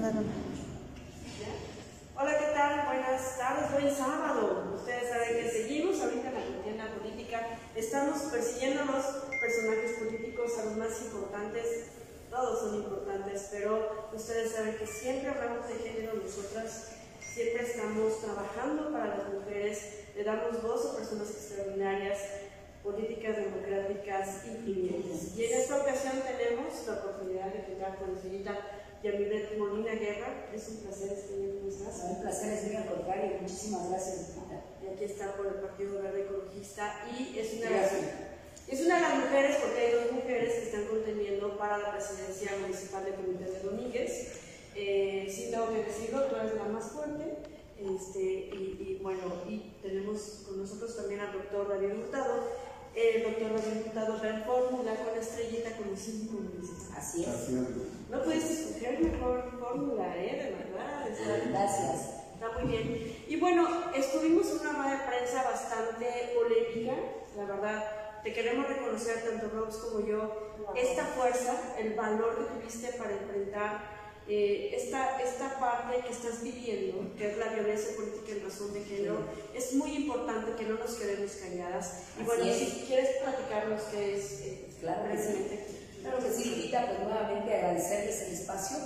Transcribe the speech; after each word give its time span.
Hola, 0.00 0.14
¿qué 2.38 2.54
tal? 2.54 2.86
Buenas 2.86 3.36
tardes. 3.36 3.66
Hoy 3.76 3.90
sábado. 3.94 4.72
Ustedes 4.74 5.10
saben 5.10 5.36
que 5.36 5.50
seguimos 5.50 6.00
ahorita 6.00 6.28
en 6.28 6.34
la 6.34 6.40
contienda 6.40 6.86
política. 6.96 7.58
Estamos 7.74 8.22
persiguiendo 8.32 8.80
a 8.80 8.84
los 8.86 9.04
personajes 9.28 9.98
políticos, 9.98 10.58
a 10.58 10.64
los 10.64 10.76
más 10.78 11.02
importantes. 11.02 11.88
Todos 12.30 12.60
son 12.60 12.76
importantes, 12.76 13.48
pero 13.52 14.08
ustedes 14.14 14.52
saben 14.52 14.78
que 14.78 14.86
siempre 14.86 15.28
hablamos 15.28 15.68
de 15.68 15.74
género 15.74 16.14
nosotras. 16.14 16.92
Siempre 17.20 17.66
estamos 17.66 18.22
trabajando 18.22 18.90
para 18.92 19.18
las 19.18 19.28
mujeres, 19.34 20.06
le 20.16 20.24
damos 20.24 20.62
voz 20.62 20.86
a 20.86 20.96
personas 20.96 21.28
extraordinarias, 21.28 22.20
políticas 22.82 23.36
democráticas 23.36 24.46
influyentes. 24.46 25.36
Y 25.36 25.44
en 25.44 25.60
esta 25.60 25.76
ocasión 25.76 26.22
tenemos 26.26 26.86
la 26.86 26.94
oportunidad 26.94 27.52
de 27.52 27.64
contar 27.64 27.98
con 27.98 28.14
la 28.14 28.20
señorita 28.20 28.79
Yamilet 29.02 29.56
Molina 29.56 29.94
Guerra. 29.94 30.46
Es 30.54 30.68
un 30.68 30.76
placer 30.78 31.12
estar 31.12 31.36
con 31.36 31.68
estás? 31.68 32.04
Un 32.10 32.20
placer 32.20 32.52
es 32.52 32.68
mío, 32.68 32.78
al 32.78 32.94
contrario. 32.94 33.38
Muchísimas 33.40 33.88
gracias, 33.88 34.32
Y 34.82 34.92
aquí 34.92 35.04
está 35.04 35.36
por 35.36 35.46
el 35.46 35.54
Partido 35.54 36.02
Verde 36.02 36.22
Ecologista 36.22 37.06
y 37.18 37.38
es 37.38 37.54
una, 37.54 37.70
de 37.70 37.76
las, 37.76 37.92
es 38.68 38.80
una 38.84 38.96
de 38.96 39.00
las 39.00 39.14
mujeres, 39.24 39.56
porque 39.62 39.80
hay 39.80 39.92
dos 39.92 40.12
mujeres 40.12 40.54
que 40.54 40.62
están 40.64 40.84
contendiendo 40.86 41.56
para 41.56 41.78
la 41.78 41.92
presidencia 41.92 42.52
municipal 42.60 43.04
de 43.04 43.14
Comité 43.14 43.44
de 43.44 43.60
Domínguez. 43.60 44.28
Eh, 44.76 45.26
sí 45.30 45.50
tengo 45.50 45.68
que 45.70 45.84
decirlo, 45.84 46.24
tú 46.24 46.36
eres 46.36 46.54
la 46.54 46.64
más 46.64 46.92
fuerte. 46.92 47.36
Este, 47.78 48.20
y, 48.20 48.98
bueno, 49.02 49.20
y 49.48 49.72
tenemos 49.80 50.44
con 50.46 50.60
nosotros 50.60 50.94
también 50.96 51.20
al 51.20 51.32
doctor 51.32 51.66
David 51.66 51.98
Hurtado, 51.98 52.48
el 52.94 53.22
doctor 53.22 53.54
David 53.54 53.86
Hurtado 53.86 54.22
la 54.22 54.44
fórmula 54.44 54.94
con 54.96 55.18
estrellita 55.18 55.78
como 55.78 55.96
cinco 55.96 56.40
Así 56.94 57.24
es. 57.24 57.48
No 58.10 58.24
puedes 58.24 58.50
escoger 58.50 59.00
mejor 59.00 59.56
fórmula, 59.60 60.16
¿eh? 60.16 60.42
De 60.42 60.64
verdad. 60.64 61.48
Gracias. 61.48 62.24
Está 62.34 62.58
muy 62.58 62.72
bien. 62.72 63.24
Y 63.28 63.36
bueno, 63.36 63.68
estuvimos 63.94 64.50
en 64.50 64.58
una 64.60 64.72
rueda 64.72 64.98
de 64.98 65.06
prensa 65.06 65.44
bastante 65.44 66.32
polémica, 66.34 66.96
la 67.36 67.44
verdad. 67.44 67.84
Te 68.24 68.32
queremos 68.32 68.66
reconocer, 68.66 69.22
tanto 69.22 69.48
Rose 69.50 69.78
como 69.78 70.04
yo, 70.04 70.56
esta 70.74 71.04
fuerza, 71.06 71.76
el 71.78 71.94
valor 71.94 72.36
que 72.36 72.60
tuviste 72.60 72.98
para 72.98 73.12
enfrentar 73.12 74.00
eh, 74.28 74.72
esta, 74.74 75.20
esta 75.22 75.60
parte 75.60 76.02
que 76.04 76.12
estás 76.12 76.42
viviendo, 76.42 77.14
que 77.16 77.30
es 77.30 77.38
la 77.38 77.54
violencia 77.54 77.94
política 77.94 78.32
en 78.32 78.44
razón 78.44 78.72
de 78.74 78.84
género, 78.84 79.18
es 79.54 79.72
muy 79.74 79.92
importante 79.92 80.56
que 80.56 80.68
no 80.68 80.78
nos 80.78 80.94
quedemos 80.94 81.30
calladas. 81.32 82.02
Y 82.20 82.24
bueno, 82.24 82.44
si 82.44 82.84
quieres 82.86 83.16
platicarnos 83.22 83.82
qué 83.92 84.16
es 84.16 84.40
eh, 84.40 84.68
claro 84.80 85.04
brevemente. 85.04 85.79
Claro 86.02 86.18
que 86.18 86.32
sí, 86.32 86.50
Lupita, 86.50 86.86
pues 86.86 87.00
nuevamente 87.00 87.54
agradecerles 87.54 88.22
el 88.22 88.32
espacio. 88.32 88.76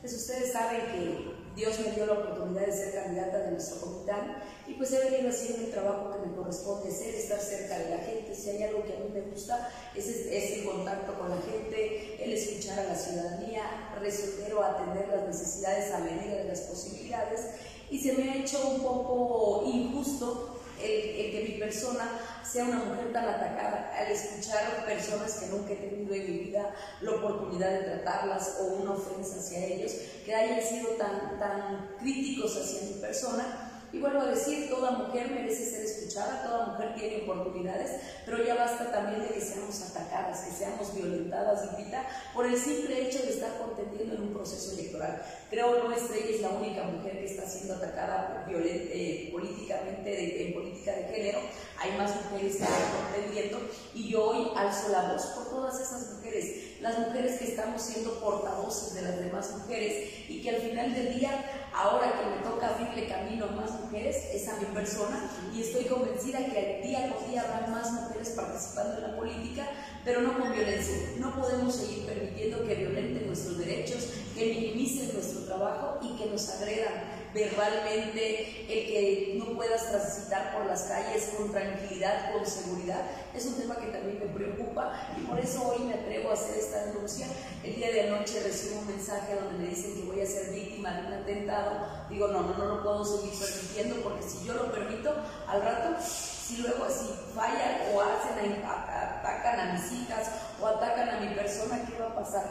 Pues 0.00 0.12
ustedes 0.12 0.52
saben 0.52 0.80
que 0.92 1.34
Dios 1.54 1.78
me 1.80 1.92
dio 1.92 2.06
la 2.06 2.14
oportunidad 2.14 2.66
de 2.66 2.72
ser 2.72 2.94
candidata 2.94 3.38
de 3.38 3.52
nuestro 3.52 3.80
comitán 3.80 4.42
y 4.66 4.74
pues 4.74 4.92
he 4.92 5.10
venido 5.10 5.30
haciendo 5.30 5.66
el 5.66 5.70
trabajo 5.70 6.10
que 6.10 6.26
me 6.26 6.34
corresponde 6.34 6.90
ser, 6.90 7.14
estar 7.14 7.40
cerca 7.40 7.78
de 7.78 7.90
la 7.90 7.98
gente. 7.98 8.34
Si 8.34 8.50
hay 8.50 8.64
algo 8.64 8.82
que 8.82 8.94
a 8.94 8.98
mí 8.98 9.08
me 9.14 9.20
gusta 9.20 9.70
es, 9.94 10.06
es 10.08 10.58
el 10.58 10.64
contacto 10.64 11.14
con 11.18 11.30
la 11.30 11.40
gente, 11.42 12.22
el 12.22 12.32
escuchar 12.32 12.80
a 12.80 12.84
la 12.84 12.96
ciudadanía, 12.96 13.62
resolver 14.00 14.54
o 14.54 14.62
atender 14.64 15.08
las 15.08 15.26
necesidades 15.28 15.92
a 15.92 16.00
medida 16.00 16.36
de 16.36 16.44
las 16.44 16.60
posibilidades. 16.62 17.40
Y 17.88 18.00
se 18.00 18.14
me 18.14 18.30
ha 18.30 18.36
hecho 18.36 18.68
un 18.68 18.82
poco 18.82 19.62
injusto 19.66 20.53
el, 20.84 21.32
que 21.32 21.46
mi 21.48 21.58
persona 21.58 22.20
sea 22.44 22.64
una 22.64 22.84
mujer 22.84 23.12
tan 23.12 23.28
atacada 23.28 23.92
al 23.96 24.12
escuchar 24.12 24.84
personas 24.84 25.32
que 25.34 25.46
nunca 25.46 25.72
he 25.72 25.76
tenido 25.76 26.14
en 26.14 26.30
mi 26.30 26.38
vida 26.44 26.74
la 27.00 27.10
oportunidad 27.12 27.70
de 27.70 27.80
tratarlas 27.80 28.58
o 28.60 28.64
una 28.74 28.92
ofensa 28.92 29.38
hacia 29.38 29.64
ellos, 29.64 29.92
que 30.24 30.34
hayan 30.34 30.62
sido 30.62 30.90
tan, 30.90 31.38
tan 31.38 31.96
críticos 31.98 32.56
hacia 32.56 32.88
mi 32.88 33.00
persona 33.00 33.73
y 33.94 34.00
vuelvo 34.00 34.22
a 34.22 34.26
decir, 34.26 34.68
toda 34.68 34.90
mujer 34.90 35.30
merece 35.30 35.70
ser 35.70 35.84
escuchada, 35.84 36.42
toda 36.42 36.66
mujer 36.66 36.94
tiene 36.96 37.22
oportunidades, 37.22 38.00
pero 38.26 38.44
ya 38.44 38.56
basta 38.56 38.90
también 38.90 39.22
de 39.22 39.28
que 39.28 39.40
seamos 39.40 39.80
atacadas, 39.82 40.40
que 40.40 40.50
seamos 40.50 40.92
violentadas, 40.92 41.70
invita, 41.70 42.04
por 42.34 42.44
el 42.44 42.58
simple 42.58 43.06
hecho 43.06 43.22
de 43.22 43.30
estar 43.30 43.56
contendiendo 43.58 44.16
en 44.16 44.22
un 44.22 44.34
proceso 44.34 44.72
electoral. 44.72 45.22
Creo 45.48 45.80
que 45.80 45.88
nuestra 45.88 46.16
ella 46.16 46.34
es 46.34 46.40
la 46.40 46.48
única 46.48 46.82
mujer 46.82 47.20
que 47.20 47.26
está 47.26 47.46
siendo 47.48 47.74
atacada 47.74 48.44
eh, 48.50 49.28
políticamente, 49.30 50.46
en 50.48 50.54
política 50.54 50.92
de 50.92 51.04
género. 51.04 51.38
Hay 51.78 51.96
más 51.96 52.10
mujeres 52.16 52.56
que 52.56 52.64
están 52.64 52.80
contendiendo 53.12 53.60
y 53.94 54.08
yo 54.10 54.30
hoy 54.30 54.48
alzo 54.56 54.88
la 54.88 55.12
voz 55.12 55.24
por 55.26 55.50
todas 55.50 55.80
esas 55.80 56.14
mujeres, 56.14 56.80
las 56.80 56.98
mujeres 56.98 57.38
que 57.38 57.44
estamos 57.44 57.80
siendo 57.80 58.18
portavoces 58.18 58.94
de 58.94 59.02
las 59.02 59.20
demás 59.20 59.50
mujeres 59.56 60.28
y 60.28 60.42
que 60.42 60.50
al 60.50 60.62
final 60.62 60.92
del 60.94 61.18
día, 61.18 61.63
ahora 61.74 62.12
que 62.18 62.30
me 62.30 62.48
toca 62.48 62.68
abrirle 62.68 63.08
camino 63.08 63.46
a 63.46 63.48
más 63.48 63.70
mujeres, 63.80 64.16
es 64.32 64.48
a 64.48 64.56
mi 64.56 64.66
persona 64.66 65.28
y 65.52 65.60
estoy 65.60 65.84
convencida 65.84 66.38
que 66.38 66.80
día 66.84 67.12
con 67.12 67.28
día 67.28 67.42
habrá 67.42 67.66
más 67.66 67.92
mujeres 67.92 68.30
participando 68.30 68.98
en 68.98 69.02
la 69.02 69.16
política, 69.16 69.66
pero 70.04 70.22
no 70.22 70.38
con 70.38 70.52
violencia. 70.52 70.94
No 71.18 71.34
podemos 71.34 71.74
seguir 71.74 72.06
permitiendo 72.06 72.64
que 72.64 72.74
violenten 72.76 73.26
nuestros 73.26 73.58
derechos, 73.58 74.10
que 74.34 74.46
minimicen 74.46 75.12
nuestro 75.14 75.44
trabajo 75.44 75.98
y 76.00 76.16
que 76.16 76.26
nos 76.26 76.48
agredan 76.50 77.23
verbalmente, 77.34 78.62
el 78.62 78.86
que 78.86 79.34
no 79.38 79.56
puedas 79.56 79.90
transitar 79.90 80.54
por 80.54 80.66
las 80.66 80.84
calles 80.84 81.32
con 81.36 81.50
tranquilidad, 81.50 82.32
con 82.32 82.46
seguridad, 82.46 83.02
es 83.34 83.44
un 83.46 83.54
tema 83.54 83.76
que 83.76 83.88
también 83.88 84.20
me 84.20 84.26
preocupa 84.26 84.92
y 85.18 85.26
por 85.26 85.38
eso 85.40 85.68
hoy 85.68 85.84
me 85.84 85.94
atrevo 85.94 86.30
a 86.30 86.34
hacer 86.34 86.56
esta 86.56 86.86
denuncia. 86.86 87.26
El 87.64 87.74
día 87.74 87.90
de 87.90 88.08
anoche 88.08 88.40
recibo 88.42 88.78
un 88.78 88.86
mensaje 88.86 89.34
donde 89.34 89.58
me 89.58 89.68
dicen 89.68 89.96
que 89.96 90.06
voy 90.06 90.20
a 90.20 90.26
ser 90.26 90.52
víctima 90.52 90.92
de 90.92 91.06
un 91.08 91.12
atentado. 91.12 92.06
Digo, 92.08 92.28
no, 92.28 92.42
no, 92.42 92.56
no 92.56 92.64
lo 92.66 92.82
puedo 92.82 93.04
seguir 93.04 93.32
permitiendo 93.38 93.96
porque 94.02 94.22
si 94.22 94.46
yo 94.46 94.54
lo 94.54 94.70
permito, 94.70 95.12
al 95.48 95.60
rato, 95.60 96.00
si 96.00 96.58
luego 96.58 96.86
si 96.88 97.34
fallan 97.34 97.80
o 97.92 98.00
hacen, 98.00 98.62
atacan 98.64 99.60
a 99.60 99.72
mis 99.72 99.92
hijas 99.92 100.30
o 100.60 100.66
atacan 100.66 101.08
a 101.08 101.20
mi 101.20 101.34
persona, 101.34 101.84
¿qué 101.84 101.98
va 102.00 102.10
a 102.10 102.14
pasar? 102.14 102.44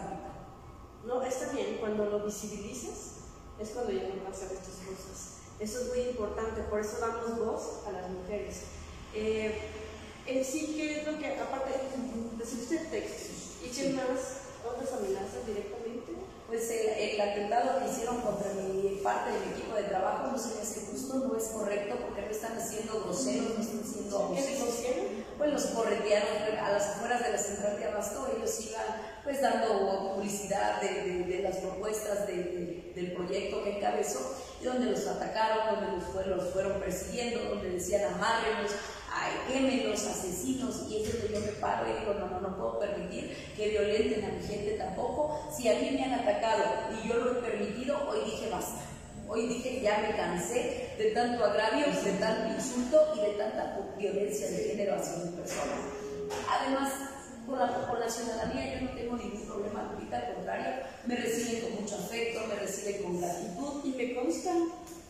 No, 1.06 1.22
está 1.22 1.52
bien, 1.54 1.78
cuando 1.80 2.06
lo 2.06 2.26
visibilizas, 2.26 3.23
es 3.64 3.70
cuando 3.70 3.92
ya 3.92 4.04
no 4.04 4.24
pasan 4.24 4.50
estas 4.52 4.84
cosas. 4.84 5.40
Eso 5.60 5.80
es 5.80 5.88
muy 5.88 6.02
importante, 6.12 6.62
por 6.64 6.80
eso 6.80 7.00
damos 7.00 7.40
voz 7.40 7.88
a 7.88 7.92
las 7.92 8.10
mujeres. 8.10 8.62
Eh, 9.16 9.56
en 10.26 10.44
sí, 10.44 10.74
¿qué 10.76 11.00
es 11.00 11.08
lo 11.08 11.18
que, 11.18 11.40
aparte, 11.40 11.72
usted 12.42 12.90
texto? 12.90 13.34
¿Y 13.64 13.70
qué 13.70 13.90
más? 13.94 14.44
¿Otras 14.64 14.92
amenazas 14.94 15.46
directamente? 15.46 16.14
Pues 16.48 16.70
el, 16.70 17.20
atentado 17.20 17.80
que 17.80 17.92
hicieron 17.92 18.22
contra 18.22 18.54
mi 18.54 19.00
parte 19.04 19.32
del 19.32 19.52
equipo 19.54 19.76
de 19.76 19.84
trabajo 19.84 20.32
no 20.32 20.38
se 20.38 20.56
me 20.56 20.62
hace 20.62 20.86
justo, 20.86 21.16
no 21.16 21.36
es 21.36 21.46
correcto 21.46 21.96
porque 22.02 22.22
no 22.22 22.28
están 22.28 22.58
haciendo 22.58 23.02
groseros, 23.02 23.58
no 23.58 23.64
están 23.64 23.84
siendo 23.84 24.20
abusivos. 24.20 24.70
Pues 25.38 25.52
los 25.52 25.66
corretearon 25.68 26.58
a 26.62 26.72
las 26.72 26.84
afueras 26.90 27.24
de 27.24 27.32
la 27.32 27.38
central 27.38 27.80
de 27.80 27.86
Abasto, 27.86 28.30
ellos 28.38 28.62
iban 28.62 28.86
pues 29.24 29.42
dando 29.42 30.14
publicidad 30.14 30.80
de, 30.82 31.24
de, 31.24 31.42
las 31.42 31.58
propuestas 31.58 32.28
de, 32.28 32.73
del 32.96 33.14
proyecto 33.14 33.64
que 33.64 33.78
encabezó 33.78 34.36
y 34.62 34.66
donde 34.66 34.92
los 34.92 35.06
atacaron, 35.08 35.76
donde 35.76 35.98
los 35.98 36.04
fueron, 36.06 36.38
los 36.38 36.50
fueron 36.54 36.80
persiguiendo, 36.80 37.50
donde 37.50 37.72
decían 37.72 38.14
amárrenos, 38.14 38.72
ay, 39.12 39.84
los 39.86 40.06
asesinos, 40.06 40.88
y 40.90 41.04
es 41.04 41.12
donde 41.12 41.34
yo 41.34 41.40
me 41.46 41.52
paro 41.60 41.86
y 41.90 42.00
digo, 42.00 42.14
no, 42.14 42.28
no, 42.30 42.42
no 42.42 42.58
puedo 42.58 42.80
permitir 42.80 43.36
que 43.56 43.70
violenten 43.70 44.26
a 44.26 44.30
mi 44.30 44.44
gente 44.48 44.72
tampoco. 44.72 45.40
Si 45.56 45.68
a 45.68 45.80
mí 45.80 45.92
me 45.92 46.04
han 46.04 46.14
atacado 46.14 46.64
y 46.92 47.08
yo 47.08 47.16
lo 47.16 47.32
he 47.32 47.42
permitido, 47.42 47.98
hoy 48.10 48.20
dije 48.26 48.50
basta. 48.50 48.82
Hoy 49.28 49.48
dije 49.48 49.82
ya 49.82 50.00
me 50.00 50.16
cansé 50.16 50.94
de 50.98 51.12
tanto 51.14 51.44
agravio, 51.44 51.86
de 51.88 52.12
tanto 52.14 52.54
insulto 52.54 53.14
y 53.16 53.22
de 53.22 53.38
tanta 53.38 53.80
violencia 53.98 54.50
de 54.50 54.58
género 54.70 54.96
hacia 54.96 55.24
mi 55.24 55.32
persona. 55.32 55.74
Además, 56.50 56.94
con 57.46 57.60
la, 57.60 57.88
con 57.88 58.00
la 58.00 58.10
ciudadanía 58.10 58.76
yo 58.76 58.86
no 58.86 58.96
tengo 58.96 59.18
ningún 59.18 59.43
al 59.62 60.34
contrario, 60.36 60.84
me 61.06 61.16
reciben 61.16 61.62
con 61.62 61.82
mucho 61.82 61.96
afecto, 61.96 62.42
me 62.48 62.56
reciben 62.56 63.04
con 63.04 63.22
gratitud. 63.22 63.82
Y 63.84 63.90
me 63.90 64.16
consta, 64.16 64.52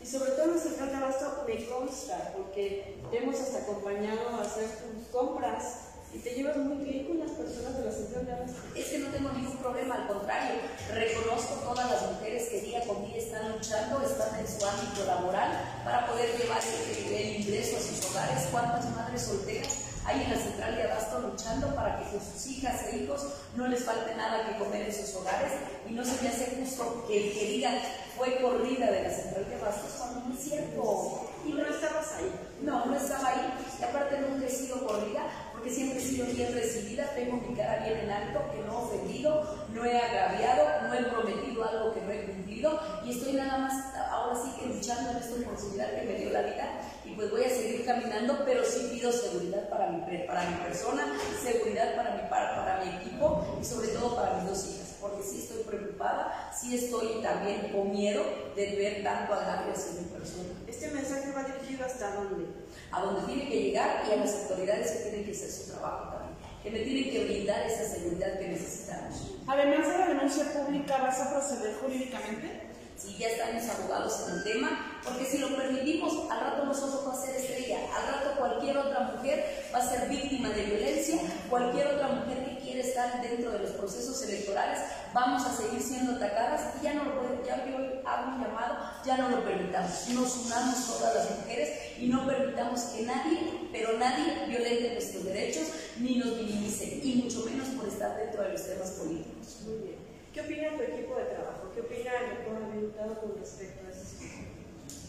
y 0.02 0.06
sobre 0.06 0.32
todo 0.32 0.52
en 0.52 0.90
de 0.90 0.94
Abasto 0.94 1.44
me 1.46 1.66
consta, 1.66 2.32
porque 2.36 2.96
hemos 3.12 3.40
hasta 3.40 3.58
acompañado 3.58 4.28
a 4.30 4.42
hacer 4.42 4.66
tus 4.66 5.08
compras 5.08 5.83
y 6.14 6.18
te 6.18 6.30
llevas 6.30 6.56
muy 6.56 6.84
bien 6.84 7.06
con 7.06 7.18
las 7.18 7.32
personas 7.32 7.76
de 7.76 7.84
la 7.84 7.90
central 7.90 8.26
de 8.26 8.32
Abasto. 8.32 8.62
Es 8.76 8.86
que 8.86 8.98
no 8.98 9.08
tengo 9.08 9.30
ningún 9.32 9.56
problema, 9.58 9.96
al 9.96 10.06
contrario, 10.06 10.60
reconozco 10.94 11.54
todas 11.64 11.90
las 11.90 12.12
mujeres 12.12 12.48
que 12.48 12.60
día 12.60 12.86
con 12.86 13.04
día 13.04 13.16
están 13.16 13.50
luchando, 13.52 14.00
están 14.00 14.38
en 14.38 14.46
su 14.46 14.64
ámbito 14.64 15.04
laboral 15.06 15.50
para 15.84 16.06
poder 16.06 16.30
llevar 16.38 16.60
el, 16.62 17.12
el 17.12 17.40
ingreso 17.42 17.76
a 17.76 17.80
sus 17.80 18.10
hogares. 18.10 18.46
¿Cuántas 18.52 18.88
madres 18.94 19.22
solteras 19.22 19.76
ahí 20.06 20.22
en 20.22 20.30
la 20.30 20.36
central 20.36 20.76
de 20.76 20.82
Abasto 20.84 21.18
luchando 21.20 21.74
para 21.74 21.98
que 21.98 22.04
sus 22.20 22.46
hijas 22.46 22.82
e 22.92 22.98
hijos 22.98 23.26
no 23.56 23.66
les 23.66 23.82
falte 23.82 24.14
nada 24.14 24.46
que 24.46 24.62
comer 24.62 24.82
en 24.82 24.94
sus 24.94 25.14
hogares 25.16 25.52
y 25.88 25.94
no 25.94 26.04
se 26.04 26.22
me 26.22 26.28
hace 26.28 26.56
justo 26.60 27.04
que 27.08 27.26
el 27.28 27.38
que 27.38 27.46
diga 27.46 27.70
fue 28.16 28.40
corrida 28.40 28.90
de 28.90 29.02
la 29.02 29.10
central 29.10 29.48
de 29.48 29.56
Abasto 29.56 29.86
cuando 29.98 30.28
no 30.28 30.34
es 30.34 30.40
cierto. 30.40 31.30
Y 31.44 31.52
no 31.52 31.66
estabas 31.66 32.12
ahí. 32.16 32.32
No, 32.62 32.86
no 32.86 32.96
estaba 32.96 33.28
ahí. 33.28 33.52
Y 33.78 33.82
aparte 33.82 34.18
nunca 34.18 34.46
he 34.46 34.50
sido 34.50 34.86
corrida 34.86 35.28
porque 35.64 35.76
siempre 35.76 35.98
he 35.98 36.02
sido 36.02 36.26
bien 36.26 36.52
recibida, 36.52 37.10
tengo 37.14 37.38
mi 37.38 37.56
cara 37.56 37.82
bien 37.86 38.00
en 38.00 38.10
alto, 38.10 38.40
que 38.52 38.60
no 38.66 38.72
he 38.72 38.84
ofendido, 38.84 39.66
no 39.72 39.82
he 39.82 39.96
agraviado, 39.96 40.82
no 40.82 40.92
he 40.92 41.04
prometido 41.04 41.64
algo 41.64 41.94
que 41.94 42.02
no 42.02 42.12
he 42.12 42.24
cumplido 42.26 42.78
y 43.02 43.12
estoy 43.12 43.32
nada 43.32 43.56
más 43.56 43.94
ahora 43.96 44.36
sí 44.36 44.52
que 44.60 44.66
luchando 44.66 45.12
en 45.12 45.16
esta 45.16 45.34
oportunidad 45.36 45.90
que 45.98 46.06
me 46.06 46.18
dio 46.18 46.30
la 46.32 46.42
vida 46.42 46.68
y 47.06 47.14
pues 47.14 47.30
voy 47.30 47.44
a 47.44 47.48
seguir 47.48 47.86
caminando, 47.86 48.42
pero 48.44 48.62
sí 48.62 48.90
pido 48.92 49.10
seguridad 49.10 49.70
para 49.70 49.88
mi, 49.88 50.02
para 50.26 50.50
mi 50.50 50.56
persona, 50.56 51.18
seguridad 51.42 51.96
para 51.96 52.10
mi, 52.10 52.28
para, 52.28 52.56
para 52.56 52.84
mi 52.84 52.96
equipo 52.98 53.56
y 53.58 53.64
sobre 53.64 53.88
todo 53.88 54.16
para 54.16 54.34
mis 54.34 54.50
dos 54.50 54.68
hijas, 54.68 54.96
porque 55.00 55.22
sí 55.22 55.44
estoy 55.44 55.62
preocupada, 55.62 56.52
sí 56.52 56.74
estoy 56.74 57.22
también 57.22 57.72
con 57.72 57.90
miedo 57.90 58.22
de 58.54 58.76
ver 58.76 59.02
tanto 59.02 59.32
agravio 59.32 59.72
hacia 59.72 59.98
mi 59.98 60.08
persona. 60.08 60.50
¿Este 60.66 60.90
mensaje 60.90 61.32
va 61.32 61.42
dirigido 61.44 61.86
hasta 61.86 62.16
dónde? 62.16 62.63
A 62.94 63.00
donde 63.02 63.22
tiene 63.26 63.48
que 63.48 63.62
llegar 63.62 64.04
y 64.08 64.12
a 64.12 64.16
las 64.16 64.34
autoridades 64.42 64.90
que 64.92 65.10
tienen 65.10 65.24
que 65.24 65.32
hacer 65.32 65.50
su 65.50 65.72
trabajo 65.72 66.14
también, 66.14 66.36
que 66.62 66.70
me 66.70 66.80
tienen 66.80 67.10
que 67.10 67.24
brindar 67.24 67.66
esa 67.66 67.92
seguridad 67.92 68.38
que 68.38 68.48
necesitamos. 68.48 69.32
Además 69.46 69.88
de 69.88 69.98
la 69.98 70.06
denuncia 70.08 70.52
pública, 70.52 70.98
¿vas 70.98 71.20
a 71.20 71.30
proceder 71.30 71.74
jurídicamente? 71.82 72.74
si 72.96 73.16
ya 73.18 73.28
están 73.28 73.54
los 73.54 73.68
abogados 73.68 74.24
en 74.26 74.36
el 74.36 74.44
tema, 74.44 75.00
porque 75.02 75.24
si 75.24 75.38
lo 75.38 75.54
permitimos, 75.56 76.30
al 76.30 76.40
rato 76.40 76.64
nosotros 76.64 77.06
va 77.06 77.12
a 77.12 77.26
ser 77.26 77.36
estrella, 77.36 77.78
al 77.94 78.14
rato 78.14 78.38
cualquier 78.38 78.78
otra 78.78 79.00
mujer 79.00 79.66
va 79.74 79.78
a 79.78 79.88
ser 79.88 80.08
víctima 80.08 80.50
de 80.50 80.62
violencia, 80.62 81.18
cualquier 81.50 81.88
otra 81.88 82.08
mujer 82.08 82.44
que 82.44 82.58
quiere 82.58 82.80
estar 82.80 83.20
dentro 83.20 83.50
de 83.50 83.58
los 83.58 83.70
procesos 83.72 84.22
electorales, 84.22 84.78
vamos 85.12 85.44
a 85.44 85.56
seguir 85.56 85.82
siendo 85.82 86.12
atacadas 86.12 86.74
y 86.80 86.84
ya 86.84 86.94
no 86.94 87.04
lo 87.04 87.16
podemos, 87.16 87.46
ya 87.46 87.66
yo 87.66 87.76
hago 88.08 88.28
un 88.28 88.42
llamado, 88.42 88.76
ya 89.04 89.16
no 89.16 89.28
lo 89.28 89.44
permitamos, 89.44 90.08
nos 90.10 90.36
unamos 90.36 90.86
todas 90.86 91.14
las 91.14 91.38
mujeres 91.38 91.70
y 92.04 92.08
no 92.08 92.26
permitamos 92.26 92.80
que 92.92 93.06
nadie, 93.06 93.68
pero 93.72 93.98
nadie 93.98 94.44
violente 94.46 94.92
nuestros 94.92 95.24
derechos 95.24 95.72
ni 96.00 96.18
nos 96.18 96.36
minimice, 96.36 97.00
y 97.02 97.22
mucho 97.24 97.46
menos 97.46 97.68
por 97.68 97.88
estar 97.88 98.18
dentro 98.18 98.42
de 98.42 98.52
los 98.52 98.66
temas 98.66 98.90
políticos. 98.90 99.64
Muy 99.64 99.78
bien. 99.78 99.96
¿Qué 100.34 100.40
opina 100.42 100.76
tu 100.76 100.82
equipo 100.82 101.16
de 101.16 101.24
trabajo? 101.32 101.72
¿Qué 101.72 101.80
opina 101.80 102.12
el 102.20 102.44
doctor 102.44 102.60
habilitado 102.60 103.20
con 103.20 103.38
respecto 103.40 103.86
a 103.86 103.90
esa 103.90 104.04
situación? 104.04 104.52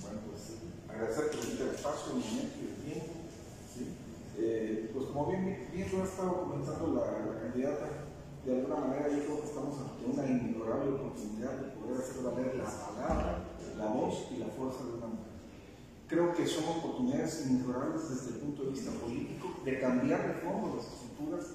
Bueno, 0.03 0.19
pues 0.31 0.55
agradecer 0.87 1.35
por 1.35 1.43
el 1.43 1.75
espacio, 1.75 2.15
el 2.15 2.19
momento 2.23 2.55
y 2.55 2.63
el 2.63 2.77
tiempo. 2.87 3.13
¿sí? 3.67 3.83
Eh, 4.39 4.89
pues 4.93 5.05
como 5.11 5.25
bien, 5.27 5.67
bien 5.73 5.91
lo 5.91 5.99
ha 5.99 6.07
estado 6.07 6.47
comentando 6.47 6.95
la, 6.95 7.11
la, 7.27 7.39
candidata, 7.43 8.07
de 8.45 8.55
alguna 8.55 8.87
manera 8.87 9.09
yo 9.11 9.19
creo 9.25 9.41
que 9.41 9.47
estamos 9.51 9.75
ante 9.83 10.05
una 10.05 10.23
inmejorable 10.31 10.95
oportunidad 10.95 11.59
de 11.59 11.75
poder 11.75 11.99
hacer 11.99 12.23
valer 12.23 12.55
la 12.55 12.71
palabra, 12.71 13.43
la 13.75 13.87
voz 13.87 14.31
y 14.31 14.37
la 14.37 14.47
fuerza 14.47 14.79
de 14.85 14.93
una. 14.95 15.04
Creo 16.07 16.33
que 16.33 16.45
son 16.47 16.65
oportunidades 16.65 17.45
inmejorables 17.47 18.09
desde 18.09 18.35
el 18.35 18.41
punto 18.41 18.63
de 18.63 18.69
vista 18.71 18.91
político, 18.91 19.55
de 19.65 19.79
cambiar 19.79 20.27
de 20.27 20.41
fondo 20.41 20.75
las 20.75 20.85
estructuras 20.85 21.45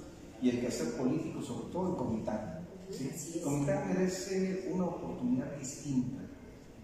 y 0.43 0.50
el 0.50 0.61
quehacer 0.61 0.97
político, 0.97 1.41
sobre 1.43 1.73
todo 1.73 1.91
en 1.91 1.94
Comitán 1.97 2.61
¿sí? 2.91 3.41
Comitán 3.43 3.88
merece 3.88 4.69
una 4.70 4.87
oportunidad 4.87 5.56
distinta, 5.56 6.23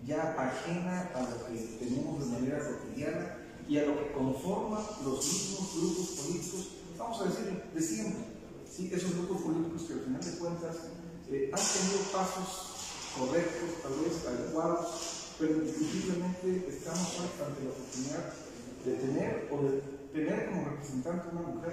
ya 0.05 0.35
ajena 0.39 1.11
a 1.15 1.23
lo 1.23 1.47
que 1.47 1.59
tenemos 1.79 2.21
de 2.21 2.27
manera 2.27 2.59
cotidiana 2.59 3.39
y 3.69 3.79
a 3.79 3.87
lo 3.87 3.99
que 3.99 4.12
conforma 4.12 4.79
los 5.05 5.25
mismos 5.25 5.75
grupos 5.77 6.07
políticos, 6.21 6.69
vamos 6.97 7.21
a 7.21 7.25
decir, 7.25 7.62
de 7.75 7.81
siempre. 7.81 8.25
¿sí? 8.71 8.91
Esos 8.93 9.15
grupos 9.15 9.43
políticos 9.43 9.83
que 9.83 9.95
al 9.95 10.01
final 10.01 10.21
de 10.21 10.39
cuentas 10.39 10.77
eh, 11.29 11.51
han 11.53 11.61
tenido 11.61 11.99
pasos 12.12 12.77
correctos, 13.19 13.83
tal 13.83 13.93
vez 14.05 14.27
adecuados, 14.27 15.16
pero 15.38 15.53
indiscutiblemente 15.53 16.67
estamos 16.69 17.12
ante 17.44 17.65
la 17.65 17.71
oportunidad 17.71 18.33
de 18.85 18.93
tener 18.94 19.49
o 19.50 19.62
de 19.62 19.97
tener 20.12 20.49
como 20.49 20.65
representante 20.71 21.29
una 21.33 21.43
mujer 21.43 21.73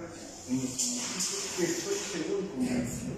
en 0.50 0.58
nuestro 0.58 0.88
municipio 0.90 1.50
que 1.58 1.64
estoy 1.64 1.96
seguro 1.96 2.44
y 2.44 2.48
convencido 2.50 3.16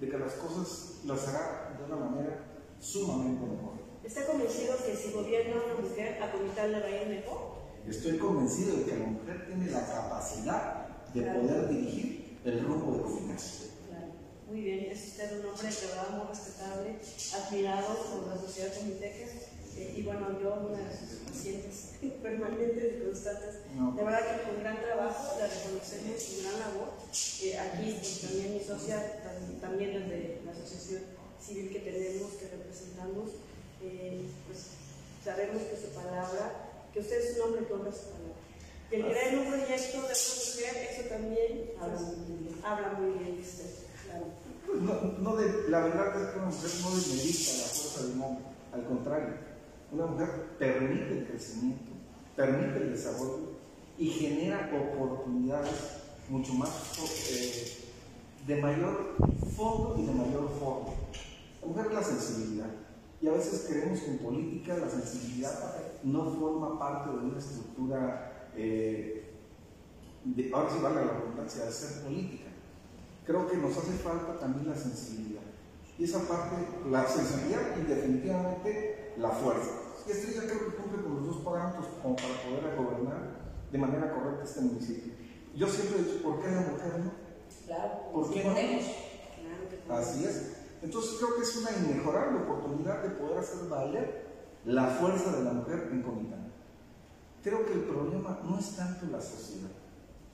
de 0.00 0.08
que 0.08 0.18
las 0.18 0.32
cosas 0.34 0.92
las 1.04 1.28
hará 1.28 1.76
de 1.76 1.84
una 1.84 1.96
manera 1.96 2.44
sumamente 2.80 3.44
mejor. 3.44 3.82
¿Está 4.02 4.26
convencido 4.26 4.76
que 4.84 4.96
si 4.96 5.12
gobierna 5.12 5.62
una 5.62 5.88
mujer, 5.88 6.22
a 6.22 6.32
Comitán 6.32 6.72
le 6.72 6.80
va 6.80 6.86
a 6.86 7.02
ir 7.02 7.08
mejor? 7.08 7.62
Estoy 7.86 8.18
convencido 8.18 8.76
de 8.78 8.84
que 8.84 8.96
la 8.96 9.06
mujer 9.06 9.46
tiene 9.46 9.70
la 9.70 9.86
capacidad 9.86 10.86
de 11.12 11.22
poder 11.22 11.68
dirigir 11.68 12.38
el 12.44 12.64
rumbo 12.64 12.96
de 12.96 13.02
Comitán. 13.02 13.36
Claro. 13.36 14.06
Muy 14.48 14.60
bien, 14.60 14.90
es 14.90 15.06
usted 15.08 15.38
un 15.38 15.46
hombre 15.46 15.68
que 15.68 15.86
va 15.94 16.16
muy 16.16 16.28
respetable, 16.28 16.96
admirado 17.34 17.94
por 17.94 18.26
la 18.28 18.40
sociedad 18.40 18.74
comiteca. 18.74 19.51
Eh, 19.76 19.94
y 19.96 20.02
bueno, 20.02 20.38
yo 20.40 20.68
una 20.68 20.78
de 20.78 20.96
sus 20.96 21.18
pacientes 21.26 21.92
permanentes 22.22 22.94
y 22.96 23.04
constantes. 23.04 23.54
De 23.96 24.04
verdad 24.04 24.20
que 24.20 24.50
con 24.50 24.60
gran 24.60 24.80
trabajo 24.82 25.38
la 25.38 25.46
reconocemos, 25.46 26.22
su 26.22 26.42
gran 26.42 26.60
labor. 26.60 26.92
Eh, 27.42 27.58
aquí 27.58 27.96
pues, 27.98 28.20
también 28.20 28.54
mi 28.54 28.60
socia 28.60 29.22
también 29.60 29.94
desde 29.94 30.42
la 30.44 30.52
asociación 30.52 31.02
civil 31.40 31.70
que 31.72 31.80
tenemos, 31.80 32.32
que 32.32 32.48
representamos, 32.48 33.30
eh, 33.82 34.22
pues 34.46 34.58
sabemos 35.24 35.62
que 35.62 35.76
su 35.76 35.94
palabra, 35.94 36.52
que 36.92 37.00
usted 37.00 37.18
es 37.18 37.36
un 37.36 37.42
hombre 37.42 37.66
que 37.66 37.72
honra 37.72 37.92
su 37.92 38.10
palabra. 38.10 38.36
Que 38.90 38.96
el 38.96 39.04
crear 39.06 39.38
un 39.38 39.46
proyecto 39.46 39.92
de 39.92 39.98
una 39.98 40.08
mujer, 40.08 40.88
eso 40.90 41.08
también 41.08 41.70
habla, 42.62 42.92
muy 42.98 43.18
bien 43.18 43.36
de 43.36 43.42
usted. 43.42 43.70
Pues 44.66 44.80
no, 44.80 45.02
no 45.18 45.36
de, 45.36 45.68
la 45.70 45.80
verdad 45.80 46.22
es 46.22 46.30
que 46.30 46.38
una 46.38 46.46
mujer 46.46 46.70
no 46.82 46.90
demerita 46.90 47.52
la 47.56 47.68
fuerza 47.68 48.02
de 48.02 48.12
un 48.12 48.22
hombre, 48.22 48.44
al 48.72 48.84
contrario, 48.86 49.51
una 49.92 50.06
mujer 50.06 50.56
permite 50.58 51.18
el 51.18 51.26
crecimiento, 51.26 51.92
permite 52.34 52.78
el 52.78 52.92
desarrollo 52.92 53.52
y 53.98 54.08
genera 54.08 54.70
oportunidades 54.74 56.02
mucho 56.28 56.54
más 56.54 56.70
eh, 57.30 57.78
de 58.46 58.60
mayor 58.60 59.16
fondo 59.54 59.96
y 59.98 60.06
de 60.06 60.12
mayor 60.12 60.48
forma. 60.58 60.90
La 61.60 61.68
mujer 61.68 61.86
es 61.88 61.92
la 61.92 62.02
sensibilidad. 62.02 62.70
Y 63.20 63.28
a 63.28 63.32
veces 63.32 63.66
creemos 63.68 64.00
que 64.00 64.10
en 64.10 64.18
política 64.18 64.76
la 64.76 64.88
sensibilidad 64.88 65.52
no 66.02 66.32
forma 66.32 66.78
parte 66.78 67.10
de 67.10 67.18
una 67.18 67.38
estructura, 67.38 68.48
eh, 68.56 69.30
de, 70.24 70.50
ahora 70.52 70.70
sí 70.70 70.78
vale 70.82 71.04
la 71.04 71.12
redundancia, 71.12 71.66
de 71.66 71.70
ser 71.70 72.02
política. 72.02 72.50
Creo 73.24 73.48
que 73.48 73.58
nos 73.58 73.76
hace 73.76 73.92
falta 73.92 74.38
también 74.38 74.68
la 74.68 74.76
sensibilidad. 74.76 75.42
Y 75.98 76.04
esa 76.04 76.26
parte, 76.26 76.56
la 76.90 77.06
sensibilidad 77.06 77.76
y 77.78 77.86
definitivamente 77.86 79.12
la 79.18 79.28
fuerza. 79.28 79.81
Y 80.06 80.10
Estrella 80.10 80.42
creo 80.46 80.70
que 80.70 80.76
cumple 80.76 81.02
con 81.02 81.16
los 81.16 81.26
dos 81.26 81.36
parámetros 81.44 81.86
como 82.02 82.16
para 82.16 82.34
poder 82.42 82.76
gobernar 82.76 83.42
de 83.70 83.78
manera 83.78 84.12
correcta 84.12 84.44
este 84.44 84.60
municipio. 84.60 85.12
Yo 85.54 85.68
siempre 85.68 86.00
he 86.00 86.04
dicho, 86.04 86.22
¿por 86.22 86.40
qué 86.40 86.50
la 86.50 86.60
mujer 86.60 86.98
no? 86.98 87.12
Claro, 87.66 88.12
¿por 88.12 88.30
qué 88.30 88.44
no? 88.44 89.94
Así 89.94 90.24
es. 90.24 90.56
Entonces 90.82 91.12
creo 91.18 91.36
que 91.36 91.42
es 91.42 91.56
una 91.56 91.70
inmejorable 91.70 92.42
oportunidad 92.42 93.02
de 93.02 93.10
poder 93.10 93.38
hacer 93.38 93.68
valer 93.68 94.26
la 94.64 94.86
fuerza 94.86 95.36
de 95.36 95.44
la 95.44 95.52
mujer 95.52 95.88
en 95.92 96.02
Comitán. 96.02 96.52
Creo 97.42 97.66
que 97.66 97.72
el 97.72 97.80
problema 97.80 98.40
no 98.44 98.58
es 98.58 98.76
tanto 98.76 99.06
la 99.06 99.20
sociedad, 99.20 99.70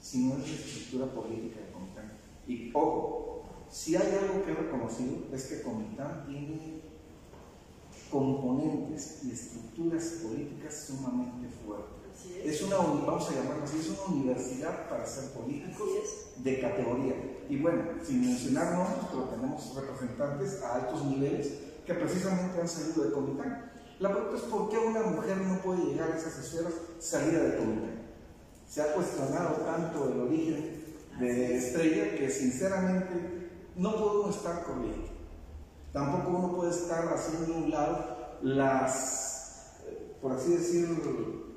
sino 0.00 0.34
es 0.34 0.40
la 0.40 0.54
estructura 0.54 1.06
política 1.06 1.60
de 1.60 1.72
Comitán. 1.72 2.12
Y 2.46 2.70
ojo, 2.74 3.44
si 3.70 3.96
hay 3.96 4.18
algo 4.22 4.42
que 4.44 4.52
he 4.52 4.54
reconocido 4.54 5.16
es 5.32 5.44
que 5.46 5.62
Comitán 5.62 6.24
tiene 6.26 6.82
componentes 8.10 9.20
y 9.24 9.32
estructuras 9.32 10.04
políticas 10.22 10.86
sumamente 10.86 11.48
fuertes. 11.64 11.98
Es 12.44 12.62
una, 12.62 12.76
vamos 12.76 13.28
a 13.30 13.34
llamarlo 13.34 13.64
así, 13.64 13.78
es 13.78 13.88
una 13.88 14.16
universidad 14.16 14.88
para 14.88 15.06
ser 15.06 15.30
políticos 15.30 15.88
de 16.36 16.60
categoría. 16.60 17.14
Y 17.48 17.58
bueno, 17.58 17.82
sin 18.04 18.20
mencionar 18.20 18.72
nombres, 18.72 19.06
pero 19.10 19.24
tenemos 19.24 19.74
representantes 19.74 20.62
a 20.62 20.74
altos 20.76 21.04
niveles 21.04 21.52
que 21.86 21.94
precisamente 21.94 22.60
han 22.60 22.68
salido 22.68 23.04
de 23.04 23.12
Comitán. 23.12 23.72
La 24.00 24.12
pregunta 24.12 24.36
es 24.36 24.42
por 24.42 24.68
qué 24.68 24.78
una 24.78 25.02
mujer 25.02 25.38
no 25.38 25.58
puede 25.60 25.84
llegar 25.84 26.12
a 26.12 26.16
esas 26.16 26.38
esferas 26.38 26.72
salida 26.98 27.42
de 27.42 27.56
Comitán. 27.56 28.02
Se 28.68 28.82
ha 28.82 28.92
cuestionado 28.92 29.56
tanto 29.64 30.08
el 30.12 30.20
origen 30.20 30.84
de 31.18 31.56
Estrella 31.56 32.16
que 32.16 32.30
sinceramente 32.30 33.50
no 33.76 33.96
podemos 33.96 34.36
estar 34.36 34.62
corriendo. 34.64 35.07
Tampoco 35.98 36.38
uno 36.38 36.56
puede 36.56 36.70
estar 36.70 37.12
haciendo 37.12 37.56
un 37.56 37.70
lado 37.72 38.36
las, 38.42 39.80
por 40.22 40.30
así 40.30 40.52
decirlo, 40.52 41.48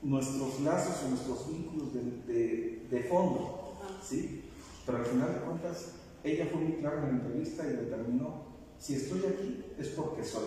nuestros 0.00 0.60
lazos 0.60 0.94
y 1.04 1.10
nuestros 1.10 1.46
vínculos 1.46 1.92
de, 1.92 2.86
de, 2.88 3.02
fondo, 3.02 3.74
¿sí? 4.02 4.50
Pero 4.86 4.96
al 4.96 5.04
final 5.04 5.34
de 5.34 5.40
cuentas, 5.40 5.88
ella 6.24 6.48
fue 6.50 6.62
muy 6.62 6.72
clara 6.78 7.00
en 7.00 7.02
la 7.02 7.10
entrevista 7.10 7.66
y 7.66 7.72
determinó, 7.72 8.44
si 8.78 8.94
estoy 8.94 9.26
aquí 9.26 9.64
es 9.78 9.88
porque 9.88 10.24
soy. 10.24 10.46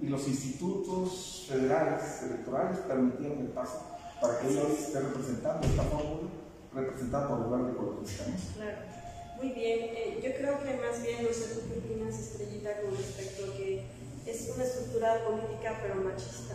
Y 0.00 0.06
los 0.06 0.26
institutos 0.26 1.44
federales 1.46 2.22
electorales 2.22 2.78
permitieron 2.78 3.40
el 3.40 3.48
paso 3.48 3.82
para 4.22 4.38
que 4.38 4.48
ella 4.48 4.62
esté 4.68 5.00
representando 5.00 5.66
esta 5.66 5.82
fórmula, 5.82 6.30
representada 6.74 7.28
por 7.28 7.38
el 7.40 7.44
lugar 7.44 7.66
de 7.66 7.72
ecologista. 7.72 8.24
Claro. 8.56 9.03
Muy 9.36 9.50
bien, 9.50 9.80
eh, 9.82 10.20
yo 10.22 10.32
creo 10.36 10.62
que 10.62 10.74
más 10.74 11.02
bien, 11.02 11.24
no 11.24 11.32
sé 11.32 11.54
tú 11.54 11.60
qué 11.68 11.78
opinas, 11.78 12.18
Estrellita, 12.18 12.80
con 12.80 12.96
respecto 12.96 13.44
a 13.44 13.56
que 13.56 13.82
es 14.26 14.50
una 14.54 14.64
estructura 14.64 15.24
política 15.24 15.78
pero 15.82 15.96
machista 15.96 16.54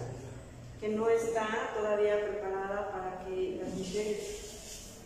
que 0.80 0.90
no 0.90 1.10
está 1.10 1.74
todavía 1.76 2.26
preparada 2.26 2.90
para 2.92 3.26
que 3.26 3.60
las 3.62 3.74
mujeres 3.74 4.20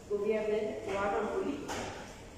gobiernen 0.09 0.77
o 0.87 0.99
hagan 0.99 1.29
política. 1.29 1.73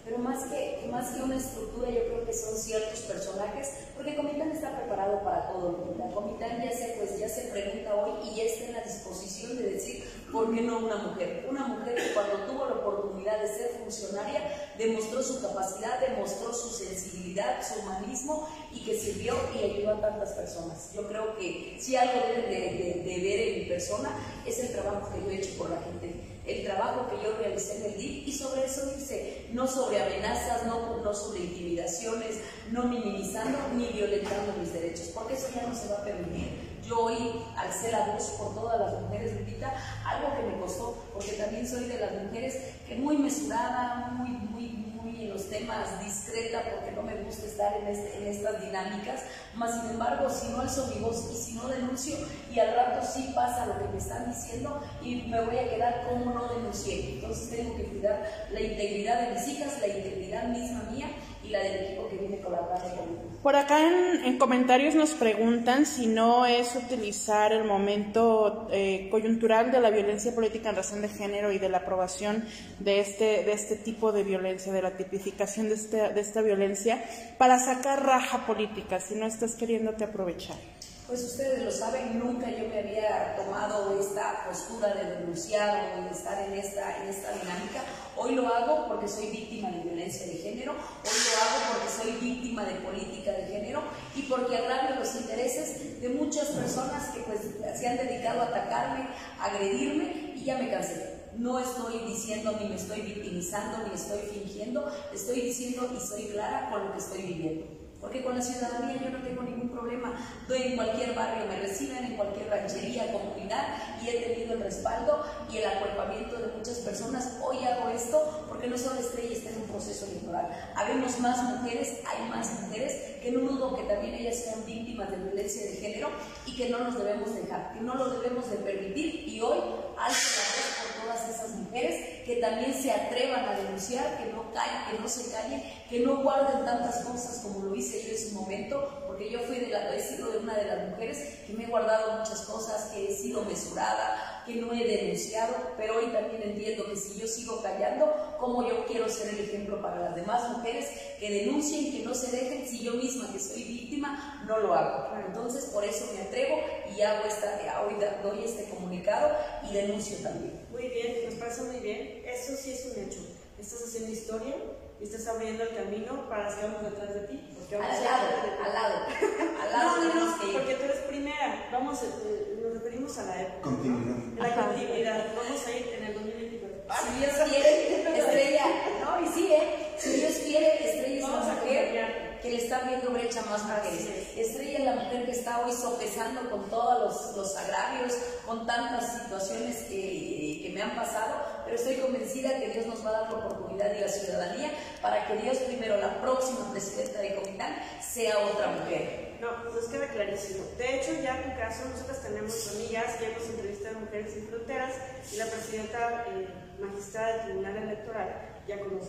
pero 0.06 0.20
más 0.20 0.46
que, 0.46 0.88
más 0.89 1.10
que 1.12 1.24
una 1.24 1.36
estructura 1.36 1.89
yo 1.89 2.06
creo 2.06 2.25
que 2.25 2.34
son 2.34 2.56
ciertos 2.56 3.00
personajes, 3.01 3.70
porque 3.96 4.15
Comitán 4.15 4.51
está 4.51 4.77
preparado 4.77 5.24
para 5.24 5.51
todo. 5.51 5.96
La 5.98 6.13
Comitán 6.13 6.63
ya 6.63 6.72
se, 6.72 6.96
pues, 7.00 7.20
ya 7.20 7.27
se 7.27 7.50
pregunta 7.50 7.96
hoy 7.96 8.30
y 8.30 8.36
ya 8.36 8.44
está 8.44 8.65
en 8.65 8.74
la 8.74 8.82
disposición 8.82 9.58
de 9.58 9.72
decir, 9.72 10.06
¿por 10.36 10.54
qué 10.54 10.62
no 10.62 10.80
una 10.80 10.98
mujer? 10.98 11.48
Una 11.50 11.65
mujer 11.65 11.96
que 11.96 12.13
cuando 12.13 12.46
tuvo 12.46 12.65
la 12.65 12.75
oportunidad 12.75 13.42
de 13.42 13.48
ser 13.48 13.70
funcionaria 13.82 14.74
demostró 14.77 15.24
su 15.24 15.42
capacidad, 15.42 15.98
demostró 16.01 16.54
su 16.54 16.70
sensibilidad, 16.70 17.65
su 17.65 17.80
humanismo 17.80 18.46
y 18.74 18.84
que 18.84 19.00
sirvió 19.00 19.34
y 19.56 19.63
ayudó 19.63 19.92
a 19.92 20.01
tantas 20.01 20.34
personas. 20.34 20.92
Yo 20.94 21.08
creo 21.08 21.38
que 21.38 21.77
si 21.80 21.96
algo 21.96 22.20
deben 22.27 22.50
de, 22.50 23.20
ver 23.24 23.39
en 23.39 23.60
mi 23.60 23.65
persona 23.65 24.10
es 24.46 24.60
el 24.60 24.74
trabajo 24.74 25.10
que 25.13 25.22
yo 25.22 25.32
he 25.32 25.38
hecho 25.38 25.58
por 25.58 25.70
la 25.70 25.82
gente 25.82 26.36
el 26.46 26.63
trabajo 26.63 27.08
que 27.10 27.24
yo 27.24 27.36
realicé 27.38 27.77
en 27.77 27.86
el 27.86 27.98
DIF 27.98 28.27
y 28.27 28.32
sobre 28.32 28.65
eso 28.65 28.86
dice, 28.96 29.48
no 29.51 29.65
sobre 29.65 30.00
amenazas, 30.00 30.68
no, 30.68 30.98
no 31.04 31.12
sobre 31.12 31.39
intimidaciones, 31.39 32.36
no 32.72 32.84
minimizando 32.84 33.58
ni 33.75 33.88
violentando 33.88 34.54
mis 34.60 34.72
derechos, 34.72 35.10
porque 35.12 35.34
eso 35.34 35.48
ya 35.56 35.65
no 35.65 35.74
se 35.74 35.88
va 35.88 35.96
a 35.96 36.04
permitir. 36.04 36.64
Yo 36.88 37.06
hoy 37.06 37.44
alcé 37.58 37.92
la 37.92 38.06
voz 38.06 38.24
por 38.38 38.54
todas 38.54 38.80
las 38.80 39.01
mujeres, 39.01 39.39
Lupita, 39.39 39.74
algo 40.06 40.36
que 40.38 40.44
me 40.44 40.62
costó, 40.62 41.04
porque 41.13 41.34
también 41.34 41.68
soy 41.68 41.86
de 41.86 42.00
las 42.00 42.12
mujeres 42.24 42.75
que 42.88 42.96
muy 42.96 43.18
mesurada, 43.18 44.12
muy, 44.12 44.30
muy, 44.30 44.86
en 45.20 45.30
los 45.30 45.50
temas 45.50 46.04
discreta 46.04 46.62
porque 46.70 46.92
no 46.92 47.01
me 47.01 47.15
gusta 47.24 47.46
estar 47.46 47.74
en, 47.77 47.88
este, 47.88 48.18
en 48.18 48.27
estas 48.27 48.62
dinámicas, 48.62 49.22
más 49.56 49.82
sin 49.82 49.92
embargo, 49.92 50.30
si 50.30 50.50
no 50.50 50.62
alzo 50.62 50.88
mi 50.94 51.01
voz 51.01 51.30
y 51.32 51.36
si 51.36 51.54
no 51.54 51.68
denuncio, 51.68 52.15
y 52.54 52.60
al 52.60 52.75
rato 52.75 53.06
sí 53.06 53.32
pasa 53.34 53.65
lo 53.65 53.80
que 53.80 53.88
me 53.88 53.98
están 53.98 54.30
diciendo 54.30 54.82
y 55.01 55.24
me 55.24 55.42
voy 55.42 55.58
a 55.58 55.70
quedar 55.70 56.08
como 56.08 56.34
no 56.34 56.48
denuncié. 56.54 57.15
Entonces 57.15 57.50
tengo 57.50 57.75
que 57.77 57.84
cuidar 57.84 58.48
la 58.51 58.62
integridad 58.62 59.22
de 59.22 59.34
mis 59.34 59.48
hijas, 59.48 59.80
la 59.80 59.88
integridad 59.88 60.48
misma 60.50 60.84
mía 60.92 61.08
y 61.46 61.50
la 61.50 61.60
del 61.60 61.86
equipo 61.86 62.10
que 62.10 62.18
viene 62.18 62.40
colaborando 62.40 62.96
conmigo. 62.96 63.22
Por 63.42 63.56
acá 63.56 63.80
en, 63.88 64.38
comentarios 64.40 64.96
nos 64.96 65.12
preguntan 65.12 65.86
si 65.86 66.08
no 66.08 66.46
es 66.48 66.75
utilizar 66.75 67.54
el 67.54 67.64
momento 67.64 68.68
eh, 68.72 69.08
coyuntural 69.12 69.72
de 69.72 69.80
la 69.80 69.92
violencia 69.92 70.34
política 70.34 70.72
en 70.72 70.75
razón 70.78 71.02
de 71.02 71.10
género 71.10 71.52
y 71.52 71.60
de 71.60 71.70
la 71.70 71.78
aprobación 71.78 72.44
de 72.80 73.00
este, 73.00 73.44
de 73.44 73.52
este 73.52 73.75
tipo 73.75 74.12
de 74.12 74.24
violencia, 74.24 74.74
de 74.74 74.82
la 74.82 74.98
tipificación 74.98 75.70
de, 75.70 75.75
este, 75.75 76.10
de 76.10 76.22
esta 76.22 76.42
violencia, 76.42 77.04
para 77.38 77.60
sacar 77.60 78.04
raja 78.04 78.48
política, 78.48 79.00
si 79.00 79.14
no 79.14 79.28
estás 79.28 79.56
queriéndote 79.56 80.04
aprovechar. 80.04 80.58
Pues 81.07 81.24
ustedes 81.24 81.63
lo 81.63 81.69
saben, 81.69 82.17
nunca 82.17 82.50
yo 82.50 82.67
me 82.67 82.79
había 82.79 83.35
tomado 83.35 83.95
esta 84.00 84.43
postura 84.43 84.91
de 84.91 85.17
denunciar 85.17 86.00
o 86.00 86.03
de 86.03 86.09
estar 86.09 86.41
en 86.41 86.53
esta, 86.57 87.03
en 87.03 87.09
esta 87.09 87.31
dinámica. 87.31 87.83
Hoy 88.17 88.33
lo 88.33 88.47
hago 88.47 88.88
porque 88.88 89.07
soy 89.07 89.27
víctima 89.27 89.69
de 89.69 89.83
violencia 89.83 90.25
de 90.25 90.33
género, 90.33 90.71
hoy 90.71 91.19
lo 91.29 91.43
hago 91.43 91.74
porque 91.74 91.89
soy 91.91 92.12
víctima 92.19 92.65
de 92.65 92.74
política 92.75 93.33
de 93.33 93.45
género 93.45 93.83
y 94.15 94.24
porque 94.24 94.57
agravio 94.57 94.95
los 94.95 95.13
intereses 95.13 96.01
de 96.01 96.09
muchas 96.09 96.47
personas 96.47 97.09
que 97.09 97.19
pues 97.19 97.39
se 97.79 97.88
han 97.88 97.97
dedicado 97.97 98.41
a 98.41 98.45
atacarme, 98.45 99.07
a 99.39 99.45
agredirme 99.45 100.33
y 100.35 100.43
ya 100.43 100.57
me 100.57 100.71
cansé. 100.71 101.29
No 101.38 101.59
estoy 101.59 102.00
diciendo 102.07 102.57
ni 102.59 102.67
me 102.67 102.77
estoy 102.77 103.01
victimizando 103.01 103.88
ni 103.88 103.93
estoy 103.93 104.21
fingiendo, 104.33 104.91
estoy 105.13 105.41
diciendo 105.41 105.88
y 105.95 106.00
soy 106.00 106.29
clara 106.29 106.71
con 106.71 106.83
lo 106.83 106.93
que 106.93 106.97
estoy 106.97 107.21
viviendo. 107.21 107.75
Porque 108.05 108.21
con 108.21 108.35
la 108.35 108.41
ciudadanía 108.41 109.01
yo 109.01 109.09
no 109.09 109.24
tengo 109.24 109.41
ningún 109.41 109.69
problema. 109.69 110.13
Doy 110.47 110.62
en 110.62 110.75
cualquier 110.75 111.15
barrio, 111.15 111.47
me 111.47 111.59
reciben 111.59 112.05
en 112.05 112.15
cualquier 112.15 112.47
ranchería, 112.50 113.12
comunidad 113.12 113.65
y 114.00 114.09
he 114.09 114.21
tenido 114.21 114.53
el 114.53 114.59
respaldo 114.59 115.25
y 115.51 115.57
el 115.57 115.65
acuerpamiento 115.65 116.38
de 116.38 116.55
muchas 116.55 116.77
personas. 116.77 117.39
Hoy 117.43 117.65
hago 117.65 117.89
esto 117.89 118.45
porque 118.47 118.67
no 118.67 118.77
solo 118.77 119.00
Estrella 119.00 119.33
está 119.33 119.50
en 119.50 119.63
un 119.63 119.69
proceso 119.69 120.05
electoral. 120.05 120.51
Habemos 120.75 121.19
más 121.19 121.41
mujeres, 121.41 122.01
hay 122.05 122.29
más 122.29 122.62
mujeres 122.62 122.93
que 123.24 123.31
no 123.31 123.39
dudo 123.39 123.75
que 123.75 123.85
también 123.85 124.13
ellas 124.13 124.35
sean 124.35 124.63
víctimas 124.67 125.09
de 125.09 125.17
violencia 125.17 125.63
de 125.63 125.77
género 125.77 126.09
y 126.45 126.55
que 126.55 126.69
no 126.69 126.77
nos 126.77 126.95
debemos 126.95 127.33
dejar, 127.33 127.74
que 127.74 127.81
no 127.81 127.95
lo 127.95 128.12
debemos 128.12 128.47
de 128.51 128.57
permitir 128.57 129.27
y 129.27 129.41
hoy 129.41 129.57
alzo 129.97 130.29
la 130.38 130.45
voz 130.53 130.77
por 130.77 131.03
todas 131.05 131.29
esas 131.29 131.55
mujeres 131.75 132.24
que 132.25 132.38
también 132.38 132.74
se 132.74 132.89
atrevan 132.89 133.50
a 133.50 133.58
denunciar, 133.58 134.17
que 134.17 134.32
no 134.32 134.51
callen, 134.53 134.89
que 134.89 135.01
no 135.01 135.08
se 135.10 135.29
callen, 135.29 135.62
que 135.89 136.00
no 136.00 136.24
guarden 136.24 136.63
tantas 136.63 137.03
cosas 137.03 137.41
como 137.44 137.65
lo 137.65 137.75
hice 137.75 138.01
yo 138.01 138.12
en 138.12 138.29
su 138.29 138.36
momento, 138.36 139.03
porque 139.05 139.29
yo 139.29 139.39
fui 139.39 139.58
de 139.58 139.67
la, 139.67 139.94
he 139.94 140.01
sido 140.01 140.32
de 140.32 140.38
una 140.38 140.55
de 140.55 140.65
las 140.65 140.89
mujeres 140.89 141.39
que 141.46 141.53
me 141.53 141.65
he 141.65 141.67
guardado 141.67 142.20
muchas 142.20 142.41
cosas, 142.44 142.91
que 142.91 143.12
he 143.12 143.15
sido 143.15 143.44
mesurada, 143.44 144.44
que 144.46 144.55
no 144.55 144.74
he 144.74 144.86
denunciado, 144.86 145.53
pero 145.75 145.98
hoy 145.98 146.05
también 146.08 146.44
entiendo 146.44 146.86
que 146.86 146.96
si 146.96 147.20
yo 147.20 147.27
sigo 147.27 147.62
callando, 147.62 148.38
¿cómo 148.39 148.67
yo 148.67 148.86
quiero 148.86 149.10
ser 149.10 149.34
el 149.34 149.41
ejemplo 149.41 149.82
para 149.82 150.00
las 150.00 150.15
demás 150.15 150.50
mujeres 150.58 150.88
que 151.20 151.29
denuncien, 151.29 151.91
que 151.91 152.05
no 152.05 152.13
se 152.13 152.32
dejen, 152.32 152.65
si 152.65 152.84
yo 152.84 152.94
misma 152.94 153.32
que 153.34 153.39
soy 153.39 153.63
víctima 153.63 154.44
no 154.48 154.60
lo 154.60 154.74
hago? 154.74 155.13
Entonces 155.27 155.65
por 155.65 155.84
eso 155.84 156.05
me 156.13 156.22
atrevo 156.22 156.58
y 156.96 157.01
hago 157.01 157.25
esta, 157.27 157.60
hoy 157.86 157.96
doy 158.24 158.46
este 158.46 158.70
comunicado 158.70 159.36
y 159.70 159.74
denuncio 159.74 160.17
también. 160.24 160.64
Muy 160.75 160.89
bien, 160.89 161.25
nos 161.25 161.36
parece 161.36 161.62
muy 161.62 161.79
bien. 161.79 162.22
Eso 162.27 162.53
sí 162.62 162.74
es 162.74 162.86
un 162.86 163.01
hecho. 163.01 163.20
Estás 163.58 163.82
haciendo 163.82 164.12
historia 164.12 164.55
y 165.00 165.05
estás 165.05 165.25
abriendo 165.27 165.63
el 165.63 165.74
camino 165.74 166.27
para 166.27 166.53
sigamos 166.53 166.84
detrás 166.84 167.13
de 167.13 167.22
ti. 167.22 167.50
Porque 167.58 167.75
al 167.77 167.82
lado, 167.82 168.27
al 168.65 168.74
lado, 168.74 168.96
al 169.63 169.72
lado. 169.72 170.03
No, 170.03 170.13
no, 170.13 170.25
no, 170.25 170.38
porque 170.51 170.75
tú 170.75 170.84
eres 170.84 170.98
primera. 171.08 171.70
Vamos, 171.72 172.03
eh, 172.03 172.60
nos 172.62 172.74
referimos 172.74 173.17
a 173.17 173.24
la 173.24 173.41
época. 173.41 173.62
Continuidad. 173.62 174.17
La 174.38 174.67
continuidad. 174.67 175.25
Vamos 175.34 175.65
a 175.65 175.72
ir 175.72 175.88
en 175.98 176.03
el 176.03 176.13
2024. 176.13 177.08
Si 177.08 177.20
Dios 177.20 177.32
quiere, 177.50 178.20
estrella. 178.20 178.65
No, 179.01 179.25
y 179.25 179.27
sí, 179.34 179.48
¿eh? 179.53 179.94
Si 179.98 180.10
Dios 180.10 180.34
quiere, 180.44 180.89
estrella 180.89 181.17
es 181.20 181.24
una 181.24 181.53
mujer 181.53 182.39
que 182.41 182.51
le 182.51 182.58
está 182.75 182.89
viendo 182.89 183.12
brecha 183.12 183.41
más 183.44 183.63
mujeres. 183.63 184.36
Estrella 184.36 184.79
es 184.79 184.86
la 184.86 184.96
mujer 184.96 185.25
que 185.25 185.32
está 185.32 185.65
hoy 185.65 185.72
sopesando 185.72 186.50
con 186.50 186.70
todos 186.70 187.00
los, 187.00 187.38
los 187.38 187.55
agravios, 187.55 188.13
con 188.46 188.65
tantas 188.65 189.22
situaciones 189.22 189.77
que, 189.84 190.60
que 190.63 190.72
me 190.74 190.82
han 190.82 190.94
pasado, 190.94 191.41
pero 191.63 191.77
estoy 191.77 191.96
convencida 191.96 192.60
que 192.60 192.70
Dios 192.70 192.86
nos 192.86 193.05
va 193.05 193.10
a 193.10 193.22
dar 193.22 193.32
la 193.32 193.38
oportunidad 193.38 193.96
y 193.96 194.01
la 194.01 194.10
ciudadanía 194.10 194.72
para 195.01 195.25
que 195.25 195.38
Dios 195.38 195.58
primero, 195.60 195.98
la 195.98 196.20
próxima 196.22 196.70
presidenta 196.72 197.20
de 197.20 197.36
Comitán, 197.36 197.75
sea 198.01 198.39
otra 198.39 198.67
mujer. 198.67 199.38
No, 199.39 199.63
nos 199.63 199.86
queda 199.86 200.08
clarísimo. 200.10 200.65
De 200.77 200.98
hecho, 200.98 201.12
ya 201.22 201.41
en 201.44 201.58
caso, 201.58 201.88
nosotras 201.89 202.22
tenemos 202.24 202.72
amigas 202.74 203.20
ya 203.22 203.27
hemos 203.27 203.50
entrevistado 203.50 203.98
a 203.98 204.00
Mujeres 204.01 204.34
Sin 204.34 204.48
Fronteras 204.48 204.94
y 205.32 205.38
la 205.38 205.46
presidenta 205.46 206.25
eh, 206.27 206.48
magistrada 206.79 207.38
del 207.38 207.41
Tribunal 207.46 207.77
Electoral 207.77 208.54
ya 208.67 208.79
caso. 208.79 209.01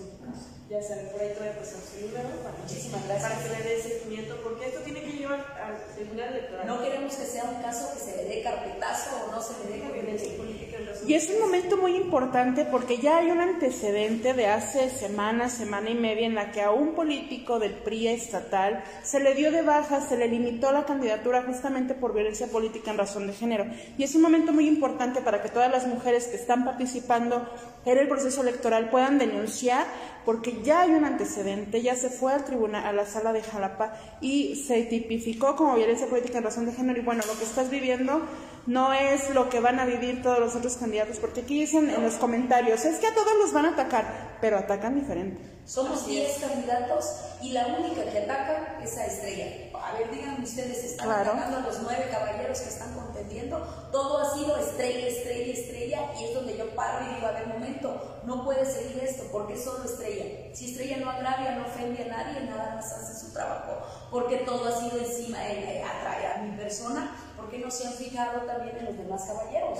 Ya 0.68 0.82
sabe, 0.82 1.02
por 1.12 1.20
ahí 1.20 1.28
te 1.30 1.38
voy 1.38 1.48
a 1.48 1.54
su 1.64 2.06
número 2.06 2.42
para, 2.42 2.58
Muchísimas 2.58 3.06
gracias. 3.06 3.30
para 3.30 3.42
que 3.42 3.48
le 3.54 3.70
dé 3.70 3.82
seguimiento, 3.82 4.34
porque 4.42 4.66
esto 4.66 4.80
tiene 4.80 5.00
que 5.00 5.12
llevar 5.12 5.38
al 5.62 5.94
Tribunal 5.94 6.28
Electoral. 6.34 6.66
No 6.66 6.82
queremos 6.82 7.14
que 7.14 7.24
sea 7.24 7.44
un 7.44 7.62
caso 7.62 7.94
que 7.94 8.00
se 8.00 8.16
le 8.16 8.24
dé 8.24 8.42
carpetazo 8.42 9.10
o 9.28 9.30
no 9.30 9.40
se 9.40 9.54
le 9.62 9.78
dé 9.78 9.78
violencia 9.92 10.36
política. 10.36 10.65
Y 11.06 11.14
es 11.14 11.30
un 11.30 11.40
momento 11.40 11.76
muy 11.76 11.94
importante 11.94 12.64
porque 12.64 12.98
ya 12.98 13.18
hay 13.18 13.30
un 13.30 13.40
antecedente 13.40 14.34
de 14.34 14.46
hace 14.46 14.90
semanas, 14.90 15.52
semana 15.52 15.90
y 15.90 15.94
media, 15.94 16.26
en 16.26 16.34
la 16.34 16.50
que 16.50 16.62
a 16.62 16.72
un 16.72 16.94
político 16.94 17.58
del 17.58 17.74
PRI 17.74 18.08
estatal 18.08 18.82
se 19.02 19.20
le 19.20 19.34
dio 19.34 19.52
de 19.52 19.62
baja, 19.62 20.00
se 20.00 20.16
le 20.16 20.26
limitó 20.28 20.72
la 20.72 20.84
candidatura 20.84 21.42
justamente 21.42 21.94
por 21.94 22.12
violencia 22.12 22.48
política 22.48 22.90
en 22.90 22.98
razón 22.98 23.26
de 23.26 23.34
género. 23.34 23.66
Y 23.96 24.02
es 24.02 24.14
un 24.14 24.22
momento 24.22 24.52
muy 24.52 24.66
importante 24.66 25.20
para 25.20 25.42
que 25.42 25.48
todas 25.48 25.70
las 25.70 25.86
mujeres 25.86 26.26
que 26.26 26.36
están 26.36 26.64
participando 26.64 27.48
en 27.84 27.98
el 27.98 28.08
proceso 28.08 28.42
electoral 28.42 28.90
puedan 28.90 29.18
denunciar 29.18 29.86
porque 30.24 30.60
ya 30.64 30.80
hay 30.80 30.90
un 30.90 31.04
antecedente, 31.04 31.82
ya 31.82 31.94
se 31.94 32.10
fue 32.10 32.32
al 32.32 32.44
tribunal, 32.44 32.84
a 32.84 32.92
la 32.92 33.06
sala 33.06 33.32
de 33.32 33.42
Jalapa 33.42 33.96
y 34.20 34.56
se 34.56 34.82
tipificó 34.82 35.54
como 35.54 35.76
violencia 35.76 36.08
política 36.08 36.38
en 36.38 36.44
razón 36.44 36.66
de 36.66 36.72
género 36.72 36.98
y 36.98 37.04
bueno, 37.04 37.22
lo 37.26 37.38
que 37.38 37.44
estás 37.44 37.70
viviendo 37.70 38.22
no 38.66 38.92
es 38.92 39.30
lo 39.30 39.48
que 39.48 39.60
van 39.60 39.78
a 39.78 39.84
vivir 39.84 40.22
todos 40.22 40.38
los 40.38 40.56
otros 40.56 40.76
candidatos, 40.76 41.18
porque 41.18 41.42
aquí 41.42 41.60
dicen 41.60 41.88
en 41.88 42.02
los 42.02 42.14
comentarios, 42.14 42.84
es 42.84 42.98
que 42.98 43.06
a 43.06 43.14
todos 43.14 43.32
los 43.40 43.52
van 43.52 43.66
a 43.66 43.70
atacar, 43.70 44.38
pero 44.40 44.58
atacan 44.58 44.98
diferente. 44.98 45.56
Somos 45.66 46.06
10 46.06 46.38
candidatos 46.38 47.10
y 47.42 47.50
la 47.50 47.66
única 47.66 48.04
que 48.04 48.18
ataca 48.18 48.78
es 48.82 48.96
a 48.96 49.06
Estrella. 49.06 49.46
A 49.74 49.98
ver, 49.98 50.10
díganme 50.12 50.44
ustedes, 50.44 50.84
están 50.84 51.10
atacando 51.10 51.56
a 51.58 51.60
los 51.60 51.80
nueve 51.82 52.08
caballeros 52.10 52.60
que 52.60 52.68
están 52.68 52.94
contendiendo. 52.94 53.58
Todo 53.90 54.18
ha 54.18 54.34
sido 54.34 54.56
estrella, 54.56 55.08
estrella, 55.08 55.52
estrella, 55.52 56.00
y 56.20 56.24
es 56.24 56.34
donde 56.34 56.56
yo 56.56 56.70
paro 56.76 57.04
y 57.04 57.14
digo, 57.14 57.26
a 57.26 57.32
ver, 57.32 57.48
momento, 57.48 58.20
no 58.24 58.44
puede 58.44 58.64
seguir 58.64 59.02
esto, 59.02 59.24
porque 59.32 59.54
es 59.54 59.64
solo 59.64 59.84
estrella. 59.84 60.54
Si 60.54 60.70
estrella 60.70 60.98
no 60.98 61.10
agravia, 61.10 61.56
no 61.56 61.66
ofende 61.66 62.04
a 62.04 62.16
nadie, 62.16 62.42
nada 62.42 62.76
más 62.76 62.92
hace 62.92 63.26
su 63.26 63.32
trabajo, 63.32 63.84
porque 64.10 64.38
todo 64.38 64.68
ha 64.68 64.80
sido 64.80 64.98
encima, 64.98 65.38
de 65.40 65.82
atrae 65.82 66.32
a 66.32 66.42
mi 66.42 66.56
persona, 66.56 67.10
porque 67.36 67.58
no 67.58 67.70
se 67.70 67.86
han 67.86 67.94
fijado 67.94 68.42
también 68.42 68.76
en 68.78 68.84
los 68.86 68.96
demás 68.98 69.24
caballeros. 69.24 69.78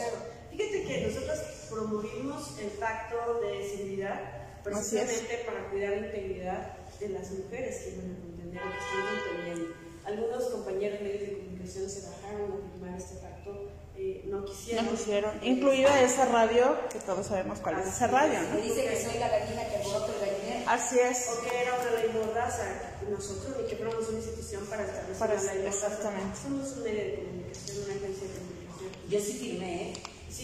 fíjate 0.51 0.83
que 0.85 1.07
nosotros 1.07 1.39
promovimos 1.71 2.59
el 2.59 2.69
pacto 2.79 3.41
de 3.41 3.69
seguridad 3.69 4.21
precisamente 4.63 5.45
para 5.47 5.69
cuidar 5.71 5.91
la 5.93 6.07
integridad 6.07 6.77
de 6.99 7.09
las 7.11 7.31
mujeres 7.31 7.77
que 7.83 7.97
van 7.99 8.13
a 8.17 8.21
contender 8.21 8.63
que 8.63 8.69
están 8.79 9.25
conteniendo. 9.27 9.75
Algunos 10.05 10.45
compañeros 10.51 11.01
medios 11.01 11.21
de 11.23 11.33
comunicación 11.39 11.91
se 11.91 12.01
bajaron 12.09 12.53
a 12.53 12.73
firmar 12.73 12.97
este 12.97 13.17
pacto, 13.17 13.71
eh, 13.97 14.23
no 14.27 14.45
quisieron. 14.45 14.85
No 14.85 14.91
quisieron, 14.93 15.33
incluida 15.43 16.01
esa 16.03 16.27
radio, 16.27 16.77
que 16.91 17.01
todos 17.01 17.27
sabemos 17.27 17.59
cuál 17.61 17.81
es 17.81 17.89
esa 17.89 18.07
radio, 18.07 18.39
¿no? 18.41 18.57
dice 18.61 18.85
que 18.85 18.97
soy 19.05 19.19
la 19.19 19.29
gallina 19.29 19.63
que 19.69 19.79
brota 19.89 20.13
el 20.13 20.21
gallinero 20.31 20.71
Así 20.71 20.99
es. 20.99 21.29
O 21.29 21.43
que 21.43 21.57
era 21.63 21.75
una 21.75 21.91
ley 21.93 22.11
mordaza. 22.13 22.65
Nosotros 23.11 23.57
ni 23.61 23.69
que 23.69 23.77
fuéramos 23.77 24.09
una 24.09 24.19
institución 24.19 24.65
para 24.67 24.83
establecer 24.85 25.19
Para- 25.19 25.41
una 25.41 25.55
ley 25.55 25.67
exactamente. 25.67 26.39
Somos 26.43 26.73
un 26.77 26.83
medio 26.83 27.03
de 27.05 27.15
comunicación, 27.15 27.46
una 27.85 27.95
agencia 27.95 28.29
de 28.29 28.35
comunicación. 28.35 28.91
Yo 29.09 29.21
sí 29.21 29.33
firmé, 29.33 29.91
¿eh? 29.91 29.95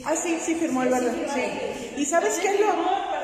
Ah, 0.04 0.16
sí, 0.16 0.38
sí 0.42 0.54
firmó 0.54 0.83
el 0.83 0.92
Sí, 0.95 1.00
sí. 1.00 1.31
Sí. 1.35 1.95
¿Y 1.99 2.07
sabes 2.07 2.38
qué 2.38 2.49
es 2.54 2.61
lo, 2.61 2.66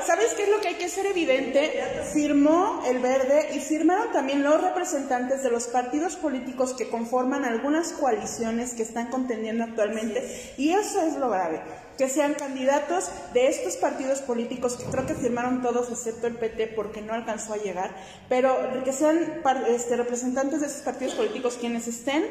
sabes 0.05 0.33
qué 0.35 0.43
es 0.43 0.49
lo 0.49 0.61
que 0.61 0.67
hay 0.69 0.75
que 0.75 0.85
hacer 0.85 1.07
evidente? 1.07 1.83
Firmó 2.13 2.83
el 2.85 2.99
verde 2.99 3.55
y 3.55 3.59
firmaron 3.59 4.11
también 4.11 4.43
los 4.43 4.61
representantes 4.61 5.41
de 5.41 5.49
los 5.49 5.67
partidos 5.67 6.15
políticos 6.15 6.73
que 6.73 6.87
conforman 6.89 7.43
algunas 7.43 7.91
coaliciones 7.93 8.73
que 8.73 8.83
están 8.83 9.07
contendiendo 9.07 9.63
actualmente 9.63 10.53
y 10.57 10.69
eso 10.69 11.01
es 11.01 11.15
lo 11.15 11.29
grave. 11.29 11.61
Que 11.97 12.07
sean 12.07 12.35
candidatos 12.35 13.09
de 13.33 13.47
estos 13.47 13.75
partidos 13.75 14.19
políticos, 14.21 14.77
que 14.77 14.85
creo 14.85 15.05
que 15.05 15.15
firmaron 15.15 15.61
todos 15.61 15.89
excepto 15.89 16.27
el 16.27 16.35
PT 16.35 16.67
porque 16.67 17.01
no 17.01 17.13
alcanzó 17.13 17.53
a 17.53 17.57
llegar, 17.57 17.95
pero 18.29 18.83
que 18.85 18.93
sean 18.93 19.41
este, 19.67 19.97
representantes 19.97 20.61
de 20.61 20.67
esos 20.67 20.81
partidos 20.81 21.15
políticos 21.15 21.57
quienes 21.59 21.87
estén 21.87 22.25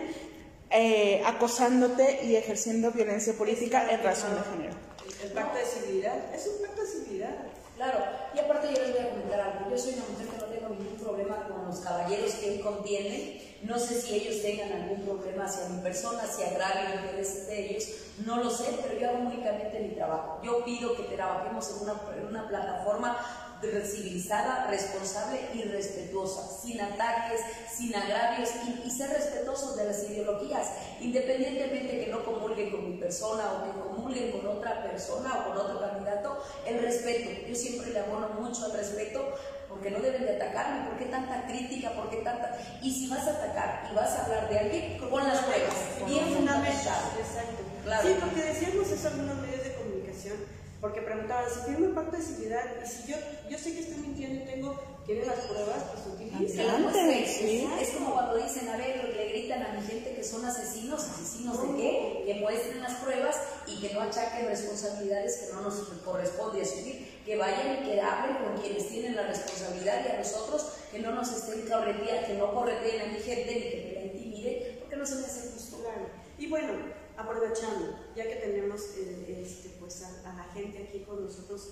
eh, 0.70 1.22
acosándote 1.24 2.24
y 2.24 2.36
ejerciendo 2.36 2.90
violencia 2.92 3.32
política 3.34 3.90
en 3.90 4.02
razón 4.02 4.34
de 4.34 4.42
género. 4.50 4.76
El 5.22 5.32
pacto 5.32 5.58
de 5.58 5.64
civilidad. 5.64 6.34
Es 6.34 6.46
un 6.46 6.66
pacto 6.66 6.82
de 6.82 6.86
civilidad. 6.88 7.34
Claro, 7.76 7.98
y 8.34 8.38
aparte 8.40 8.74
yo 8.74 8.82
les 8.82 8.92
voy 8.92 9.00
a 9.00 9.10
comentar 9.10 9.40
algo. 9.40 9.70
Yo 9.70 9.78
soy 9.78 9.94
una 9.94 10.04
mujer 10.10 10.26
que 10.26 10.36
no 10.36 10.44
tengo 10.46 10.68
ningún 10.70 10.98
problema 10.98 11.46
con 11.48 11.64
los 11.66 11.78
caballeros 11.80 12.32
que 12.34 12.50
hoy 12.50 12.58
contienen. 12.58 13.40
No 13.62 13.78
sé 13.78 14.00
si 14.00 14.14
ellos 14.14 14.42
tengan 14.42 14.72
algún 14.72 15.02
problema 15.02 15.44
hacia 15.44 15.68
mi 15.68 15.80
persona, 15.80 16.26
si 16.26 16.42
agravio 16.42 17.00
intereses 17.02 17.46
de 17.46 17.70
ellos. 17.70 17.88
No 18.26 18.42
lo 18.42 18.50
sé, 18.50 18.78
pero 18.82 18.98
yo 18.98 19.08
hago 19.08 19.18
únicamente 19.18 19.80
mi 19.80 19.94
trabajo. 19.94 20.40
Yo 20.42 20.64
pido 20.64 20.96
que 20.96 21.04
trabajemos 21.04 21.70
en 21.70 21.82
una, 21.82 22.00
en 22.16 22.26
una 22.26 22.48
plataforma 22.48 23.16
civilizada, 23.60 24.66
responsable 24.68 25.40
y 25.54 25.62
respetuosa, 25.62 26.42
sin 26.62 26.80
ataques, 26.80 27.40
sin 27.72 27.94
agravios 27.94 28.50
y, 28.66 28.88
y 28.88 28.90
ser 28.90 29.10
respetuosos 29.10 29.76
de 29.76 29.84
las 29.84 30.02
ideologías, 30.08 30.68
independientemente 31.00 32.04
que 32.04 32.10
no 32.10 32.24
comulguen 32.24 32.70
con 32.70 32.90
mi 32.90 32.96
persona 32.96 33.44
o 33.52 33.64
que 33.64 33.80
comulguen 33.80 34.32
con 34.32 34.46
otra 34.46 34.82
persona 34.82 35.40
o 35.40 35.48
con 35.48 35.58
otro 35.58 35.80
candidato, 35.80 36.42
el 36.66 36.80
respeto. 36.80 37.30
Yo 37.48 37.54
siempre 37.54 37.90
le 37.90 38.00
abono 38.00 38.28
mucho 38.40 38.66
al 38.66 38.72
respeto 38.72 39.34
porque 39.68 39.90
no 39.90 40.00
deben 40.00 40.24
de 40.24 40.36
atacarme, 40.36 40.88
¿por 40.88 40.98
qué 40.98 41.04
tanta 41.06 41.46
crítica? 41.46 41.92
¿Por 41.92 42.08
qué 42.10 42.16
tanta...? 42.18 42.58
Y 42.82 42.90
si 42.90 43.08
vas 43.08 43.26
a 43.26 43.32
atacar 43.32 43.88
y 43.90 43.94
vas 43.94 44.10
a 44.10 44.24
hablar 44.24 44.48
de 44.48 44.58
alguien, 44.58 44.98
con 44.98 45.22
las 45.22 45.42
pruebas, 45.42 45.74
bien 46.06 46.24
fundamentado. 46.34 47.10
Exacto. 47.18 47.62
Claro. 47.84 48.08
Sí, 48.08 48.16
porque 48.20 48.42
decíamos 48.42 48.90
eso 48.90 49.08
en 49.08 49.14
algunos 49.14 49.36
medios 49.36 49.64
de 49.64 49.74
comunicación, 49.74 50.36
porque 50.80 51.02
preguntaban 51.02 51.44
si 51.50 51.70
firma 51.70 51.86
el 51.86 51.92
pacto 51.92 52.16
de 52.16 52.22
civilidad 52.22 52.62
y 52.82 52.86
si 52.86 53.10
yo, 53.10 53.16
yo 53.50 53.58
sé 53.58 53.72
que 53.72 53.80
estoy 53.80 53.96
mintiendo 53.96 54.44
y 54.44 54.46
tengo, 54.46 54.80
tienen 55.06 55.26
las 55.26 55.40
pruebas, 55.40 55.82
pues 55.92 56.14
utilicen. 56.14 56.64
Claro, 56.64 56.84
pues, 56.84 56.94
Adelante, 56.94 57.24
es, 57.24 57.36
sí. 57.36 57.68
es 57.80 57.90
como 57.90 58.12
cuando 58.12 58.36
dicen, 58.36 58.68
a 58.68 58.76
ver, 58.76 59.12
le 59.16 59.28
gritan 59.28 59.62
a 59.62 59.72
mi 59.72 59.84
gente 59.84 60.14
que 60.14 60.22
son 60.22 60.44
asesinos, 60.44 61.02
asesinos 61.02 61.60
de 61.62 61.76
qué, 61.76 62.22
que 62.26 62.34
muestren 62.40 62.80
las 62.80 62.94
pruebas 62.94 63.36
y 63.66 63.80
que 63.80 63.92
no 63.92 64.02
achaquen 64.02 64.46
responsabilidades 64.46 65.36
que 65.36 65.52
no 65.54 65.62
nos 65.62 65.74
corresponde 66.04 66.62
asumir, 66.62 67.22
que 67.24 67.36
vayan 67.36 67.82
y 67.82 67.86
que 67.86 68.00
hablen 68.00 68.36
con 68.36 68.62
quienes 68.62 68.88
tienen 68.88 69.16
la 69.16 69.26
responsabilidad 69.26 70.04
y 70.06 70.12
a 70.12 70.18
nosotros 70.18 70.72
que 70.92 71.00
no 71.00 71.10
nos 71.12 71.32
estén 71.32 71.68
correteando, 71.68 72.26
que 72.26 72.34
no 72.34 72.54
correteen 72.54 73.02
a 73.02 73.12
mi 73.12 73.18
gente 73.18 73.54
ni 73.54 73.60
que 73.60 73.84
me 73.86 73.92
la 73.94 74.06
intimiden, 74.06 74.78
porque 74.78 74.96
no 74.96 75.04
se 75.04 75.16
me 75.16 75.26
hace 75.26 75.50
justo. 75.50 75.78
Claro. 75.78 76.08
Y 76.38 76.46
bueno, 76.46 76.72
aprovechando, 77.18 77.98
ya 78.16 78.24
que 78.28 78.36
tenemos 78.36 78.80
eh, 78.96 79.42
este, 79.44 79.70
pues, 79.80 80.02
a, 80.02 80.30
a 80.30 80.36
la 80.36 80.44
gente 80.54 80.84
aquí 80.88 81.00
con 81.04 81.24
nosotros, 81.24 81.70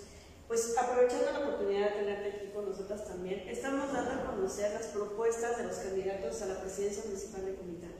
pues 0.48 0.76
aprovechando 0.78 1.30
la 1.32 1.38
oportunidad 1.40 1.90
de 1.90 2.00
tenerte 2.02 2.28
aquí 2.36 2.50
con 2.52 2.68
nosotras 2.68 3.04
también, 3.06 3.48
estamos 3.48 3.92
dando 3.92 4.10
a 4.12 4.26
conocer 4.30 4.72
las 4.72 4.86
propuestas 4.88 5.56
de 5.58 5.64
los 5.64 5.76
candidatos 5.76 6.42
a 6.42 6.46
la 6.46 6.60
presidencia 6.60 7.02
municipal 7.06 7.44
de 7.46 7.54
Comitán. 7.54 7.92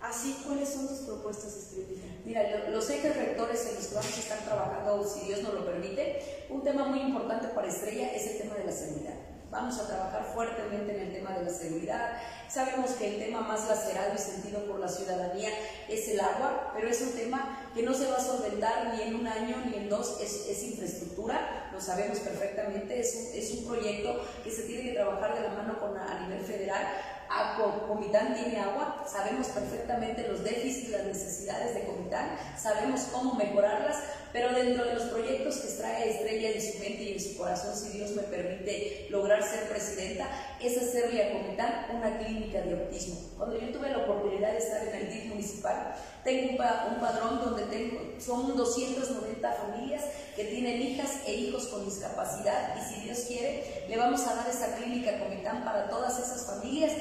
Así, 0.00 0.42
¿cuáles 0.46 0.68
son 0.68 0.88
tus 0.88 0.98
propuestas, 1.00 1.54
Estrellita? 1.54 2.06
Mira, 2.24 2.42
lo- 2.66 2.70
los 2.72 2.90
ejes 2.90 3.16
rectores 3.16 3.66
en 3.66 3.74
los 3.76 3.86
que 3.86 3.94
vamos 3.94 4.16
a 4.16 4.20
estar 4.20 4.44
trabajando, 4.44 5.04
si 5.06 5.26
Dios 5.26 5.42
nos 5.42 5.54
lo 5.54 5.64
permite, 5.64 6.46
un 6.50 6.62
tema 6.64 6.84
muy 6.86 7.00
importante 7.00 7.48
para 7.48 7.68
Estrella 7.68 8.12
es 8.14 8.26
el 8.32 8.38
tema 8.38 8.54
de 8.56 8.64
la 8.64 8.72
seguridad. 8.72 9.14
Vamos 9.52 9.78
a 9.78 9.86
trabajar 9.86 10.24
fuertemente 10.32 10.96
en 10.96 11.08
el 11.08 11.12
tema 11.12 11.32
de 11.32 11.44
la 11.44 11.50
seguridad. 11.50 12.16
Sabemos 12.48 12.92
que 12.92 13.06
el 13.06 13.22
tema 13.22 13.42
más 13.42 13.68
lacerado 13.68 14.14
y 14.14 14.18
sentido 14.18 14.64
por 14.64 14.80
la 14.80 14.88
ciudadanía 14.88 15.50
es 15.90 16.08
el 16.08 16.20
agua, 16.20 16.72
pero 16.74 16.88
es 16.88 17.02
un 17.02 17.12
tema 17.12 17.68
que 17.74 17.82
no 17.82 17.92
se 17.92 18.10
va 18.10 18.16
a 18.16 18.24
solventar 18.24 18.94
ni 18.94 19.02
en 19.02 19.14
un 19.14 19.26
año 19.26 19.56
ni 19.66 19.76
en 19.76 19.90
dos, 19.90 20.18
es, 20.22 20.48
es 20.48 20.62
infraestructura, 20.62 21.68
lo 21.70 21.78
sabemos 21.82 22.18
perfectamente, 22.20 22.98
es 22.98 23.14
un, 23.14 23.38
es 23.38 23.50
un 23.52 23.66
proyecto 23.66 24.24
que 24.42 24.50
se 24.50 24.62
tiene 24.62 24.84
que 24.84 24.94
trabajar 24.94 25.34
de 25.34 25.42
la 25.42 25.50
mano 25.50 25.78
con, 25.78 25.98
a 25.98 26.26
nivel 26.26 26.42
federal. 26.46 26.86
A- 27.34 27.56
Co- 27.56 27.86
Comitán 27.88 28.34
tiene 28.34 28.58
agua, 28.58 29.04
sabemos 29.10 29.46
perfectamente 29.48 30.26
los 30.28 30.42
déficits 30.44 30.88
y 30.88 30.92
las 30.92 31.04
necesidades 31.04 31.74
de 31.74 31.84
Comitán, 31.84 32.36
sabemos 32.60 33.00
cómo 33.12 33.34
mejorarlas, 33.34 33.96
pero 34.32 34.52
dentro 34.54 34.84
de 34.84 34.94
los 34.94 35.04
proyectos 35.04 35.56
que 35.58 35.68
trae 35.74 36.10
Estrella 36.10 36.50
en 36.50 36.60
su 36.62 36.78
mente 36.78 37.02
y 37.02 37.12
en 37.12 37.20
su 37.20 37.36
corazón, 37.36 37.74
si 37.76 37.90
Dios 37.98 38.10
me 38.12 38.22
permite 38.22 39.06
lograr 39.10 39.42
ser 39.42 39.68
presidenta, 39.68 40.26
es 40.60 40.76
hacerle 40.78 41.22
a 41.22 41.32
Comitán 41.32 41.86
una 41.94 42.18
clínica 42.18 42.60
de 42.62 42.72
autismo. 42.72 43.16
Cuando 43.36 43.58
yo 43.58 43.70
tuve 43.72 43.90
la 43.90 43.98
oportunidad 43.98 44.52
de 44.52 44.58
estar 44.58 44.86
en 44.88 44.94
el 44.94 45.10
DIF 45.12 45.24
municipal, 45.26 45.94
tengo 46.24 46.52
un, 46.52 46.56
pa- 46.56 46.88
un 46.94 47.00
padrón 47.00 47.40
donde 47.44 47.64
tengo, 47.64 48.00
son 48.20 48.56
290 48.56 49.52
familias 49.52 50.02
que 50.36 50.44
tienen 50.44 50.80
hijas 50.80 51.10
e 51.26 51.34
hijos 51.34 51.66
con 51.66 51.84
discapacidad 51.84 52.74
y 52.76 52.94
si 52.94 53.00
Dios 53.02 53.18
quiere, 53.28 53.84
le 53.88 53.96
vamos 53.98 54.22
a 54.26 54.34
dar 54.36 54.48
esa 54.48 54.76
clínica 54.76 55.18
Comitán 55.18 55.64
para 55.64 55.88
todas 55.90 56.18
esas 56.18 56.46
familias 56.46 56.92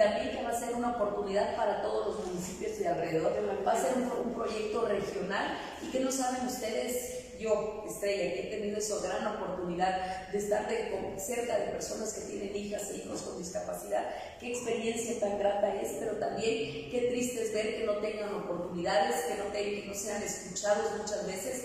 también 0.00 0.30
que 0.36 0.42
va 0.42 0.50
a 0.50 0.58
ser 0.58 0.74
una 0.74 0.92
oportunidad 0.96 1.54
para 1.56 1.82
todos 1.82 2.06
los 2.16 2.26
municipios 2.26 2.78
de 2.78 2.88
alrededor. 2.88 3.32
Va 3.66 3.72
a 3.72 3.76
ser 3.76 3.92
un, 3.96 4.28
un 4.28 4.34
proyecto 4.34 4.86
regional 4.86 5.58
y 5.82 5.90
que 5.90 6.00
no 6.00 6.10
saben 6.10 6.46
ustedes, 6.46 7.38
yo, 7.38 7.84
Estrella, 7.88 8.34
que 8.34 8.40
he 8.48 8.50
tenido 8.58 8.78
esa 8.78 8.96
gran 9.06 9.26
oportunidad 9.36 10.28
de 10.28 10.38
estar 10.38 10.68
de- 10.68 10.90
con- 10.90 11.18
cerca 11.20 11.58
de 11.58 11.66
personas 11.72 12.12
que 12.14 12.22
tienen 12.22 12.56
hijas 12.56 12.90
e 12.90 12.96
hijos 12.98 13.22
con 13.22 13.38
discapacidad, 13.38 14.04
qué 14.38 14.48
experiencia 14.52 15.20
tan 15.20 15.38
grata 15.38 15.74
es, 15.74 15.96
pero 15.98 16.12
también 16.16 16.90
qué 16.90 17.08
triste 17.10 17.42
es 17.42 17.52
ver 17.52 17.76
que 17.76 17.84
no 17.84 17.96
tengan 17.98 18.34
oportunidades, 18.34 19.16
que 19.26 19.34
no, 19.36 19.44
tengan, 19.52 19.82
que 19.82 19.86
no 19.88 19.94
sean 19.94 20.22
escuchados 20.22 20.86
muchas 20.98 21.26
veces. 21.26 21.64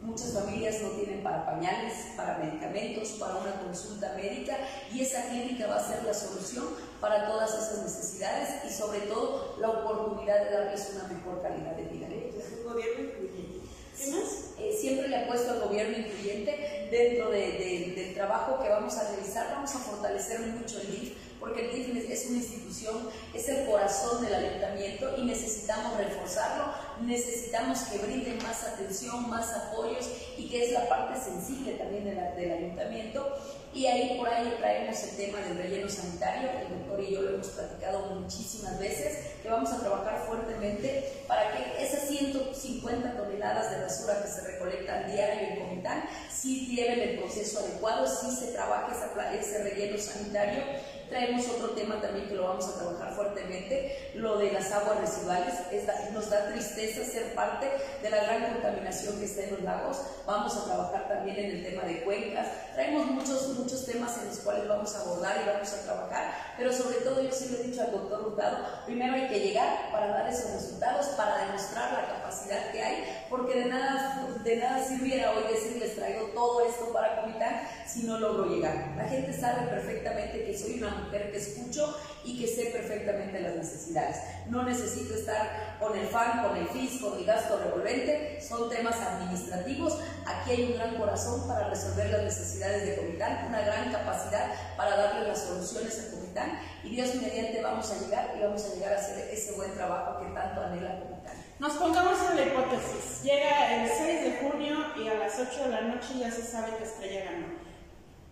Muchas 0.00 0.32
familias 0.32 0.80
no 0.80 0.90
tienen 0.90 1.22
para 1.24 1.44
pañales, 1.44 1.92
para 2.16 2.38
medicamentos, 2.38 3.08
para 3.18 3.34
una 3.36 3.60
consulta 3.60 4.14
médica 4.14 4.56
y 4.92 5.00
esa 5.02 5.28
clínica 5.28 5.66
va 5.66 5.76
a 5.76 5.86
ser 5.88 6.04
la 6.04 6.14
solución 6.14 6.64
para 7.00 7.26
todas 7.26 7.50
esas 7.52 7.82
necesidades 7.82 8.64
y 8.64 8.72
sobre 8.72 9.00
todo 9.00 9.56
la 9.60 9.70
oportunidad 9.70 10.44
de 10.44 10.50
darles 10.50 10.90
una 10.94 11.08
mejor 11.12 11.42
calidad 11.42 11.72
de 11.72 11.82
vida. 11.84 12.06
Es 12.06 12.58
un 12.58 12.72
gobierno 12.72 13.04
incluyente. 13.04 13.58
¿Qué 13.98 14.10
más? 14.12 14.50
Eh, 14.58 14.76
siempre 14.80 15.08
le 15.08 15.16
apuesto 15.24 15.50
al 15.50 15.60
gobierno 15.62 15.98
incluyente 15.98 16.88
dentro 16.92 17.30
de- 17.30 17.52
de- 17.58 17.92
del 17.96 18.14
trabajo 18.14 18.62
que 18.62 18.68
vamos 18.68 18.96
a 18.96 19.10
realizar. 19.10 19.48
Vamos 19.50 19.74
a 19.74 19.78
fortalecer 19.80 20.38
mucho 20.40 20.80
el 20.80 20.90
DIF, 20.92 21.16
porque 21.40 21.66
el 21.66 21.74
DIF 21.74 22.10
es 22.10 22.26
una 22.26 22.38
institución, 22.38 23.08
es 23.34 23.48
el 23.48 23.66
corazón 23.66 24.24
del 24.24 24.34
ayuntamiento 24.34 25.14
y 25.16 25.24
necesitamos 25.24 25.96
reforzarlo. 25.96 26.66
Necesitamos 27.02 27.78
que 27.82 27.98
brinden 27.98 28.38
más 28.42 28.64
atención, 28.64 29.28
más 29.30 29.52
apoyos 29.52 30.08
y 30.36 30.48
que 30.48 30.66
es 30.66 30.72
la 30.72 30.88
parte 30.88 31.20
sensible 31.20 31.72
también 31.74 32.04
del 32.04 32.52
ayuntamiento. 32.52 33.36
Y 33.74 33.86
ahí 33.86 34.18
por 34.18 34.28
ahí 34.28 34.54
traemos 34.58 35.00
el 35.04 35.16
tema 35.16 35.38
del 35.40 35.58
relleno 35.58 35.88
sanitario, 35.88 36.50
el 36.50 36.78
doctor 36.78 37.00
y 37.00 37.12
yo 37.12 37.22
lo 37.22 37.34
hemos 37.34 37.48
platicado 37.48 38.06
muchísimas 38.14 38.78
veces, 38.78 39.36
que 39.42 39.48
vamos 39.48 39.70
a 39.70 39.78
trabajar 39.78 40.24
fuertemente 40.26 41.22
para 41.28 41.52
que 41.52 41.84
esas 41.84 42.08
150 42.08 43.16
toneladas 43.16 43.70
de 43.70 43.82
basura 43.82 44.22
que 44.22 44.28
se 44.28 44.40
recolectan 44.40 45.12
diario 45.12 45.48
en 45.48 45.60
Comitán, 45.60 46.04
sí 46.34 46.74
lleven 46.74 47.00
el 47.00 47.18
proceso 47.18 47.60
adecuado, 47.60 48.06
sí 48.06 48.34
se 48.34 48.52
trabaje 48.52 48.92
ese 49.38 49.62
relleno 49.62 49.98
sanitario. 49.98 50.62
Traemos 51.08 51.48
otro 51.48 51.70
tema 51.70 52.00
también 52.00 52.28
que 52.28 52.34
lo 52.34 52.44
vamos 52.48 52.68
a 52.68 52.74
trabajar 52.78 53.14
fuertemente, 53.14 54.10
lo 54.14 54.36
de 54.38 54.52
las 54.52 54.70
aguas 54.72 55.00
residuales. 55.00 55.54
Es 55.72 55.86
da- 55.86 56.10
nos 56.12 56.28
da 56.28 56.48
tristeza 56.52 57.02
ser 57.04 57.34
parte 57.34 57.66
de 58.02 58.10
la 58.10 58.22
gran 58.24 58.52
contaminación 58.52 59.18
que 59.18 59.24
está 59.24 59.42
en 59.44 59.50
los 59.52 59.62
lagos. 59.62 59.98
Vamos 60.26 60.56
a 60.56 60.64
trabajar 60.66 61.08
también 61.08 61.38
en 61.38 61.50
el 61.56 61.64
tema 61.64 61.82
de 61.84 62.02
cuencas. 62.04 62.46
Traemos 62.74 63.06
muchos, 63.06 63.48
muchos 63.58 63.86
temas 63.86 64.18
en 64.18 64.28
los 64.28 64.38
cuales 64.40 64.68
vamos 64.68 64.94
a 64.94 65.00
abordar 65.00 65.40
y 65.42 65.48
vamos 65.48 65.72
a 65.72 65.82
trabajar, 65.84 66.32
pero 66.56 66.72
sobre 66.72 66.96
todo 66.96 67.22
yo 67.22 67.32
sí 67.32 67.48
le 67.50 67.60
he 67.60 67.64
dicho 67.64 67.80
al 67.82 67.90
doctor 67.92 68.26
Hurtado, 68.26 68.58
primero 68.84 69.14
hay 69.14 69.28
que 69.28 69.40
llegar 69.40 69.90
para 69.90 70.08
dar 70.08 70.28
esos 70.28 70.50
resultados, 70.52 71.06
para 71.16 71.46
demostrar 71.46 71.92
la 71.92 72.06
capacidad 72.14 72.70
que 72.70 72.82
hay, 72.82 73.24
porque 73.30 73.60
de 73.60 73.64
nada, 73.66 74.26
de 74.44 74.56
nada 74.56 74.84
sirviera 74.86 75.32
hoy 75.32 75.52
decirles 75.52 75.96
traigo 75.96 76.26
todo 76.34 76.66
esto 76.66 76.92
para 76.92 77.20
Comitán 77.22 77.62
si 77.86 78.02
no 78.04 78.18
logro 78.18 78.46
llegar. 78.46 78.74
La 78.96 79.04
gente 79.08 79.32
sabe 79.32 79.66
perfectamente 79.68 80.44
que 80.44 80.56
soy 80.56 80.74
una 80.78 80.97
mujer 80.98 81.30
que 81.30 81.38
escucho 81.38 81.96
y 82.24 82.38
que 82.38 82.46
sé 82.46 82.66
perfectamente 82.66 83.40
las 83.40 83.56
necesidades. 83.56 84.16
No 84.48 84.62
necesito 84.62 85.14
estar 85.14 85.76
con 85.78 85.96
el 85.96 86.06
FAN, 86.08 86.42
con 86.46 86.56
el 86.56 86.68
FIS, 86.68 87.00
con 87.00 87.18
el 87.18 87.24
gasto 87.24 87.58
revolvente, 87.58 88.40
son 88.40 88.68
temas 88.68 88.96
administrativos. 88.96 89.98
Aquí 90.26 90.50
hay 90.50 90.72
un 90.72 90.74
gran 90.74 90.96
corazón 90.96 91.46
para 91.48 91.68
resolver 91.68 92.10
las 92.10 92.22
necesidades 92.22 92.86
de 92.86 92.96
Comitán, 92.96 93.46
una 93.48 93.60
gran 93.60 93.92
capacidad 93.92 94.52
para 94.76 94.96
darle 94.96 95.28
las 95.28 95.42
soluciones 95.42 95.98
a 95.98 96.10
Comitán 96.14 96.60
y 96.84 96.90
Dios 96.90 97.14
mediante 97.14 97.62
vamos 97.62 97.90
a 97.90 97.98
llegar 97.98 98.34
y 98.36 98.42
vamos 98.42 98.64
a 98.64 98.74
llegar 98.74 98.92
a 98.92 98.98
hacer 98.98 99.28
ese 99.32 99.52
buen 99.52 99.72
trabajo 99.74 100.20
que 100.20 100.32
tanto 100.32 100.60
anhela 100.60 101.00
Comitán. 101.00 101.36
Nos 101.58 101.72
pongamos 101.72 102.18
en 102.30 102.36
la 102.36 102.42
hipótesis. 102.42 103.22
Llega 103.24 103.82
el 103.82 103.90
6 103.90 104.22
de 104.22 104.38
junio 104.48 104.76
y 104.96 105.08
a 105.08 105.14
las 105.14 105.38
8 105.38 105.64
de 105.64 105.70
la 105.70 105.80
noche 105.80 106.18
ya 106.18 106.30
se 106.30 106.42
sabe 106.42 106.76
que 106.76 106.84
Estrella 106.84 107.24
ganó. 107.24 107.46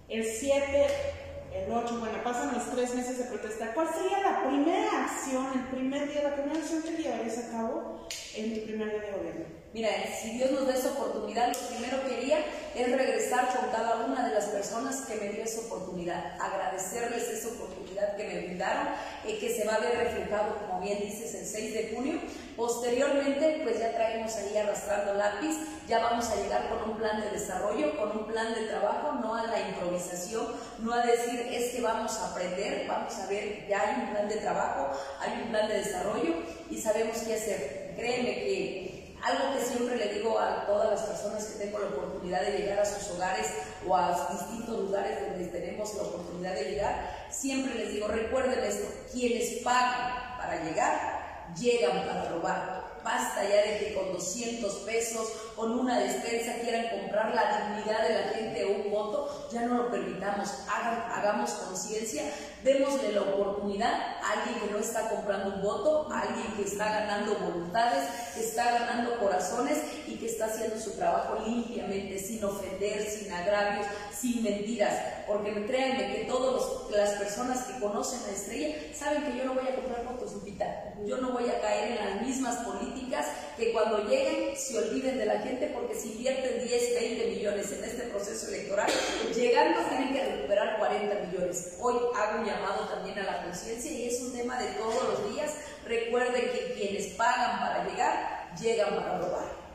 El 0.09 0.25
7 0.25 0.87
el 1.65 1.73
8, 1.73 1.99
bueno, 1.99 2.19
pasan 2.23 2.55
los 2.55 2.71
tres 2.71 2.95
meses 2.95 3.19
de 3.19 3.25
protesta. 3.25 3.73
¿Cuál 3.75 3.89
sería 3.89 4.21
la 4.21 4.49
primera 4.49 5.05
acción, 5.05 5.47
el 5.55 5.65
primer 5.77 6.09
día, 6.09 6.23
la 6.23 6.35
primera 6.35 6.59
acción 6.59 6.83
que 6.83 7.03
llevarías 7.03 7.39
a 7.39 7.51
cabo 7.51 8.07
en 8.37 8.55
tu 8.55 8.67
primer 8.67 8.91
día 8.91 9.01
de 9.01 9.13
gobierno? 9.13 9.45
Mira, 9.73 9.91
si 10.19 10.39
Dios 10.39 10.53
nos 10.53 10.67
da 10.67 10.75
esa 10.75 10.93
oportunidad, 10.93 11.49
lo 11.49 11.69
primero 11.69 12.07
que 12.07 12.15
haría 12.15 12.39
es 12.75 12.91
regresar 12.91 13.49
con 13.55 13.71
cada 13.71 14.07
una 14.07 14.27
de 14.27 14.35
las 14.35 14.47
personas 14.47 15.03
que 15.03 15.17
me 15.17 15.29
dio 15.29 15.45
esa 15.45 15.61
oportunidad, 15.61 16.41
agradecerles 16.41 17.29
esa 17.29 17.49
oportunidad 17.49 18.17
que 18.17 18.25
me 18.25 18.47
brindaron, 18.47 18.89
y 19.27 19.39
que 19.39 19.55
se 19.55 19.67
va 19.67 19.75
a 19.75 19.81
ver 19.81 19.99
reflejado, 19.99 20.57
como 20.67 20.81
bien 20.81 21.01
dices, 21.01 21.35
el 21.35 21.47
6 21.47 21.75
de 21.75 21.95
junio. 21.95 22.21
Posteriormente, 22.57 23.61
pues 23.65 23.79
ya 23.79 23.93
traemos 23.93 24.35
ahí 24.37 24.57
arrastrando 24.57 25.13
lápiz, 25.13 25.57
ya 25.87 25.99
vamos 25.99 26.27
a 26.31 26.37
llegar 26.37 26.71
con 26.71 26.91
un 26.91 26.97
plan 26.97 27.21
de 27.21 27.31
desarrollo, 27.31 27.99
con 27.99 28.17
un 28.17 28.27
plan 28.27 28.55
de 28.55 28.63
trabajo, 28.63 29.13
no 29.21 29.35
a 29.35 29.47
la 29.47 29.61
improvisación, 29.69 30.47
no 30.79 30.95
a 30.95 31.05
decir 31.05 31.49
es 31.53 31.75
que 31.75 31.83
vamos 31.83 32.17
a 32.19 32.31
aprender, 32.31 32.87
vamos 32.89 33.15
a 33.15 33.27
ver, 33.27 33.67
ya 33.69 33.83
hay 33.83 34.05
un 34.05 34.11
plan 34.11 34.29
de 34.29 34.37
trabajo, 34.37 34.91
hay 35.21 35.43
un 35.43 35.51
plan 35.51 35.69
de 35.69 35.79
desarrollo 35.79 36.35
y 36.71 36.81
sabemos 36.81 37.19
qué 37.19 37.35
hacer. 37.35 37.86
Créeme 37.97 38.35
que 38.35 39.17
algo 39.23 39.55
que 39.55 39.65
siempre 39.65 39.97
le 39.97 40.15
digo 40.15 40.39
a 40.39 40.67
todas 40.67 40.91
las 40.91 41.03
personas 41.03 41.45
que 41.45 41.65
tengo 41.65 41.79
la 41.79 41.89
oportunidad 41.89 42.43
de 42.43 42.59
llegar 42.59 42.81
a 42.81 42.85
sus 42.85 43.11
hogares 43.11 43.47
o 43.87 43.97
a 43.97 44.29
distintos 44.33 44.79
lugares 44.79 45.19
donde 45.21 45.47
tenemos 45.47 45.95
la 45.95 46.03
oportunidad 46.03 46.55
de 46.55 46.71
llegar, 46.71 47.27
siempre 47.31 47.75
les 47.75 47.93
digo, 47.93 48.07
recuerden 48.09 48.63
esto, 48.63 48.87
quienes 49.13 49.63
pagan 49.65 50.39
para 50.39 50.63
llegar, 50.63 51.55
llegan 51.59 52.07
para 52.07 52.29
robar. 52.29 52.86
Basta 53.07 53.45
ya 53.45 53.63
de 53.63 53.79
que 53.79 53.95
con 53.95 54.13
200 54.15 54.75
pesos, 54.79 55.29
con 55.55 55.79
una 55.79 56.01
despensa 56.01 56.59
quieran 56.61 56.89
comprar 56.89 57.33
la 57.33 57.69
dignidad 57.69 58.03
de 58.03 58.15
la 58.15 58.29
gente 58.31 58.65
o 58.65 58.83
un 58.83 58.91
voto, 58.91 59.49
ya 59.53 59.63
no 59.63 59.75
lo 59.85 59.91
permitamos. 59.93 60.49
hagamos 60.67 61.51
conciencia, 61.51 62.25
démosle 62.65 63.13
la 63.13 63.23
oportunidad 63.23 63.93
a 63.93 64.33
alguien 64.33 64.59
que 64.59 64.73
no 64.73 64.79
está 64.79 65.09
comprando 65.09 65.55
un 65.55 65.63
voto, 65.63 66.09
a 66.11 66.23
alguien 66.23 66.53
que 66.57 66.65
está 66.65 66.87
ganando 66.87 67.37
voluntades, 67.37 68.09
que 68.35 68.41
está 68.41 68.73
ganando 68.73 69.17
corazones 69.21 69.79
que 70.19 70.27
está 70.27 70.47
haciendo 70.47 70.79
su 70.79 70.93
trabajo 70.93 71.39
limpiamente, 71.47 72.19
sin 72.19 72.43
ofender, 72.45 73.03
sin 73.09 73.33
agravios, 73.33 73.87
sin 74.19 74.43
mentiras. 74.43 74.95
Porque 75.27 75.53
créanme 75.67 76.15
que 76.15 76.25
todas 76.25 76.91
las 76.91 77.11
personas 77.15 77.65
que 77.65 77.81
conocen 77.81 78.21
a 78.29 78.33
Estrella 78.33 78.77
saben 78.95 79.25
que 79.25 79.39
yo 79.39 79.45
no 79.45 79.55
voy 79.55 79.67
a 79.67 79.75
comprar 79.75 80.05
votos, 80.05 80.33
Lupita. 80.35 80.95
Yo 81.05 81.19
no 81.19 81.33
voy 81.33 81.49
a 81.49 81.61
caer 81.61 81.99
en 81.99 82.05
las 82.05 82.23
mismas 82.23 82.57
políticas 82.65 83.27
que 83.57 83.73
cuando 83.73 84.09
lleguen 84.09 84.57
se 84.57 84.79
olviden 84.79 85.19
de 85.19 85.27
la 85.27 85.41
gente 85.41 85.71
porque 85.75 85.95
si 85.95 86.13
invierten 86.13 86.67
10, 86.67 87.01
20 87.01 87.27
millones 87.29 87.73
en 87.73 87.85
este 87.85 88.03
proceso 88.05 88.49
electoral, 88.49 88.91
llegando 89.35 89.81
tienen 89.89 90.13
que 90.13 90.25
recuperar 90.25 90.79
40 90.79 91.15
millones. 91.27 91.77
Hoy 91.81 91.95
hago 92.17 92.41
un 92.41 92.47
llamado 92.47 92.89
también 92.89 93.19
a 93.19 93.25
la 93.25 93.43
conciencia 93.45 93.91
y 93.91 94.09
es 94.09 94.21
un 94.21 94.33
tema 94.33 94.59
de 94.61 94.67
todos 94.73 95.03
los 95.05 95.35
días. 95.35 95.55
Recuerden 95.85 96.51
que 96.53 96.75
quienes 96.75 97.15
pagan 97.15 97.61
para 97.61 97.85
llegar, 97.89 98.55
llegan 98.61 98.97
para 98.97 99.19
robar. 99.19 99.66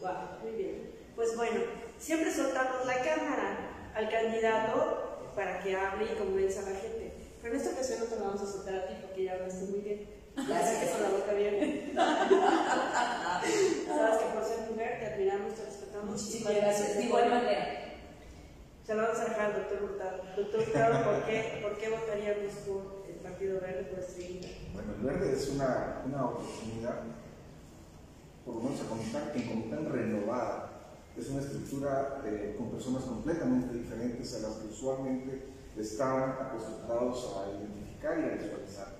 Wow, 0.00 0.40
muy 0.42 0.52
bien. 0.52 0.90
Pues 1.16 1.36
bueno, 1.36 1.60
siempre 1.98 2.32
soltamos 2.32 2.86
la 2.86 2.96
cámara 3.02 3.90
al 3.94 4.08
candidato 4.08 5.32
para 5.34 5.60
que 5.60 5.74
hable 5.74 6.04
y 6.04 6.16
convenza 6.16 6.60
a 6.60 6.70
la 6.70 6.78
gente. 6.78 7.12
Pero 7.42 7.54
en 7.54 7.60
esta 7.60 7.72
ocasión 7.72 8.00
no 8.00 8.06
te 8.06 8.16
la 8.16 8.22
vamos 8.22 8.42
a 8.42 8.46
soltar 8.46 8.74
a 8.74 8.86
ti 8.86 8.94
porque 9.00 9.24
ya 9.24 9.34
hablaste 9.34 9.64
muy 9.66 9.80
bien. 9.80 10.06
Gracias 10.36 10.84
que 10.84 10.90
con 10.90 11.02
la 11.02 11.08
boca 11.10 11.32
bien. 11.32 11.92
Sabes 13.86 14.18
que 14.18 14.26
por 14.34 14.44
ser 14.44 14.70
mujer 14.70 15.00
te 15.00 15.06
admiramos, 15.06 15.54
te 15.54 15.64
respetamos. 15.64 16.10
Muchísimas 16.10 16.54
gracias. 16.54 16.96
De 16.96 17.02
igual 17.04 17.30
manera. 17.30 17.88
Se 18.86 18.94
lo 18.94 19.02
vamos 19.02 19.18
a 19.18 19.24
dejar 19.24 19.40
al 19.40 19.54
doctor 19.54 19.82
Hurtado. 19.82 20.22
Doctor 20.36 20.60
Hurtado, 20.60 21.04
¿por 21.04 21.24
qué, 21.24 21.58
¿por 21.60 21.76
qué 21.76 21.88
votaríamos 21.90 22.52
por 22.66 23.04
el 23.06 23.16
Partido 23.16 23.60
Verde 23.60 23.82
por 23.84 23.98
este 23.98 24.40
Bueno, 24.72 24.94
el 24.94 25.02
verde 25.02 25.32
es 25.34 25.48
una, 25.48 26.02
una 26.06 26.24
oportunidad, 26.24 27.02
por 28.48 28.56
lo 28.56 28.62
menos 28.62 28.80
a 28.80 28.88
Comitán, 28.88 29.30
en 29.34 29.42
Comitán 29.46 29.92
renovada. 29.92 30.70
Es 31.14 31.28
una 31.28 31.42
estructura 31.42 32.22
eh, 32.24 32.54
con 32.56 32.70
personas 32.70 33.02
completamente 33.02 33.76
diferentes 33.76 34.34
a 34.36 34.48
las 34.48 34.52
que 34.56 34.68
usualmente 34.68 35.48
están 35.76 36.30
acostumbrados 36.40 37.36
a 37.36 37.50
identificar 37.60 38.18
y 38.18 38.22
a 38.22 38.42
visualizar. 38.42 38.96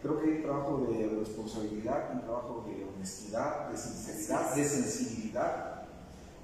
Creo 0.00 0.20
que 0.20 0.26
hay 0.26 0.36
un 0.36 0.42
trabajo 0.42 0.86
de 0.86 1.08
responsabilidad, 1.08 2.10
un 2.14 2.20
trabajo 2.20 2.64
de 2.68 2.84
honestidad, 2.84 3.68
de 3.68 3.76
sinceridad, 3.76 4.54
de 4.54 4.64
sensibilidad. 4.64 5.82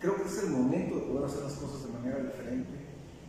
Creo 0.00 0.16
que 0.16 0.24
es 0.24 0.38
el 0.42 0.50
momento 0.50 0.96
de 0.96 1.02
poder 1.02 1.24
hacer 1.26 1.44
las 1.44 1.52
cosas 1.52 1.86
de 1.86 1.92
manera 1.92 2.18
diferente 2.18 2.70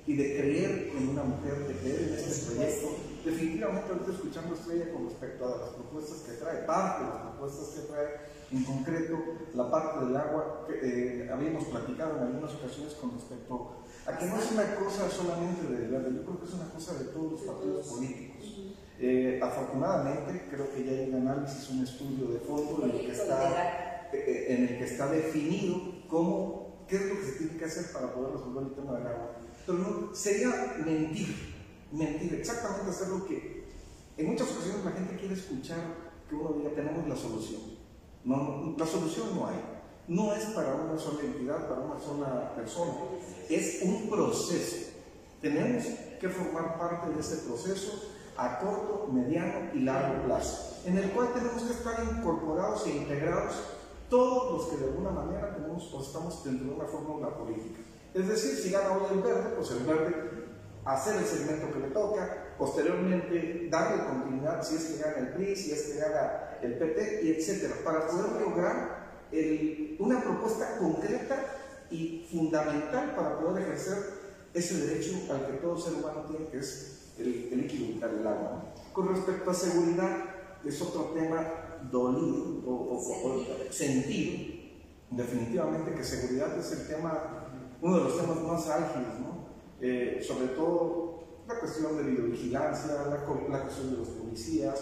y 0.08 0.15
de 0.15 0.38
creer 0.38 0.91
en 0.98 1.10
una 1.10 1.24
mujer, 1.24 1.68
de 1.68 1.76
creer 1.76 2.02
en 2.10 2.13
este 2.15 2.46
proyecto. 2.48 2.88
Definitivamente 3.26 3.92
ahorita 3.92 4.12
escuchando 4.12 4.54
a 4.54 4.58
Estrella 4.58 4.94
con 4.94 5.10
respecto 5.10 5.46
a 5.46 5.58
las 5.58 5.70
propuestas 5.70 6.18
que 6.20 6.34
trae, 6.34 6.58
parte 6.66 7.04
de 7.04 7.10
las 7.10 7.22
propuestas 7.22 7.68
que 7.70 7.82
trae, 7.92 8.10
en 8.52 8.64
concreto 8.64 9.18
la 9.56 9.72
parte 9.72 10.06
del 10.06 10.16
agua, 10.16 10.66
que 10.68 10.80
eh, 10.84 11.30
habíamos 11.32 11.66
platicado 11.66 12.18
en 12.18 12.24
algunas 12.24 12.54
ocasiones 12.54 12.94
con 12.94 13.14
respecto 13.14 13.82
a 14.06 14.18
que 14.18 14.26
no 14.28 14.38
es 14.38 14.52
una 14.52 14.76
cosa 14.76 15.10
solamente 15.10 15.66
de 15.68 15.88
verde, 15.88 16.14
yo 16.14 16.24
creo 16.24 16.40
que 16.40 16.46
es 16.46 16.54
una 16.54 16.70
cosa 16.70 16.94
de 16.94 17.06
todos 17.06 17.32
los 17.32 17.42
partidos 17.42 17.88
políticos. 17.88 18.36
Eh, 19.00 19.40
afortunadamente, 19.44 20.48
creo 20.50 20.72
que 20.74 20.86
ya 20.86 20.92
hay 20.92 21.10
un 21.10 21.28
análisis, 21.28 21.70
un 21.70 21.84
estudio 21.84 22.28
de 22.28 22.40
fondo 22.40 22.86
en 22.86 22.92
el 22.92 23.06
que 23.06 23.12
está, 23.12 24.10
eh, 24.14 24.18
eh, 24.18 24.46
en 24.50 24.64
el 24.64 24.78
que 24.78 24.86
está 24.86 25.08
definido 25.12 25.82
cómo, 26.08 26.86
qué 26.88 26.96
es 26.98 27.06
lo 27.08 27.20
que 27.20 27.26
se 27.26 27.32
tiene 27.40 27.58
que 27.58 27.66
hacer 27.66 27.92
para 27.92 28.14
poder 28.14 28.34
resolver 28.34 28.64
el 28.64 28.74
tema 28.74 28.98
del 28.98 29.08
agua. 29.08 29.32
Pero 29.66 29.78
no, 29.80 30.16
sería 30.16 30.76
mentir, 30.86 31.55
mentir, 31.96 32.34
exactamente 32.36 32.92
hacer 32.92 33.08
lo 33.08 33.26
que 33.26 33.66
en 34.18 34.28
muchas 34.28 34.52
ocasiones 34.52 34.86
la 34.86 34.92
gente 34.92 35.18
quiere 35.18 35.34
escuchar 35.34 35.80
que 36.30 36.36
uno 36.36 36.54
diga 36.54 36.70
tenemos 36.72 37.08
la 37.08 37.16
solución. 37.16 37.62
No, 38.24 38.76
la 38.78 38.86
solución 38.86 39.36
no 39.36 39.48
hay. 39.48 39.56
No 40.08 40.34
es 40.34 40.46
para 40.46 40.76
una 40.76 40.98
sola 40.98 41.22
entidad, 41.22 41.68
para 41.68 41.82
una 41.82 42.00
sola 42.00 42.54
persona. 42.56 42.94
Es 43.50 43.82
un 43.84 44.10
proceso. 44.10 44.92
Tenemos 45.42 45.86
que 46.20 46.30
formar 46.30 46.78
parte 46.78 47.10
de 47.12 47.20
ese 47.20 47.38
proceso 47.48 48.10
a 48.38 48.60
corto, 48.60 49.10
mediano 49.12 49.74
y 49.74 49.80
largo 49.80 50.24
plazo, 50.24 50.82
en 50.86 50.98
el 50.98 51.12
cual 51.12 51.34
tenemos 51.34 51.64
que 51.64 51.74
estar 51.74 52.04
incorporados 52.04 52.86
e 52.88 52.98
integrados 52.98 53.54
todos 54.10 54.52
los 54.52 54.70
que 54.70 54.78
de 54.78 54.92
alguna 54.92 55.12
manera 55.12 55.56
tenemos 55.56 55.92
o 55.94 56.02
estamos 56.02 56.44
dentro 56.44 56.68
de 56.68 56.74
una 56.74 56.86
fórmula 56.86 57.36
política. 57.38 57.80
Es 58.14 58.28
decir, 58.28 58.56
si 58.56 58.72
gana 58.72 58.94
hoy 58.94 59.04
el 59.12 59.22
verde, 59.22 59.54
pues 59.56 59.72
el 59.72 59.84
verde 59.84 60.35
hacer 60.86 61.17
el 61.17 61.26
segmento 61.26 61.74
que 61.74 61.80
le 61.80 61.88
toca, 61.88 62.54
posteriormente 62.58 63.67
darle 63.69 64.06
continuidad 64.06 64.63
si 64.63 64.76
es 64.76 64.86
que 64.86 65.04
gana 65.04 65.17
el 65.17 65.34
PRI, 65.34 65.56
si 65.56 65.71
es 65.71 65.82
que 65.84 66.00
gana 66.00 66.58
el 66.62 66.78
PT, 66.78 67.21
y 67.24 67.32
etcétera, 67.32 67.76
para 67.84 68.08
poder 68.08 68.41
lograr 68.41 69.06
una 70.00 70.21
propuesta 70.21 70.78
concreta 70.78 71.36
y 71.89 72.28
fundamental 72.32 73.15
para 73.15 73.39
poder 73.39 73.63
ejercer 73.63 73.98
ese 74.54 74.86
derecho 74.86 75.34
al 75.34 75.45
que 75.48 75.58
todo 75.58 75.78
ser 75.78 75.95
humano 75.95 76.26
tiene, 76.30 76.48
que 76.48 76.60
es 76.60 77.12
el, 77.17 77.50
el 77.52 77.62
vital 77.62 78.17
del 78.17 78.28
agua. 78.28 78.74
Con 78.93 79.10
respecto 79.10 79.52
a 79.52 79.54
seguridad, 79.54 80.17
es 80.63 80.82
otro 80.82 81.12
tema 81.13 81.80
dolido 81.91 82.63
o, 82.65 83.41
sentido. 83.69 84.56
Definitivamente 85.12 85.93
que 85.93 86.04
seguridad 86.04 86.58
es 86.58 86.71
el 86.71 86.88
tema, 86.88 87.48
uno 87.82 87.98
de 87.98 88.04
los 88.06 88.19
temas 88.19 88.41
más 88.41 88.69
álgidos, 88.69 89.19
¿no? 89.19 89.35
Eh, 89.82 90.24
sobre 90.26 90.48
todo 90.50 91.24
la 91.48 91.60
cuestión 91.60 91.98
de 91.98 92.04
videovigilancia, 92.04 92.94
la, 92.94 93.10
la 93.10 93.62
cuestión 93.64 93.92
de 93.92 93.98
los 93.98 94.08
policías, 94.10 94.80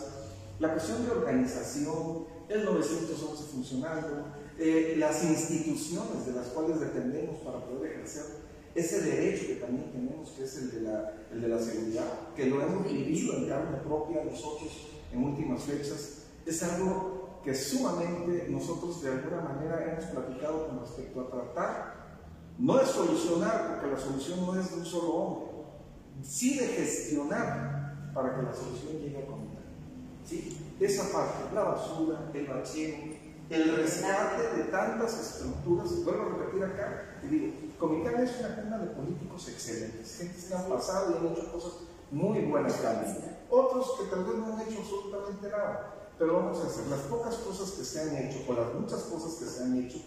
la 0.59 0.71
cuestión 0.73 1.05
de 1.05 1.11
organización, 1.11 2.25
el 2.47 2.65
911 2.65 3.43
funcionando, 3.51 4.25
eh, 4.57 4.95
las 4.97 5.23
instituciones 5.23 6.25
de 6.25 6.33
las 6.33 6.47
cuales 6.47 6.79
dependemos 6.79 7.37
para 7.37 7.59
poder 7.65 7.93
ejercer 7.93 8.43
ese 8.75 9.01
derecho 9.01 9.47
que 9.47 9.55
también 9.55 9.91
tenemos, 9.91 10.29
que 10.31 10.43
es 10.43 10.57
el 10.57 10.71
de 10.71 10.81
la, 10.81 11.13
el 11.31 11.41
de 11.41 11.47
la 11.47 11.59
seguridad, 11.59 12.29
que 12.35 12.47
lo 12.47 12.61
hemos 12.61 12.91
vivido 12.91 13.35
en 13.35 13.47
carne 13.47 13.77
propia 13.77 14.23
nosotros 14.23 14.87
en 15.11 15.23
últimas 15.23 15.63
fechas, 15.63 16.23
es 16.45 16.63
algo 16.63 17.39
que 17.43 17.53
sumamente 17.53 18.47
nosotros 18.49 19.01
de 19.03 19.11
alguna 19.11 19.41
manera 19.41 19.91
hemos 19.91 20.05
platicado 20.05 20.67
con 20.67 20.79
respecto 20.79 21.21
a 21.21 21.29
tratar, 21.29 22.02
no 22.59 22.77
de 22.77 22.85
solucionar, 22.85 23.69
porque 23.69 23.95
la 23.95 23.99
solución 23.99 24.45
no 24.45 24.59
es 24.59 24.71
de 24.71 24.77
un 24.77 24.85
solo 24.85 25.13
hombre, 25.13 25.47
sí 26.23 26.57
de 26.57 26.67
gestionar 26.67 28.11
para 28.13 28.35
que 28.35 28.43
la 28.43 28.53
solución 28.53 29.01
llegue 29.01 29.23
a 29.23 29.27
comunidad. 29.27 29.63
¿Sí? 30.25 30.57
Esa 30.79 31.11
parte, 31.11 31.53
la 31.53 31.63
basura, 31.63 32.31
el 32.33 32.47
bacheo, 32.47 32.95
el 33.49 33.75
rescate 33.75 34.57
de 34.57 34.63
tantas 34.65 35.19
estructuras, 35.19 36.03
vuelvo 36.03 36.21
a 36.23 36.29
repetir 36.37 36.63
acá, 36.63 37.19
y 37.23 37.27
digo, 37.27 37.53
Comitán 37.77 38.23
es 38.23 38.39
una 38.39 38.55
cuna 38.55 38.77
de 38.77 38.87
políticos 38.87 39.49
excelentes, 39.49 40.17
gente 40.17 40.47
que 40.47 40.53
han 40.53 40.69
pasado 40.69 41.11
y 41.11 41.17
han 41.17 41.33
hecho 41.33 41.51
cosas 41.51 41.73
muy 42.11 42.39
buenas 42.45 42.81
también. 42.81 43.17
Otros 43.49 43.99
que 43.99 44.05
tal 44.05 44.23
vez 44.23 44.35
no 44.35 44.53
han 44.53 44.61
hecho 44.61 44.79
absolutamente 44.79 45.49
nada, 45.49 45.93
pero 46.17 46.33
vamos 46.37 46.63
a 46.63 46.67
hacer 46.67 46.87
las 46.87 47.01
pocas 47.01 47.35
cosas 47.35 47.71
que 47.71 47.83
se 47.83 48.01
han 48.01 48.15
hecho, 48.15 48.39
o 48.47 48.53
las 48.53 48.73
muchas 48.73 49.01
cosas 49.03 49.33
que 49.33 49.45
se 49.45 49.63
han 49.63 49.83
hecho, 49.83 49.99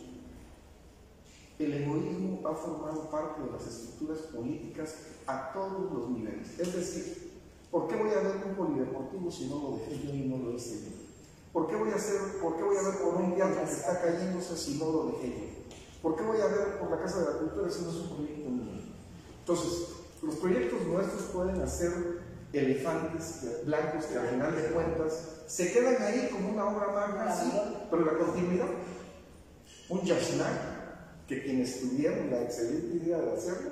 el 1.58 1.72
egoísmo 1.72 2.46
ha 2.46 2.54
formado 2.54 3.10
parte 3.10 3.42
de 3.42 3.50
las 3.50 3.66
estructuras 3.66 4.18
políticas 4.34 4.94
a 5.26 5.52
todos 5.52 5.92
los 5.92 6.10
niveles. 6.10 6.58
Es 6.58 6.74
decir, 6.74 7.32
¿por 7.70 7.88
qué 7.88 7.96
voy 7.96 8.10
a 8.10 8.20
ver 8.20 8.36
un 8.46 8.54
polideportivo 8.54 9.30
si 9.30 9.48
no 9.48 9.56
lo 9.56 9.76
dejé 9.78 10.06
yo 10.06 10.14
y 10.14 10.28
no 10.28 10.38
lo 10.38 10.52
hice 10.52 10.80
yo? 10.84 10.96
¿Por 11.52 11.68
qué 11.68 11.76
voy 11.76 11.90
a, 11.90 11.94
hacer, 11.94 12.20
por 12.42 12.56
qué 12.56 12.62
voy 12.62 12.76
a 12.76 12.82
ver 12.82 12.98
por 12.98 13.14
un 13.14 13.34
teatro 13.34 13.64
que 13.64 13.72
está 13.72 14.00
cayéndose 14.02 14.56
si 14.56 14.78
no 14.78 14.90
lo 14.90 15.06
dejé 15.06 15.28
yo? 15.28 15.66
¿Por 16.02 16.16
qué 16.16 16.22
voy 16.22 16.40
a 16.40 16.46
ver 16.46 16.78
por 16.78 16.90
la 16.90 17.00
Casa 17.00 17.20
de 17.20 17.32
la 17.32 17.38
Cultura 17.38 17.70
si 17.70 17.82
no 17.82 17.90
es 17.90 17.96
un 17.96 18.08
proyecto 18.16 18.50
mío? 18.50 18.82
Entonces, 19.38 19.88
los 20.22 20.34
proyectos 20.36 20.86
nuestros 20.86 21.22
pueden 21.32 21.60
hacer 21.62 22.20
elefantes 22.52 23.64
blancos 23.64 24.04
que 24.04 24.18
al 24.18 24.28
final 24.28 24.54
de 24.54 24.62
cuentas 24.68 25.36
se 25.46 25.72
quedan 25.72 26.02
ahí 26.02 26.28
como 26.32 26.50
una 26.50 26.66
obra 26.66 26.88
magna, 26.92 27.34
sí, 27.34 27.50
pero 27.90 28.04
la 28.04 28.18
continuidad, 28.18 28.68
un 29.88 30.00
yashnak, 30.02 30.75
que 31.26 31.42
quienes 31.42 31.80
tuvieron 31.80 32.30
la 32.30 32.42
excelente 32.42 32.96
idea 32.96 33.18
de 33.18 33.32
hacerlo, 33.32 33.70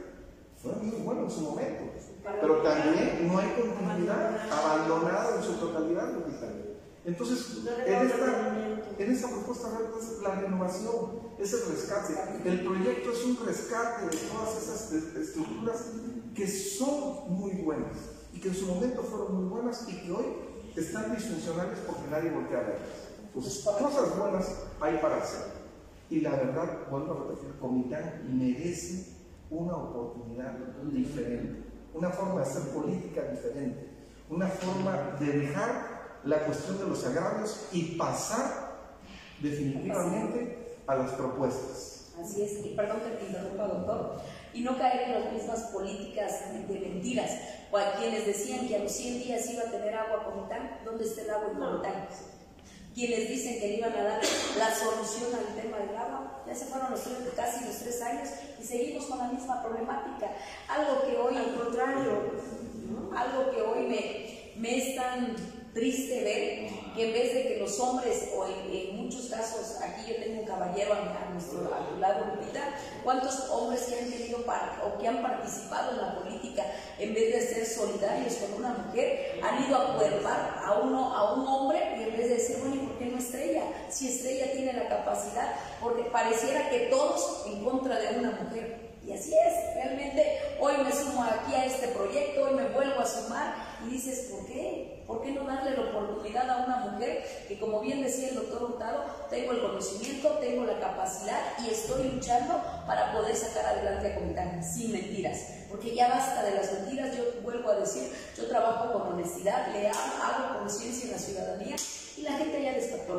fue 0.60 0.72
muy 0.76 0.96
bueno 1.02 1.24
en 1.24 1.30
su 1.30 1.40
momento, 1.40 1.84
pero 2.40 2.62
también 2.62 3.28
no 3.28 3.38
hay 3.38 3.48
continuidad, 3.50 4.50
abandonada 4.50 5.36
en 5.36 5.42
su 5.42 5.54
totalidad, 5.54 6.10
Entonces, 7.04 7.58
en 7.86 8.06
esta, 8.06 8.78
en 8.98 9.12
esta 9.12 9.28
propuesta 9.28 9.68
es 10.00 10.22
la 10.22 10.40
renovación, 10.40 11.24
es 11.38 11.52
el 11.52 11.66
rescate. 11.66 12.14
El 12.44 12.64
proyecto 12.64 13.12
es 13.12 13.24
un 13.24 13.46
rescate 13.46 14.06
de 14.06 14.16
todas 14.16 14.62
esas 14.62 14.92
estructuras 14.92 15.84
que 16.34 16.48
son 16.48 17.32
muy 17.34 17.52
buenas 17.62 17.98
y 18.32 18.40
que 18.40 18.48
en 18.48 18.54
su 18.54 18.66
momento 18.66 19.02
fueron 19.02 19.34
muy 19.36 19.50
buenas 19.50 19.86
y 19.88 20.00
que 20.00 20.12
hoy 20.12 20.24
están 20.74 21.14
disfuncionales 21.14 21.78
porque 21.86 22.10
nadie 22.10 22.30
voltea 22.30 22.58
a 22.58 22.62
verlas. 22.62 22.88
Pues 23.32 23.64
cosas 23.64 24.18
buenas 24.18 24.46
hay 24.80 24.96
para 24.98 25.18
hacer. 25.18 25.53
Y 26.14 26.20
la 26.20 26.30
verdad, 26.30 26.86
vuelvo 26.88 27.12
a 27.12 27.16
repetir, 27.24 27.58
Comitán 27.58 28.22
merece 28.38 29.16
una 29.50 29.76
oportunidad 29.76 30.52
diferente, 30.92 31.64
una 31.92 32.08
forma 32.10 32.36
de 32.36 32.42
hacer 32.42 32.72
política 32.72 33.22
diferente, 33.22 33.88
una 34.30 34.46
forma 34.46 35.16
de 35.18 35.26
dejar 35.40 36.20
la 36.24 36.38
cuestión 36.44 36.78
de 36.78 36.86
los 36.86 37.04
agravios 37.04 37.66
y 37.72 37.96
pasar 37.96 38.92
definitivamente 39.42 40.76
a 40.86 40.94
las 40.94 41.10
propuestas. 41.14 42.12
Así 42.22 42.42
es, 42.42 42.64
y 42.64 42.76
perdón 42.76 42.98
que 43.00 43.16
te 43.16 43.26
interrumpa, 43.26 43.66
doctor, 43.66 44.20
y 44.52 44.60
no 44.60 44.78
caer 44.78 45.08
en 45.08 45.20
las 45.20 45.32
mismas 45.32 45.62
políticas 45.72 46.42
de 46.68 46.78
mentiras. 46.78 47.32
Quienes 47.98 48.24
decían 48.24 48.68
que 48.68 48.76
a 48.76 48.84
los 48.84 48.92
100 48.92 49.24
días 49.24 49.50
iba 49.50 49.62
a 49.62 49.70
tener 49.72 49.96
agua 49.96 50.22
Comitán, 50.22 50.78
¿dónde 50.84 51.06
está 51.06 51.22
el 51.22 51.30
agua 51.30 51.48
en 51.50 51.58
Comitán? 51.58 52.06
Quienes 52.94 53.28
dicen 53.28 53.60
que 53.60 53.68
le 53.68 53.76
iban 53.78 53.92
a 53.92 54.02
dar 54.04 54.20
la 54.56 54.74
solución 54.74 55.30
al 55.34 55.60
tema 55.60 55.78
del 55.78 55.96
agua. 55.96 56.42
Ya 56.46 56.54
se 56.54 56.66
fueron 56.66 56.92
los 56.92 57.00
casi 57.34 57.64
los 57.64 57.76
tres 57.78 58.00
años 58.02 58.28
y 58.60 58.64
seguimos 58.64 59.06
con 59.06 59.18
la 59.18 59.28
misma 59.28 59.62
problemática. 59.62 60.30
Algo 60.68 61.02
que 61.02 61.16
hoy, 61.16 61.36
al 61.36 61.54
contrario, 61.54 62.30
algo 63.16 63.50
que 63.50 63.62
hoy 63.62 63.86
me, 63.88 64.60
me 64.60 64.76
es 64.76 64.96
tan 64.96 65.34
triste 65.74 66.22
ver 66.22 66.94
que 66.94 67.08
en 67.08 67.12
vez 67.12 67.34
de 67.34 67.48
que 67.48 67.58
los 67.58 67.78
hombres, 67.80 68.30
o 68.34 68.46
en, 68.46 68.96
muchos 68.96 69.26
casos, 69.26 69.76
aquí 69.82 70.12
yo 70.12 70.16
tengo 70.16 70.40
un 70.40 70.46
caballero 70.46 70.94
a, 70.94 71.32
nuestro 71.32 71.62
lado, 71.98 72.26
Lupita, 72.26 72.74
¿cuántos 73.02 73.50
hombres 73.50 73.82
que 73.82 73.98
han 73.98 74.10
querido 74.10 74.38
o 74.38 74.98
que 74.98 75.08
han 75.08 75.20
participado 75.20 75.90
en 75.92 75.96
la 75.98 76.14
política, 76.14 76.64
en 76.98 77.12
vez 77.12 77.34
de 77.34 77.54
ser 77.54 77.66
solidarios 77.66 78.34
con 78.34 78.64
una 78.64 78.74
mujer, 78.74 79.40
han 79.42 79.64
ido 79.64 79.76
a 79.76 79.96
cuerpar 79.96 80.62
a, 80.64 80.78
uno, 80.78 81.14
a 81.14 81.34
un 81.34 81.46
hombre 81.46 81.96
y 81.98 82.02
en 82.04 82.16
vez 82.16 82.28
de 82.28 82.34
decir, 82.36 82.56
bueno, 82.60 82.76
¿y 82.76 82.86
por 82.86 82.98
qué 82.98 83.06
no 83.06 83.18
estrella? 83.18 83.64
Si 83.88 84.08
estrella 84.08 84.52
tiene 84.52 84.72
la 84.72 84.88
capacidad, 84.88 85.56
porque 85.80 86.04
pareciera 86.04 86.70
que 86.70 86.86
todos 86.90 87.44
en 87.46 87.64
contra 87.64 87.98
de 87.98 88.18
una 88.18 88.30
mujer. 88.30 88.83
Y 89.06 89.12
así 89.12 89.34
es, 89.34 89.74
realmente 89.74 90.40
hoy 90.58 90.78
me 90.82 90.90
sumo 90.90 91.22
aquí 91.24 91.54
a 91.54 91.66
este 91.66 91.88
proyecto, 91.88 92.44
hoy 92.44 92.54
me 92.54 92.68
vuelvo 92.68 93.00
a 93.00 93.06
sumar 93.06 93.54
y 93.86 93.90
dices, 93.90 94.30
¿por 94.30 94.46
qué? 94.46 95.04
¿Por 95.06 95.22
qué 95.22 95.32
no 95.32 95.44
darle 95.44 95.76
la 95.76 95.90
oportunidad 95.90 96.48
a 96.48 96.64
una 96.64 96.76
mujer 96.78 97.22
que, 97.46 97.58
como 97.58 97.80
bien 97.80 98.02
decía 98.02 98.30
el 98.30 98.36
doctor 98.36 98.62
Hurtado, 98.62 99.04
tengo 99.28 99.52
el 99.52 99.60
conocimiento, 99.60 100.30
tengo 100.40 100.64
la 100.64 100.80
capacidad 100.80 101.38
y 101.62 101.68
estoy 101.68 102.08
luchando 102.08 102.62
para 102.86 103.12
poder 103.12 103.36
sacar 103.36 103.66
adelante 103.66 104.12
a 104.12 104.14
Comitán, 104.14 104.64
sin 104.64 104.92
mentiras? 104.92 105.38
Porque 105.68 105.94
ya 105.94 106.08
basta 106.08 106.42
de 106.42 106.54
las 106.54 106.72
mentiras, 106.72 107.14
yo 107.14 107.24
vuelvo 107.42 107.68
a 107.68 107.76
decir, 107.76 108.10
yo 108.38 108.46
trabajo 108.48 108.90
con 108.90 109.12
honestidad, 109.12 109.68
le 109.72 109.88
hago 109.88 110.60
conciencia 110.60 111.04
en 111.04 111.12
la 111.12 111.18
ciudadanía 111.18 111.76
y 112.16 112.22
la 112.22 112.32
gente 112.32 112.62
ya 112.62 112.72
despertó 112.72 113.16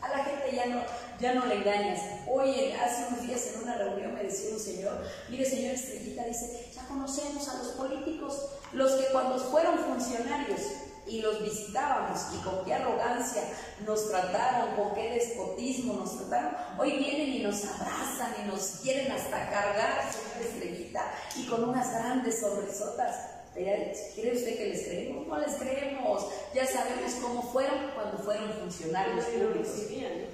A 0.00 0.08
la 0.08 0.24
gente 0.24 0.54
ya 0.54 0.66
no, 0.66 0.82
ya 1.20 1.34
no 1.34 1.46
le 1.46 1.56
engañas. 1.56 2.00
Hoy, 2.28 2.72
hace 2.72 3.06
unos 3.08 3.26
días 3.26 3.52
en 3.54 3.62
una 3.62 3.76
reunión 3.76 4.14
me 4.14 4.24
decía 4.24 4.50
un 4.52 4.60
señor, 4.60 5.02
mire 5.28 5.44
señor 5.44 5.74
Estrellita, 5.74 6.24
dice, 6.24 6.70
ya 6.74 6.86
conocemos 6.86 7.48
a 7.48 7.58
los 7.58 7.68
políticos, 7.68 8.50
los 8.72 8.92
que 8.92 9.06
cuando 9.12 9.38
fueron 9.38 9.78
funcionarios 9.78 10.60
y 11.06 11.20
los 11.20 11.42
visitábamos 11.42 12.20
y 12.34 12.42
con 12.42 12.64
qué 12.64 12.74
arrogancia 12.74 13.42
nos 13.86 14.08
trataron, 14.10 14.74
con 14.76 14.94
qué 14.94 15.10
despotismo 15.10 15.94
nos 15.94 16.16
trataron, 16.18 16.54
hoy 16.78 16.98
vienen 16.98 17.28
y 17.34 17.38
nos 17.40 17.64
abrazan 17.64 18.34
y 18.42 18.48
nos 18.48 18.80
quieren 18.82 19.12
hasta 19.12 19.50
cargar, 19.50 20.12
señor 20.12 20.50
Estrellita, 20.50 21.14
y 21.36 21.46
con 21.46 21.68
unas 21.68 21.90
grandes 21.92 22.40
sonrisotas. 22.40 23.34
¿Cree 23.54 24.32
usted 24.34 24.56
que 24.56 24.66
les 24.66 24.82
creemos? 24.82 25.28
No 25.28 25.38
les 25.38 25.54
creemos. 25.54 26.23
Fueron 28.24 28.44
cuando 28.44 28.54
fueron 28.54 28.70
funcionarios 28.70 29.24
públicos. 29.26 29.68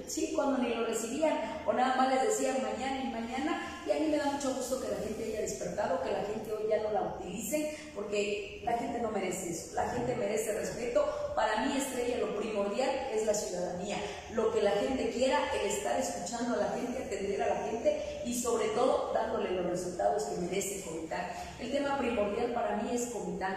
Sí, 0.06 0.32
cuando 0.34 0.58
ni 0.58 0.74
lo 0.74 0.86
recibían. 0.86 1.62
O 1.66 1.72
nada 1.72 1.96
más 1.96 2.14
les 2.14 2.22
decían 2.28 2.56
mañana 2.62 3.04
y 3.04 3.08
mañana. 3.08 3.82
Y 3.86 3.90
a 3.92 3.94
mí 3.94 4.08
me 4.08 4.16
da 4.16 4.26
mucho 4.26 4.54
gusto 4.54 4.80
que 4.80 4.88
la 4.88 4.96
gente 4.96 5.24
haya 5.24 5.40
despertado, 5.40 6.02
que 6.02 6.10
la 6.10 6.24
gente 6.24 6.52
hoy 6.52 6.68
ya 6.68 6.82
no 6.82 6.92
la 6.92 7.16
utilice, 7.16 7.76
porque 7.94 8.60
la 8.64 8.76
gente 8.78 9.00
no 9.00 9.10
merece 9.10 9.50
eso. 9.50 9.74
La 9.74 9.90
gente 9.90 10.14
merece 10.16 10.52
respeto. 10.58 11.04
Para 11.34 11.66
mí, 11.66 11.76
estrella, 11.76 12.18
lo 12.18 12.36
primordial 12.38 12.90
es 13.12 13.26
la 13.26 13.34
ciudadanía. 13.34 13.96
Lo 14.34 14.52
que 14.52 14.62
la 14.62 14.72
gente 14.72 15.10
quiera, 15.10 15.38
el 15.54 15.70
estar 15.70 15.98
escuchando 15.98 16.54
a 16.54 16.58
la 16.58 16.68
gente, 16.70 17.04
atender 17.04 17.42
a 17.42 17.54
la 17.54 17.68
gente 17.68 18.22
y 18.24 18.34
sobre 18.34 18.68
todo 18.68 19.12
dándole 19.12 19.50
los 19.52 19.66
resultados 19.66 20.24
que 20.24 20.40
merece 20.40 20.82
comentar. 20.82 21.32
El 21.58 21.72
tema 21.72 21.98
primordial 21.98 22.52
para 22.52 22.76
mí 22.76 22.90
es 22.92 23.06
Comitán, 23.06 23.56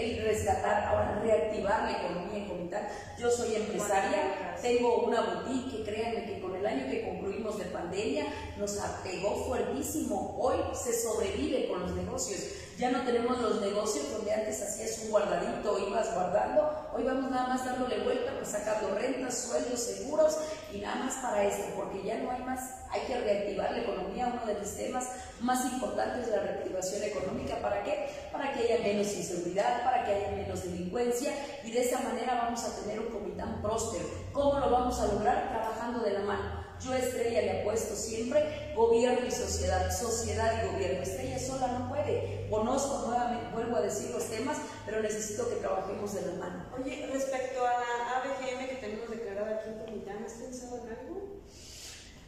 el 0.00 0.24
rescatar, 0.24 0.84
ahora 0.84 1.20
reactivar 1.22 1.82
la 1.82 1.98
economía 1.98 2.48
Comitán. 2.48 2.88
Yo 3.18 3.30
soy 3.30 3.54
empresaria, 3.54 4.56
tengo 4.62 5.04
una 5.04 5.20
boutique 5.20 5.76
que 5.76 5.84
créanme 5.84 6.24
que 6.24 6.40
con 6.40 6.54
el 6.56 6.66
año 6.66 6.90
que 6.90 7.04
concluimos 7.04 7.58
de 7.58 7.66
pandemia 7.66 8.26
nos 8.58 8.78
apegó 8.80 9.44
fuertísimo. 9.46 10.36
Hoy 10.38 10.56
se 10.74 10.92
sobrevive 10.92 11.68
con 11.68 11.82
los 11.82 11.92
negocios. 11.92 12.40
Ya 12.80 12.90
no 12.90 13.02
tenemos 13.02 13.38
los 13.42 13.60
negocios 13.60 14.10
donde 14.10 14.32
antes 14.32 14.62
hacías 14.62 15.00
un 15.04 15.10
guardadito, 15.10 15.86
ibas 15.86 16.14
guardando. 16.14 16.88
Hoy 16.96 17.02
vamos 17.02 17.30
nada 17.30 17.48
más 17.48 17.62
dándole 17.62 18.02
vuelta, 18.04 18.32
pues 18.38 18.48
sacando 18.48 18.94
rentas, 18.94 19.38
sueldos, 19.38 19.80
seguros 19.80 20.38
y 20.72 20.78
nada 20.78 20.96
más 20.96 21.16
para 21.16 21.44
esto, 21.44 21.74
porque 21.76 22.02
ya 22.02 22.16
no 22.20 22.30
hay 22.30 22.42
más. 22.42 22.76
Hay 22.88 23.02
que 23.02 23.20
reactivar 23.20 23.72
la 23.72 23.82
economía. 23.82 24.32
Uno 24.32 24.46
de 24.46 24.58
los 24.58 24.74
temas 24.74 25.10
más 25.40 25.62
importantes 25.70 26.26
es 26.26 26.30
la 26.30 26.40
reactivación 26.40 27.02
económica. 27.02 27.60
¿Para 27.60 27.82
qué? 27.82 28.08
Para 28.32 28.50
que 28.50 28.60
haya 28.60 28.82
menos 28.82 29.12
inseguridad, 29.12 29.84
para 29.84 30.06
que 30.06 30.14
haya 30.14 30.30
menos 30.30 30.62
delincuencia 30.62 31.34
y 31.62 31.72
de 31.72 31.82
esa 31.82 32.00
manera 32.00 32.34
vamos 32.44 32.64
a 32.64 32.80
tener 32.80 32.98
un 32.98 33.08
comitán 33.08 33.60
próspero. 33.60 34.08
¿Cómo 34.32 34.58
lo 34.58 34.70
vamos 34.70 34.98
a 35.00 35.06
lograr? 35.08 35.50
Trabajando 35.50 36.00
de 36.00 36.12
la 36.12 36.20
mano 36.20 36.70
yo 36.80 36.94
Estrella 36.94 37.42
le 37.42 37.60
apuesto 37.60 37.94
siempre 37.94 38.72
gobierno 38.74 39.26
y 39.26 39.30
sociedad, 39.30 39.90
sociedad 39.90 40.64
y 40.64 40.72
gobierno. 40.72 41.02
Estrella 41.02 41.36
puede. 41.36 41.49
Conozco 42.50 43.06
nuevamente, 43.06 43.54
vuelvo 43.54 43.76
a 43.76 43.80
decir 43.80 44.10
los 44.10 44.28
temas, 44.28 44.58
pero 44.84 45.00
necesito 45.00 45.48
que 45.48 45.56
trabajemos 45.56 46.12
de 46.14 46.22
la 46.22 46.32
mano. 46.32 46.64
Oye, 46.76 47.08
respecto 47.12 47.64
a 47.64 47.70
la 47.70 48.18
ABGM 48.18 48.68
que 48.68 48.78
tenemos 48.80 49.08
declarada 49.08 49.56
aquí 49.56 49.68
en 49.68 49.78
Comitán, 49.78 50.24
¿has 50.24 50.32
pensado 50.32 50.78
en 50.78 50.88
algo? 50.90 51.39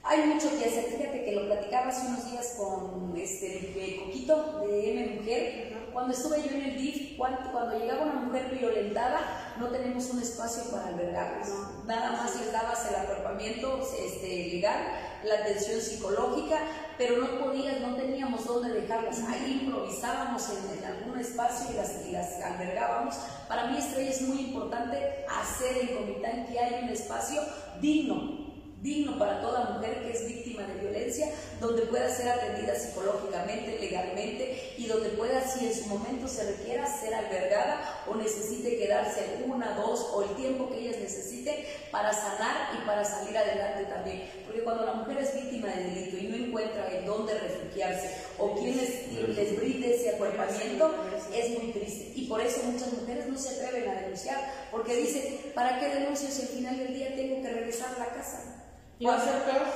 Hay 0.05 0.27
mucho 0.27 0.51
que 0.59 0.65
hacer. 0.65 0.85
Fíjate 0.85 1.25
que 1.25 1.33
lo 1.33 1.47
platicaba 1.47 1.89
hace 1.89 2.09
unos 2.09 2.31
días 2.31 2.55
con 2.59 3.17
este 3.17 3.99
Coquito 4.05 4.61
de 4.67 4.91
M 4.91 5.17
Mujer. 5.17 5.73
Cuando 5.93 6.13
estuve 6.13 6.43
yo 6.43 6.57
en 6.57 6.63
el 6.63 6.77
DIF, 6.77 7.17
cuando 7.17 7.79
llegaba 7.79 8.03
una 8.03 8.15
mujer 8.15 8.51
violentada, 8.59 9.55
no 9.59 9.69
tenemos 9.69 10.09
un 10.11 10.21
espacio 10.21 10.65
para 10.71 10.89
albergarlas. 10.89 11.51
Nada 11.87 12.13
más 12.13 12.35
les 12.41 12.51
dabas 12.51 12.89
el 12.89 12.97
acuerpamiento 12.97 13.79
este, 14.03 14.49
legal, 14.49 14.83
la 15.23 15.35
atención 15.35 15.81
psicológica, 15.81 16.59
pero 16.97 17.19
no 17.19 17.39
podías, 17.39 17.81
no 17.81 17.95
teníamos 17.95 18.45
dónde 18.47 18.73
dejarlas. 18.73 19.21
Ahí 19.29 19.61
improvisábamos 19.65 20.49
en, 20.51 20.85
algún 20.85 21.21
espacio 21.21 21.71
y 21.73 21.77
las, 21.77 22.07
y 22.07 22.13
las, 22.13 22.41
albergábamos. 22.41 23.15
Para 23.47 23.67
mí, 23.67 23.79
Estrella, 23.79 24.11
es 24.11 24.23
muy 24.23 24.41
importante 24.41 25.27
hacer 25.29 25.77
en 25.77 25.97
Comitán 25.97 26.47
que 26.47 26.59
haya 26.59 26.81
un 26.81 26.89
espacio 26.89 27.43
digno, 27.81 28.42
digno 28.83 29.17
para 29.17 29.41
toda 29.41 29.71
mujer 29.71 30.03
que 30.03 30.11
es 30.11 30.27
víctima 30.27 30.63
de 30.65 30.75
violencia, 30.81 31.29
donde 31.61 31.83
pueda 31.83 32.11
ser 32.11 32.29
atendida 32.29 32.75
psicológicamente, 32.75 33.79
legalmente 33.79 34.75
y 34.77 34.87
donde 34.87 35.11
pueda, 35.11 35.47
si 35.47 35.67
en 35.67 35.75
su 35.75 35.87
momento 35.87 36.27
se 36.27 36.45
requiera, 36.45 36.85
ser 36.87 37.15
albergada 37.15 38.03
o 38.09 38.17
necesite 38.17 38.77
quedarse 38.77 39.45
una, 39.47 39.77
dos 39.77 40.01
o 40.13 40.25
el 40.25 40.35
tiempo 40.35 40.69
que 40.69 40.81
ellas 40.81 40.97
necesiten 40.99 41.57
para 41.93 42.13
sanar 42.13 42.71
y 42.77 42.87
para 42.87 43.05
salir 43.05 43.39
adelante 43.39 43.85
también. 43.85 44.29
Porque 44.45 44.65
cuando 44.65 44.85
la 44.85 44.95
mujer 44.95 45.19
es 45.19 45.35
víctima 45.35 45.69
de 45.69 45.85
delito 45.85 46.17
y 46.17 46.29
no 46.29 46.37
encuentra 46.47 46.91
en 46.91 47.07
dónde 47.07 47.39
refugiarse 47.39 48.17
o 48.39 48.55
quien 48.55 48.77
les, 48.77 49.57
brinde 49.57 49.95
ese 49.95 50.11
acuerpamiento, 50.11 50.93
es 51.33 51.51
muy 51.51 51.73
triste. 51.73 52.13
Y 52.17 52.27
por 52.27 52.41
eso 52.41 52.63
muchas 52.65 52.93
mujeres 52.93 53.29
no 53.29 53.39
se 53.39 53.51
atreven 53.51 53.89
a 53.89 54.01
denunciar, 54.01 54.69
porque 54.73 54.97
dicen, 54.97 55.39
¿para 55.55 55.79
qué 55.79 55.89
denuncio 55.89 56.29
si 56.29 56.43
al 56.43 56.49
final 56.49 56.79
del 56.79 56.95
día 56.95 57.15
tengo 57.15 57.41
que 57.43 57.49
regresar 57.49 57.95
a 57.95 57.99
la 57.99 58.07
casa? 58.07 58.63
¿Y 59.03 59.05
va 59.05 59.17
a 59.17 59.25
ser 59.25 59.43
peor? 59.43 59.67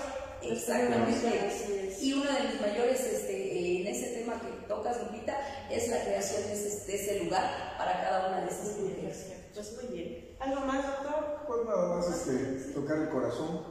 Exactamente. 0.40 1.96
Y 2.00 2.12
uno 2.12 2.30
de 2.30 2.46
mis 2.46 2.60
mayores 2.60 3.00
este, 3.00 3.80
en 3.80 3.86
ese 3.88 4.20
tema 4.20 4.40
que 4.40 4.68
tocas, 4.68 5.02
Lupita, 5.02 5.36
es 5.68 5.88
la 5.88 6.00
creación 6.04 6.44
de 6.44 6.52
ese, 6.52 6.86
de 6.86 6.94
ese 6.94 7.24
lugar 7.24 7.74
para 7.76 8.02
cada 8.02 8.28
una 8.28 8.42
de 8.42 8.46
esas 8.46 8.78
mujeres. 8.78 9.26
Pues 9.52 9.82
muy 9.82 9.96
bien. 9.96 10.36
¿Algo 10.38 10.60
más, 10.60 10.86
doctor? 10.86 11.40
Pues 11.44 11.60
nada 11.66 11.96
más 11.96 12.08
este, 12.08 12.72
tocar 12.72 12.98
el 12.98 13.08
corazón 13.08 13.62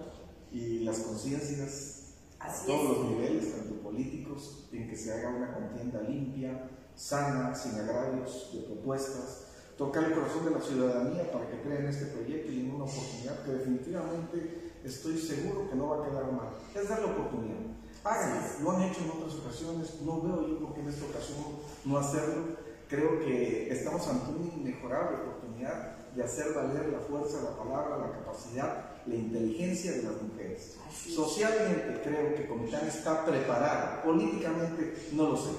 y 0.51 0.79
las 0.79 0.99
conciencias 0.99 2.15
a 2.37 2.51
todos 2.65 2.97
los 2.97 3.11
niveles, 3.11 3.55
tanto 3.55 3.81
políticos, 3.81 4.67
en 4.73 4.89
que 4.89 4.97
se 4.97 5.13
haga 5.13 5.29
una 5.29 5.53
contienda 5.53 6.01
limpia, 6.01 6.69
sana, 6.95 7.55
sin 7.55 7.79
agravios 7.79 8.49
de 8.53 8.59
propuestas, 8.59 9.45
tocar 9.77 10.03
el 10.03 10.15
corazón 10.15 10.43
de 10.43 10.51
la 10.51 10.59
ciudadanía 10.59 11.31
para 11.31 11.49
que 11.49 11.61
creen 11.61 11.87
este 11.87 12.07
proyecto 12.07 12.51
y 12.51 12.59
en 12.59 12.71
una 12.71 12.83
oportunidad 12.83 13.41
que 13.45 13.51
definitivamente 13.53 14.64
estoy 14.85 15.17
seguro 15.17 15.69
que 15.69 15.75
no 15.75 15.89
va 15.89 16.03
a 16.03 16.09
quedar 16.09 16.31
mal. 16.31 16.49
Es 16.73 16.87
dar 16.87 16.99
la 16.99 17.07
oportunidad. 17.07 17.57
Háganlo, 18.03 18.41
lo 18.61 18.71
han 18.71 18.83
hecho 18.83 19.01
en 19.01 19.09
otras 19.09 19.33
ocasiones, 19.35 20.01
no 20.01 20.21
veo 20.21 20.47
yo 20.47 20.59
por 20.59 20.75
qué 20.75 20.81
en 20.81 20.89
esta 20.89 21.05
ocasión 21.05 21.39
no 21.85 21.97
hacerlo. 21.97 22.65
Creo 22.87 23.19
que 23.19 23.71
estamos 23.71 24.07
ante 24.07 24.29
una 24.29 24.53
inmejorable 24.53 25.17
oportunidad 25.17 25.97
de 26.15 26.23
hacer 26.23 26.53
valer 26.53 26.89
la 26.89 26.99
fuerza, 26.99 27.41
la 27.41 27.57
palabra, 27.57 27.97
la 27.97 28.11
capacidad, 28.11 29.01
la 29.07 29.15
inteligencia 29.15 29.91
de 29.93 30.03
las 30.03 30.21
mujeres. 30.21 30.75
Socialmente 30.91 32.01
creo 32.03 32.35
que 32.35 32.47
Comitán 32.47 32.87
está 32.87 33.25
preparado, 33.25 34.03
políticamente 34.03 35.09
no 35.13 35.29
lo 35.29 35.37
sé, 35.37 35.49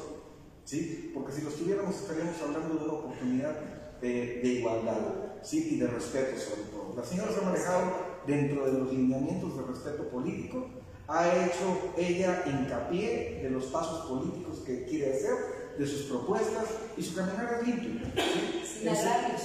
¿sí? 0.65 1.11
porque 1.13 1.33
si 1.33 1.43
lo 1.43 1.51
estuviéramos 1.51 1.97
estaríamos 1.97 2.41
hablando 2.41 2.75
de 2.77 2.85
una 2.85 2.93
oportunidad 2.93 3.57
de, 4.01 4.41
de 4.41 4.49
igualdad 4.49 5.01
¿sí? 5.43 5.75
y 5.75 5.81
de 5.81 5.89
respeto 5.89 6.41
sobre 6.41 6.63
todo. 6.71 6.95
La 6.97 7.05
señora 7.05 7.33
se 7.33 7.41
ha 7.41 7.43
manejado 7.43 8.06
dentro 8.27 8.67
de 8.67 8.79
los 8.79 8.93
lineamientos 8.93 9.57
de 9.57 9.63
respeto 9.63 10.09
político, 10.09 10.67
ha 11.09 11.29
hecho 11.29 11.93
ella 11.97 12.43
hincapié 12.47 13.41
de 13.43 13.51
los 13.51 13.67
pasos 13.67 14.07
políticos 14.07 14.63
que 14.67 14.85
quiere 14.85 15.15
hacer, 15.15 15.77
de 15.79 15.87
sus 15.87 16.03
propuestas 16.03 16.65
y 16.97 17.03
su 17.03 17.15
caminar 17.15 17.59
es 17.61 17.67
limpio. 17.67 18.01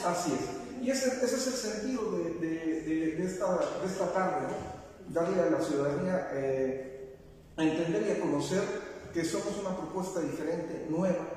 así 0.06 0.34
es. 0.34 0.62
Y 0.82 0.90
ese, 0.90 1.24
ese, 1.24 1.36
es 1.36 1.48
el 1.48 1.54
sentido 1.54 2.12
de, 2.12 2.34
de, 2.40 3.16
de, 3.16 3.26
esta, 3.26 3.60
esta, 3.86 4.12
tarde, 4.14 4.48
darle 5.10 5.42
a 5.42 5.50
la 5.52 5.62
ciudadanía 5.62 6.30
eh, 6.34 7.18
a 7.58 7.64
entender 7.64 8.08
y 8.08 8.12
a 8.12 8.20
conocer 8.20 8.64
que 9.14 9.24
somos 9.24 9.60
una 9.60 9.78
propuesta 9.78 10.22
diferente, 10.22 10.88
nueva, 10.90 11.28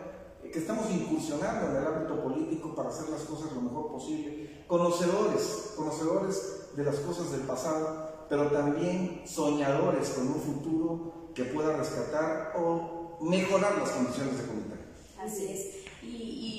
que 0.51 0.59
estamos 0.59 0.91
incursionando 0.91 1.71
en 1.71 1.77
el 1.77 1.87
ámbito 1.87 2.23
político 2.23 2.75
para 2.75 2.89
hacer 2.89 3.09
las 3.11 3.23
cosas 3.23 3.53
lo 3.53 3.63
mejor 3.63 3.91
posible, 3.91 4.65
conocedores, 4.67 5.73
conocedores 5.77 6.54
de 6.77 6.85
las 6.85 6.97
cosas 6.97 7.33
del 7.33 7.43
pasado, 7.43 8.27
pero 8.29 8.51
también 8.51 9.23
soñadores 9.27 10.11
con 10.11 10.29
un 10.29 10.41
futuro 10.41 11.31
que 11.35 11.45
pueda 11.45 11.77
rescatar 11.77 12.55
o 12.57 13.19
mejorar 13.21 13.79
las 13.79 13.91
condiciones 13.91 14.39
de 14.39 14.47
comunidad. 14.47 14.79
Así 15.19 15.47
es. 15.47 15.84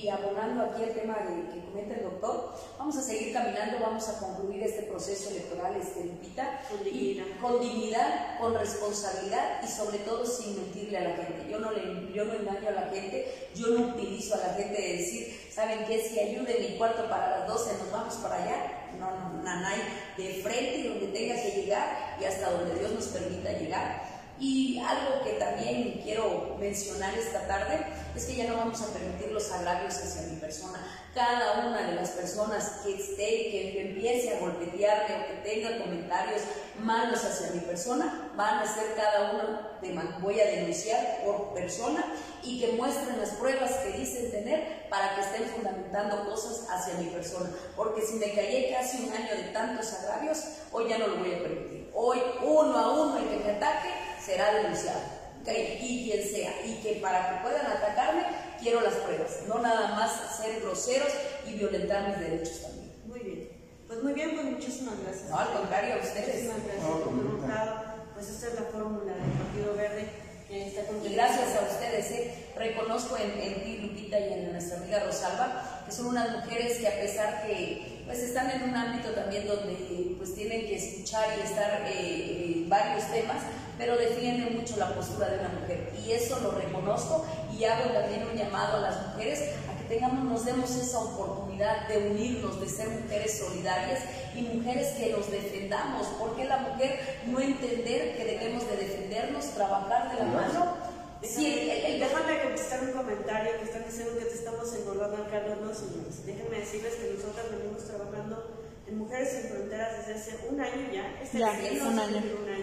Y, 0.06 0.10
abonando 0.10 0.66
aquí 0.66 0.84
el 0.84 0.94
tema 0.94 1.16
de, 1.16 1.52
que 1.52 1.66
comenta 1.66 1.96
el 1.96 2.04
doctor, 2.04 2.54
vamos 2.78 2.96
a 2.96 3.02
seguir 3.02 3.34
caminando, 3.34 3.80
vamos 3.82 4.08
a 4.08 4.20
concluir 4.20 4.62
este 4.62 4.84
proceso 4.84 5.32
electoral, 5.32 5.76
este, 5.82 6.06
Lupita, 6.06 6.62
con 6.70 6.84
dignidad. 6.84 7.26
con 7.42 7.60
dignidad, 7.60 8.40
con 8.40 8.54
responsabilidad 8.54 9.64
y 9.64 9.68
sobre 9.68 9.98
todo 10.00 10.24
sin 10.24 10.58
mentirle 10.58 11.00
a 11.00 11.04
la 11.10 11.16
gente. 11.16 11.50
Yo 11.50 11.60
no, 11.60 11.72
le, 11.72 12.14
yo 12.14 12.24
no 12.24 12.34
engaño 12.36 12.70
a 12.70 12.72
la 12.72 12.90
gente, 12.90 13.50
yo 13.56 13.70
no 13.70 13.96
utilizo 13.96 14.36
a 14.36 14.48
la 14.48 14.54
gente 14.54 14.80
de 14.80 14.98
decir, 14.98 15.50
¿saben 15.52 15.86
qué? 15.88 16.00
Si 16.00 16.20
ayude 16.20 16.68
mi 16.70 16.78
cuarto 16.78 17.10
para 17.10 17.40
las 17.40 17.48
12 17.48 17.78
nos 17.80 17.92
vamos 17.92 18.14
para 18.16 18.36
allá. 18.36 18.90
No, 19.00 19.10
no, 19.10 19.42
nanay, 19.42 19.82
de 20.18 20.42
frente 20.44 20.78
y 20.78 20.88
donde 20.88 21.08
tenga 21.08 21.36
que 21.42 21.50
llegar 21.50 22.18
y 22.22 22.26
hasta 22.26 22.52
donde 22.52 22.76
Dios 22.76 22.92
nos 22.92 23.08
permita 23.08 23.52
llegar 23.54 24.15
y 24.40 24.80
algo 24.80 25.24
que 25.24 25.34
también 25.34 26.02
quiero 26.04 26.58
mencionar 26.60 27.18
esta 27.18 27.48
tarde 27.48 27.86
es 28.16 28.26
que 28.26 28.36
ya 28.36 28.48
no 28.48 28.58
vamos 28.58 28.82
a 28.82 28.94
permitir 28.94 29.32
los 29.32 29.52
agravios 29.52 29.96
hacia 29.96 30.24
mi 30.24 30.38
persona. 30.38 30.80
Cada 31.14 31.66
una 31.66 31.88
de 31.88 31.96
las 31.96 32.10
personas 32.10 32.82
que 32.84 32.96
esté, 32.96 33.16
que 33.50 33.82
empiece 33.90 34.36
a 34.36 34.40
golpetearme 34.40 35.16
o 35.16 35.28
que 35.28 35.50
tenga 35.50 35.82
comentarios 35.82 36.42
malos 36.80 37.24
hacia 37.24 37.52
mi 37.52 37.60
persona, 37.60 38.32
van 38.36 38.60
a 38.60 38.66
ser 38.66 38.96
cada 38.96 39.32
una 39.32 39.80
de 39.82 40.20
voy 40.20 40.40
a 40.40 40.46
denunciar 40.48 41.22
por 41.24 41.54
persona 41.54 42.06
y 42.44 42.60
que 42.60 42.74
muestren 42.74 43.18
las 43.20 43.32
pruebas 43.32 43.72
que 43.78 43.98
dicen 43.98 44.32
tener 44.32 44.90
para 44.90 45.16
que 45.16 45.22
estén 45.22 45.44
fundamentando 45.50 46.26
cosas 46.26 46.68
hacia 46.70 46.96
mi 46.96 47.08
persona. 47.08 47.50
Porque 47.76 48.02
si 48.02 48.16
me 48.16 48.34
callé 48.34 48.74
casi 48.74 49.06
un 49.06 49.14
año 49.14 49.36
de 49.36 49.50
tantos 49.54 49.94
agravios, 49.94 50.44
hoy 50.72 50.90
ya 50.90 50.98
no 50.98 51.08
lo 51.08 51.18
voy 51.18 51.34
a 51.34 51.40
permitir. 51.40 51.90
Hoy 51.94 52.20
uno 52.44 52.78
a 52.78 52.92
uno 52.92 53.18
el 53.18 53.30
que 53.30 53.38
me 53.38 53.52
ataque 53.52 54.05
será 54.26 54.54
denunciado, 54.54 55.02
y 55.48 56.10
quien 56.10 56.28
sea, 56.28 56.66
y 56.66 56.76
que 56.82 57.00
para 57.02 57.30
que 57.30 57.44
puedan 57.44 57.66
atacarme 57.68 58.24
quiero 58.60 58.82
las 58.82 58.96
pruebas, 58.96 59.42
no 59.48 59.60
nada 59.60 59.90
más 59.90 60.38
ser 60.38 60.60
groseros 60.62 61.10
y 61.48 61.54
violentar 61.54 62.10
mis 62.10 62.20
derechos 62.20 62.62
también. 62.62 62.92
Muy 63.06 63.20
bien, 63.20 63.50
pues 63.88 64.02
muy 64.02 64.14
bien, 64.14 64.32
pues 64.34 64.46
muchísimas 64.46 64.96
gracias. 65.04 65.30
No, 65.30 65.38
al 65.38 65.54
contrario, 65.54 65.96
a 65.96 65.98
ustedes. 65.98 66.46
Muchísimas 66.46 67.44
gracias 67.44 67.86
Pues 68.14 68.30
esta 68.30 68.48
es 68.48 68.54
la 68.56 68.64
fórmula 68.64 69.14
del 69.14 69.32
Partido 69.32 69.76
Verde. 69.76 70.26
Que 70.48 70.68
está 70.68 70.82
y 71.04 71.14
gracias 71.16 71.56
a 71.56 71.74
ustedes, 71.74 72.12
¿eh? 72.12 72.46
reconozco 72.56 73.18
en, 73.18 73.32
en 73.32 73.64
ti, 73.64 73.78
Lupita, 73.82 74.20
y 74.20 74.34
en 74.34 74.52
nuestra 74.52 74.78
amiga 74.78 75.00
Rosalba, 75.00 75.84
que 75.86 75.92
son 75.92 76.06
unas 76.06 76.32
mujeres 76.32 76.78
que 76.78 76.88
a 76.88 77.00
pesar 77.02 77.48
que 77.48 78.04
pues 78.06 78.20
están 78.20 78.52
en 78.52 78.70
un 78.70 78.76
ámbito 78.76 79.10
también 79.12 79.48
donde 79.48 80.16
pues 80.18 80.36
tienen 80.36 80.62
que 80.62 80.76
escuchar 80.76 81.30
y 81.38 81.42
estar 81.42 81.84
eh, 81.88 82.64
varios 82.68 83.12
temas, 83.12 83.42
pero 83.78 83.98
defienden 83.98 84.58
mucho 84.58 84.78
la 84.78 84.94
postura 84.94 85.30
de 85.30 85.40
una 85.40 85.50
mujer. 85.50 85.92
Y 86.06 86.12
eso 86.12 86.40
lo 86.40 86.52
reconozco 86.52 87.26
y 87.58 87.64
hago 87.66 87.92
también 87.92 88.28
un 88.32 88.38
llamado 88.38 88.78
a 88.78 88.82
las 88.82 89.08
mujeres 89.08 89.42
a 89.70 89.78
que 89.78 89.96
tengamos, 89.96 90.24
nos 90.26 90.46
demos 90.46 90.76
esa 90.76 91.00
oportunidad 91.00 91.88
de 91.88 92.10
unirnos, 92.10 92.60
de 92.60 92.70
ser 92.70 92.90
mujeres 92.90 93.40
solidarias 93.40 94.02
y 94.36 94.42
mujeres 94.42 94.94
que 94.94 95.12
nos 95.12 95.30
defendamos. 95.32 96.08
porque 96.20 96.46
la 96.46 96.58
mujer 96.58 97.00
no 97.28 97.40
entender 97.40 98.18
que 98.18 98.26
debemos 98.26 98.70
de 98.70 98.78
defendernos, 98.78 99.46
trabajar 99.52 100.12
de 100.12 100.20
la 100.20 100.26
mano? 100.26 100.96
Sí, 101.22 101.72
déjame 102.00 102.44
contestar 102.44 102.84
un 102.84 102.92
comentario 102.92 103.58
que 103.58 103.66
están 103.66 103.86
diciendo 103.86 104.18
que 104.20 104.26
te 104.26 104.36
estamos 104.36 104.74
engordando 104.76 105.18
al 105.18 105.30
Carlos 105.30 105.58
no, 105.62 106.26
Déjenme 106.26 106.60
decirles 106.60 106.96
que 106.96 107.14
nosotros 107.14 107.46
venimos 107.52 107.84
trabajando 107.86 108.66
en 108.88 108.98
Mujeres 109.00 109.34
en 109.34 109.50
Fronteras 109.50 109.98
desde 109.98 110.14
hace 110.14 110.48
un 110.50 110.62
año 110.62 110.92
ya. 110.94 111.20
Este 111.22 111.40
ya, 111.40 111.60
es 111.60 111.82
un 111.82 112.00
año. 112.00 112.18
un 112.18 112.50
año 112.50 112.55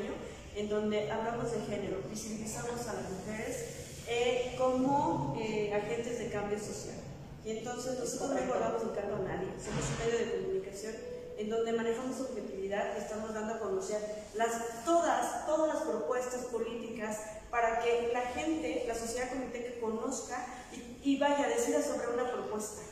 en 0.55 0.69
donde 0.69 1.11
hablamos 1.11 1.51
de 1.53 1.61
género, 1.62 1.99
visibilizamos 2.11 2.81
a 2.88 2.95
las 2.95 3.11
mujeres 3.11 3.65
eh, 4.09 4.55
como 4.59 5.37
eh, 5.41 5.73
agentes 5.75 6.19
de 6.19 6.31
cambio 6.31 6.59
social. 6.59 6.97
Y 7.45 7.59
entonces 7.59 7.99
nosotros 7.99 8.31
no 8.31 8.37
recordamos 8.37 8.85
buscando 8.85 9.17
a 9.17 9.19
nadie, 9.21 9.49
somos 9.59 9.85
un 9.91 10.07
medio 10.07 10.19
de 10.19 10.43
comunicación 10.43 10.95
en 11.38 11.51
donde 11.51 11.73
manejamos 11.73 12.21
objetividad 12.21 12.95
y 12.95 13.01
estamos 13.01 13.35
dando 13.35 13.55
a 13.55 13.59
conocer 13.59 13.99
las, 14.35 14.85
todas, 14.85 15.47
todas 15.47 15.75
las 15.75 15.83
propuestas 15.83 16.45
políticas 16.47 17.19
para 17.51 17.81
que 17.81 18.11
la 18.12 18.21
gente, 18.21 18.85
la 18.87 18.95
sociedad 18.95 19.29
que 19.31 19.81
conozca 19.81 20.47
y, 20.73 21.11
y 21.15 21.19
vaya, 21.19 21.49
decida 21.49 21.83
sobre 21.83 22.15
una 22.15 22.31
propuesta. 22.31 22.83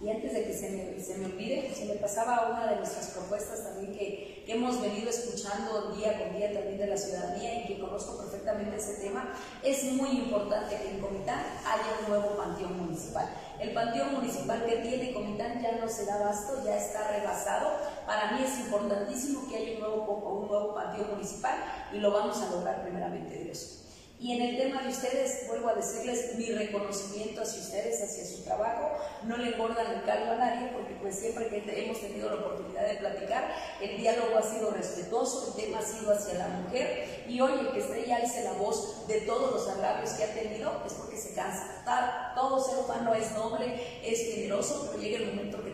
Y 0.00 0.10
antes 0.10 0.32
de 0.32 0.44
que 0.44 0.54
se 0.54 0.70
me, 0.70 1.02
se 1.02 1.18
me 1.18 1.26
olvide, 1.26 1.74
se 1.74 1.86
me 1.86 1.94
pasaba 1.94 2.50
una 2.50 2.70
de 2.70 2.76
nuestras 2.76 3.08
propuestas 3.08 3.64
también 3.64 3.98
que, 3.98 4.37
hemos 4.48 4.80
venido 4.80 5.10
escuchando 5.10 5.92
día 5.92 6.18
con 6.18 6.34
día 6.34 6.52
también 6.52 6.78
de 6.78 6.86
la 6.86 6.96
ciudadanía 6.96 7.60
y 7.60 7.66
que 7.66 7.78
conozco 7.78 8.16
perfectamente 8.16 8.76
ese 8.76 8.94
tema, 8.94 9.32
es 9.62 9.84
muy 9.92 10.08
importante 10.10 10.76
que 10.76 10.90
en 10.90 11.00
Comitán 11.00 11.44
haya 11.66 12.00
un 12.02 12.08
nuevo 12.08 12.36
panteón 12.36 12.78
municipal. 12.78 13.28
El 13.60 13.74
panteón 13.74 14.14
municipal 14.14 14.64
que 14.64 14.76
tiene 14.76 15.12
Comitán 15.12 15.60
ya 15.60 15.72
no 15.72 15.88
se 15.88 16.06
da 16.06 16.14
abasto, 16.14 16.64
ya 16.64 16.76
está 16.76 17.08
rebasado. 17.08 17.72
Para 18.06 18.32
mí 18.32 18.42
es 18.42 18.58
importantísimo 18.60 19.46
que 19.48 19.56
haya 19.56 19.74
un 19.74 19.80
nuevo, 19.80 20.40
un 20.40 20.48
nuevo 20.48 20.74
panteón 20.74 21.10
municipal 21.10 21.56
y 21.92 21.98
lo 21.98 22.10
vamos 22.10 22.40
a 22.40 22.50
lograr 22.50 22.82
primeramente 22.82 23.44
Dios. 23.44 23.87
Y 24.20 24.32
en 24.32 24.42
el 24.42 24.56
tema 24.56 24.82
de 24.82 24.88
ustedes, 24.88 25.46
vuelvo 25.46 25.68
a 25.68 25.74
decirles 25.74 26.34
mi 26.34 26.50
reconocimiento 26.50 27.42
hacia 27.42 27.60
ustedes, 27.60 28.02
hacia 28.02 28.24
su 28.24 28.42
trabajo. 28.42 28.90
No 29.22 29.36
le 29.36 29.54
engordan 29.54 29.94
el 29.94 30.02
caldo 30.02 30.32
a 30.32 30.36
nadie, 30.36 30.70
porque 30.72 30.94
pues 31.00 31.20
siempre 31.20 31.46
que 31.46 31.84
hemos 31.84 32.00
tenido 32.00 32.28
la 32.28 32.36
oportunidad 32.36 32.88
de 32.88 32.96
platicar, 32.96 33.48
el 33.80 33.96
diálogo 33.96 34.36
ha 34.36 34.42
sido 34.42 34.72
respetuoso, 34.72 35.54
el 35.54 35.62
tema 35.62 35.78
ha 35.78 35.82
sido 35.82 36.12
hacia 36.12 36.34
la 36.34 36.48
mujer. 36.48 37.24
Y 37.28 37.40
hoy 37.40 37.60
el 37.60 37.70
que 37.70 37.78
Estrella 37.78 38.16
alce 38.16 38.42
la 38.42 38.54
voz 38.54 39.06
de 39.06 39.20
todos 39.20 39.52
los 39.52 39.68
agravios 39.68 40.10
que 40.10 40.24
ha 40.24 40.34
tenido 40.34 40.82
es 40.84 40.94
porque 40.94 41.16
se 41.16 41.34
cansa. 41.34 42.32
Todo 42.34 42.60
ser 42.60 42.78
humano 42.84 43.14
es 43.14 43.30
noble, 43.32 44.00
es 44.02 44.34
generoso, 44.34 44.88
pero 44.90 45.02
llega 45.02 45.18
el 45.18 45.26
momento 45.26 45.62
que 45.62 45.67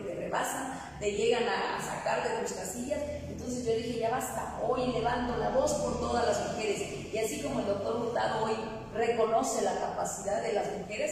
te 0.99 1.11
llegan 1.11 1.43
a 1.43 1.81
sacar 1.81 2.23
de 2.23 2.41
tus 2.41 2.53
casillas 2.53 2.99
entonces 3.45 3.65
yo 3.65 3.75
dije, 3.75 3.99
ya 3.99 4.09
basta, 4.09 4.59
hoy 4.67 4.87
levanto 4.87 5.37
la 5.37 5.49
voz 5.49 5.73
por 5.73 5.99
todas 5.99 6.25
las 6.25 6.47
mujeres. 6.47 6.81
Y 7.13 7.15
así 7.15 7.43
como 7.43 7.59
el 7.59 7.67
doctor 7.67 7.97
Hurtado 7.97 8.43
hoy 8.43 8.55
reconoce 8.95 9.61
la 9.61 9.75
capacidad 9.75 10.41
de 10.41 10.53
las 10.53 10.65
mujeres, 10.79 11.11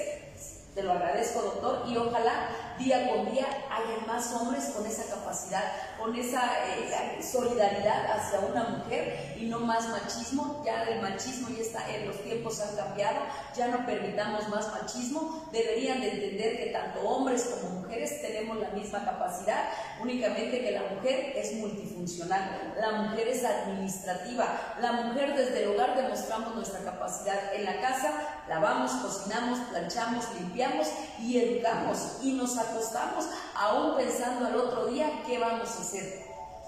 te 0.74 0.82
lo 0.82 0.94
agradezco, 0.94 1.44
doctor, 1.44 1.84
y 1.88 1.96
ojalá 1.96 2.50
día 2.78 3.10
con 3.10 3.32
día 3.32 3.48
haya 3.70 4.06
más 4.08 4.32
hombres 4.34 4.66
con 4.76 4.86
esa 4.86 5.04
capacidad, 5.14 5.64
con 6.00 6.16
esa 6.16 6.42
eh, 6.68 7.22
solidaridad 7.22 8.12
hacia 8.12 8.40
una 8.40 8.64
mujer 8.64 9.36
y 9.38 9.46
no 9.46 9.60
más 9.60 9.88
machismo. 9.90 10.62
Ya 10.66 10.84
el 10.84 11.02
machismo 11.02 11.50
ya 11.50 11.62
está, 11.62 11.90
en 11.90 12.08
los 12.08 12.22
tiempos 12.24 12.62
han 12.62 12.76
cambiado, 12.76 13.20
ya 13.56 13.68
no 13.68 13.86
permitamos 13.86 14.48
más 14.50 14.72
machismo. 14.72 15.48
Deberían 15.52 16.02
de 16.02 16.12
entender 16.12 16.58
que 16.58 16.66
tanto 16.68 17.02
hombres 17.02 17.44
como 17.44 17.82
mujeres 17.82 18.22
tenemos 18.22 18.58
la 18.58 18.70
misma 18.70 19.04
capacidad, 19.06 19.70
únicamente 20.02 20.62
que 20.62 20.72
la 20.72 20.84
mujer 20.96 21.34
es 21.36 21.54
multifuncional, 21.54 22.74
la 22.80 22.92
mujer 23.04 23.28
es 23.28 23.44
administrativa, 23.44 24.76
la 24.82 24.92
mujer 24.94 25.36
desde 25.36 25.64
el 25.64 25.72
hogar 25.72 25.96
demostramos 25.96 26.56
nuestra 26.56 26.80
capacidad 26.84 27.54
en 27.54 27.66
la 27.66 27.82
casa, 27.82 28.12
lavamos, 28.48 28.92
cocinamos, 28.92 29.60
planchamos, 29.70 30.26
limpiamos 30.40 30.88
y 31.20 31.38
educamos 31.38 32.18
y 32.22 32.34
nos 32.34 32.58
acostamos 32.58 33.26
aún 33.56 33.96
pensando 33.96 34.46
al 34.46 34.56
otro 34.56 34.88
día 34.88 35.24
qué 35.26 35.40
vamos 35.40 35.70
a 35.70 35.82
hacer. 35.82 36.24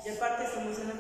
Y 0.05 0.09
aparte 0.09 0.45
somos 0.53 0.77
en 0.79 0.87
la 0.87 0.93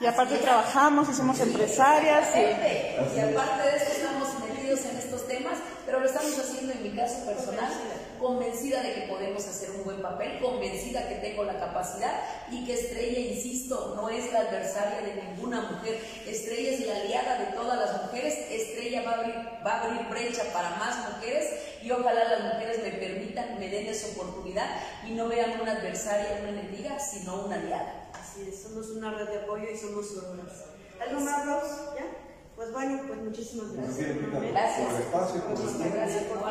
Y 0.00 0.06
aparte 0.06 0.38
trabajamos 0.38 1.08
y 1.08 1.14
somos 1.14 1.40
empresarias. 1.40 2.28
Y... 2.34 3.16
y 3.16 3.20
aparte 3.20 3.62
de 3.62 3.76
esto 3.76 3.92
estamos 3.92 4.28
metidos 4.40 4.80
en 4.84 4.96
estos 4.96 5.26
temas, 5.26 5.58
pero 5.84 6.00
lo 6.00 6.06
estamos 6.06 6.38
haciendo 6.38 6.72
en 6.72 6.82
mi 6.82 6.96
caso 6.96 7.24
personal 7.24 7.72
convencida 8.18 8.82
de 8.82 8.94
que 8.94 9.00
podemos 9.02 9.46
hacer 9.46 9.70
un 9.70 9.84
buen 9.84 10.02
papel, 10.02 10.38
convencida 10.40 11.08
que 11.08 11.16
tengo 11.16 11.44
la 11.44 11.58
capacidad 11.58 12.20
y 12.50 12.64
que 12.64 12.74
Estrella, 12.74 13.18
insisto, 13.18 13.94
no 13.96 14.08
es 14.08 14.32
la 14.32 14.40
adversaria 14.40 15.00
de 15.00 15.22
ninguna 15.22 15.60
mujer. 15.62 16.00
Estrella 16.26 16.70
es 16.70 16.86
la 16.86 16.96
aliada 16.96 17.38
de 17.38 17.56
todas 17.56 17.78
las 17.78 18.02
mujeres. 18.02 18.34
Estrella 18.50 19.02
va 19.02 19.10
a 19.12 19.14
abrir, 19.14 19.34
va 19.66 19.72
a 19.72 19.84
abrir 19.84 20.08
brecha 20.08 20.42
para 20.52 20.76
más 20.76 21.14
mujeres 21.14 21.50
y 21.82 21.90
ojalá 21.90 22.24
las 22.24 22.54
mujeres 22.54 22.82
me 22.82 22.90
permitan, 22.92 23.58
me 23.58 23.68
den 23.68 23.86
esa 23.86 24.08
oportunidad 24.08 24.80
y 25.06 25.12
no 25.12 25.28
vean 25.28 25.60
una 25.60 25.72
adversaria, 25.72 26.38
una 26.40 26.60
enemiga, 26.60 26.98
sino 26.98 27.44
una 27.44 27.56
aliada. 27.56 28.10
Así 28.12 28.48
es, 28.48 28.62
somos 28.62 28.88
una 28.90 29.12
red 29.14 29.28
de 29.28 29.38
apoyo 29.38 29.70
y 29.72 29.76
somos 29.76 30.08
sordoras. 30.08 30.64
¿Algo 31.00 31.20
más, 31.20 31.46
Ross? 31.46 31.94
¿Ya? 31.96 32.27
Pues 32.58 32.72
bueno, 32.72 33.00
pues 33.06 33.20
muchísimas 33.20 33.72
gracias. 33.72 34.08
Gracias. 34.50 34.86
Por 34.88 34.94
el 34.96 35.02
espacio, 35.02 35.42
por 35.42 35.50
Muchísimas 35.50 35.94
gracias 35.94 36.24
por 36.24 36.38
No, 36.38 36.50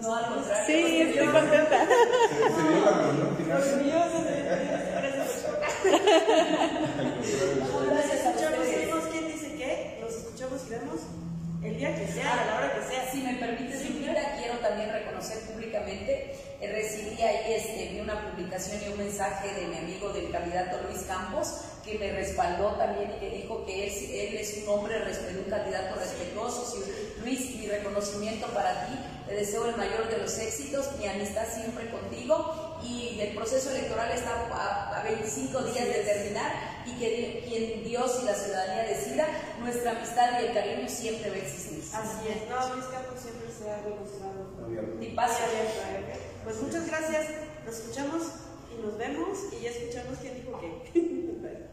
No, 0.00 0.14
al 0.14 0.26
contrario. 0.32 0.64
Sí, 0.64 1.00
estoy 1.02 1.26
contenta. 1.26 1.86
Se 2.54 2.62
dio 2.62 2.84
la 2.84 2.92
reunión 2.92 3.36
final. 3.36 3.58
Gracias 7.90 8.26
a 8.26 8.32
vemos 8.60 9.04
quién 9.10 9.26
dice 9.26 9.54
qué, 9.56 9.98
los 10.00 10.14
escuchamos 10.14 10.62
y 10.64 10.70
vemos 10.70 11.00
el 11.64 11.76
día 11.76 11.96
que 11.96 12.06
sea, 12.06 12.32
a 12.34 12.46
la 12.46 12.54
hora 12.54 12.74
que 12.76 12.82
sea. 12.86 13.10
Si 13.10 13.20
me 13.20 13.34
permites, 13.34 13.90
Lupita, 13.90 14.36
quiero 14.38 14.58
también 14.58 14.92
reconocer 14.92 15.38
públicamente, 15.52 16.36
recibí 16.66 17.22
ahí 17.22 17.52
este, 17.52 17.88
vi 17.92 18.00
una 18.00 18.30
publicación 18.30 18.80
y 18.84 18.88
un 18.88 18.98
mensaje 18.98 19.54
de 19.54 19.68
mi 19.68 19.76
amigo 19.76 20.10
del 20.10 20.30
candidato 20.30 20.80
Luis 20.88 21.02
Campos, 21.02 21.60
que 21.84 21.98
me 21.98 22.12
respaldó 22.12 22.72
también 22.72 23.12
y 23.16 23.20
que 23.20 23.30
dijo 23.30 23.64
que 23.64 23.86
él, 23.86 23.92
él 24.10 24.36
es 24.36 24.58
un 24.62 24.68
hombre, 24.68 24.98
respetuoso, 24.98 25.44
un 25.44 25.50
candidato 25.50 25.94
respetuoso. 25.94 26.64
Sí, 26.64 26.92
Luis, 27.20 27.54
mi 27.56 27.66
reconocimiento 27.66 28.48
para 28.48 28.86
ti, 28.86 28.94
te 29.28 29.34
deseo 29.34 29.66
el 29.66 29.76
mayor 29.76 30.08
de 30.08 30.18
los 30.18 30.36
éxitos, 30.38 30.96
mi 30.98 31.06
amistad 31.06 31.44
siempre 31.54 31.90
contigo 31.90 32.78
y 32.82 33.20
el 33.20 33.34
proceso 33.36 33.70
electoral 33.70 34.10
está 34.10 34.48
a, 34.52 34.98
a 34.98 35.02
25 35.04 35.62
días 35.62 35.86
de 35.86 36.02
terminar 36.02 36.82
y 36.86 36.98
que 36.98 37.44
quien 37.46 37.84
Dios 37.84 38.20
y 38.22 38.26
la 38.26 38.34
ciudadanía 38.34 38.84
decida, 38.84 39.26
nuestra 39.60 39.92
amistad 39.92 40.40
y 40.40 40.46
el 40.46 40.54
cariño 40.54 40.88
siempre 40.88 41.30
va 41.30 41.36
a 41.36 41.38
existir. 41.38 41.84
Así 41.92 42.28
es. 42.28 42.48
No, 42.48 42.74
Luis 42.74 42.86
Campos 42.86 43.20
siempre 43.20 43.48
se 43.52 43.70
ha 43.70 43.82
demostrado. 43.82 44.48
Y 45.00 45.06
paz. 45.14 45.38
Pues 46.48 46.62
muchas 46.62 46.86
gracias. 46.86 47.26
Nos 47.66 47.76
escuchamos 47.76 48.22
y 48.72 48.82
nos 48.82 48.96
vemos 48.96 49.38
y 49.52 49.64
ya 49.64 49.68
escuchamos 49.68 50.16
quién 50.18 50.34
dijo 50.36 50.58
qué. 50.58 51.58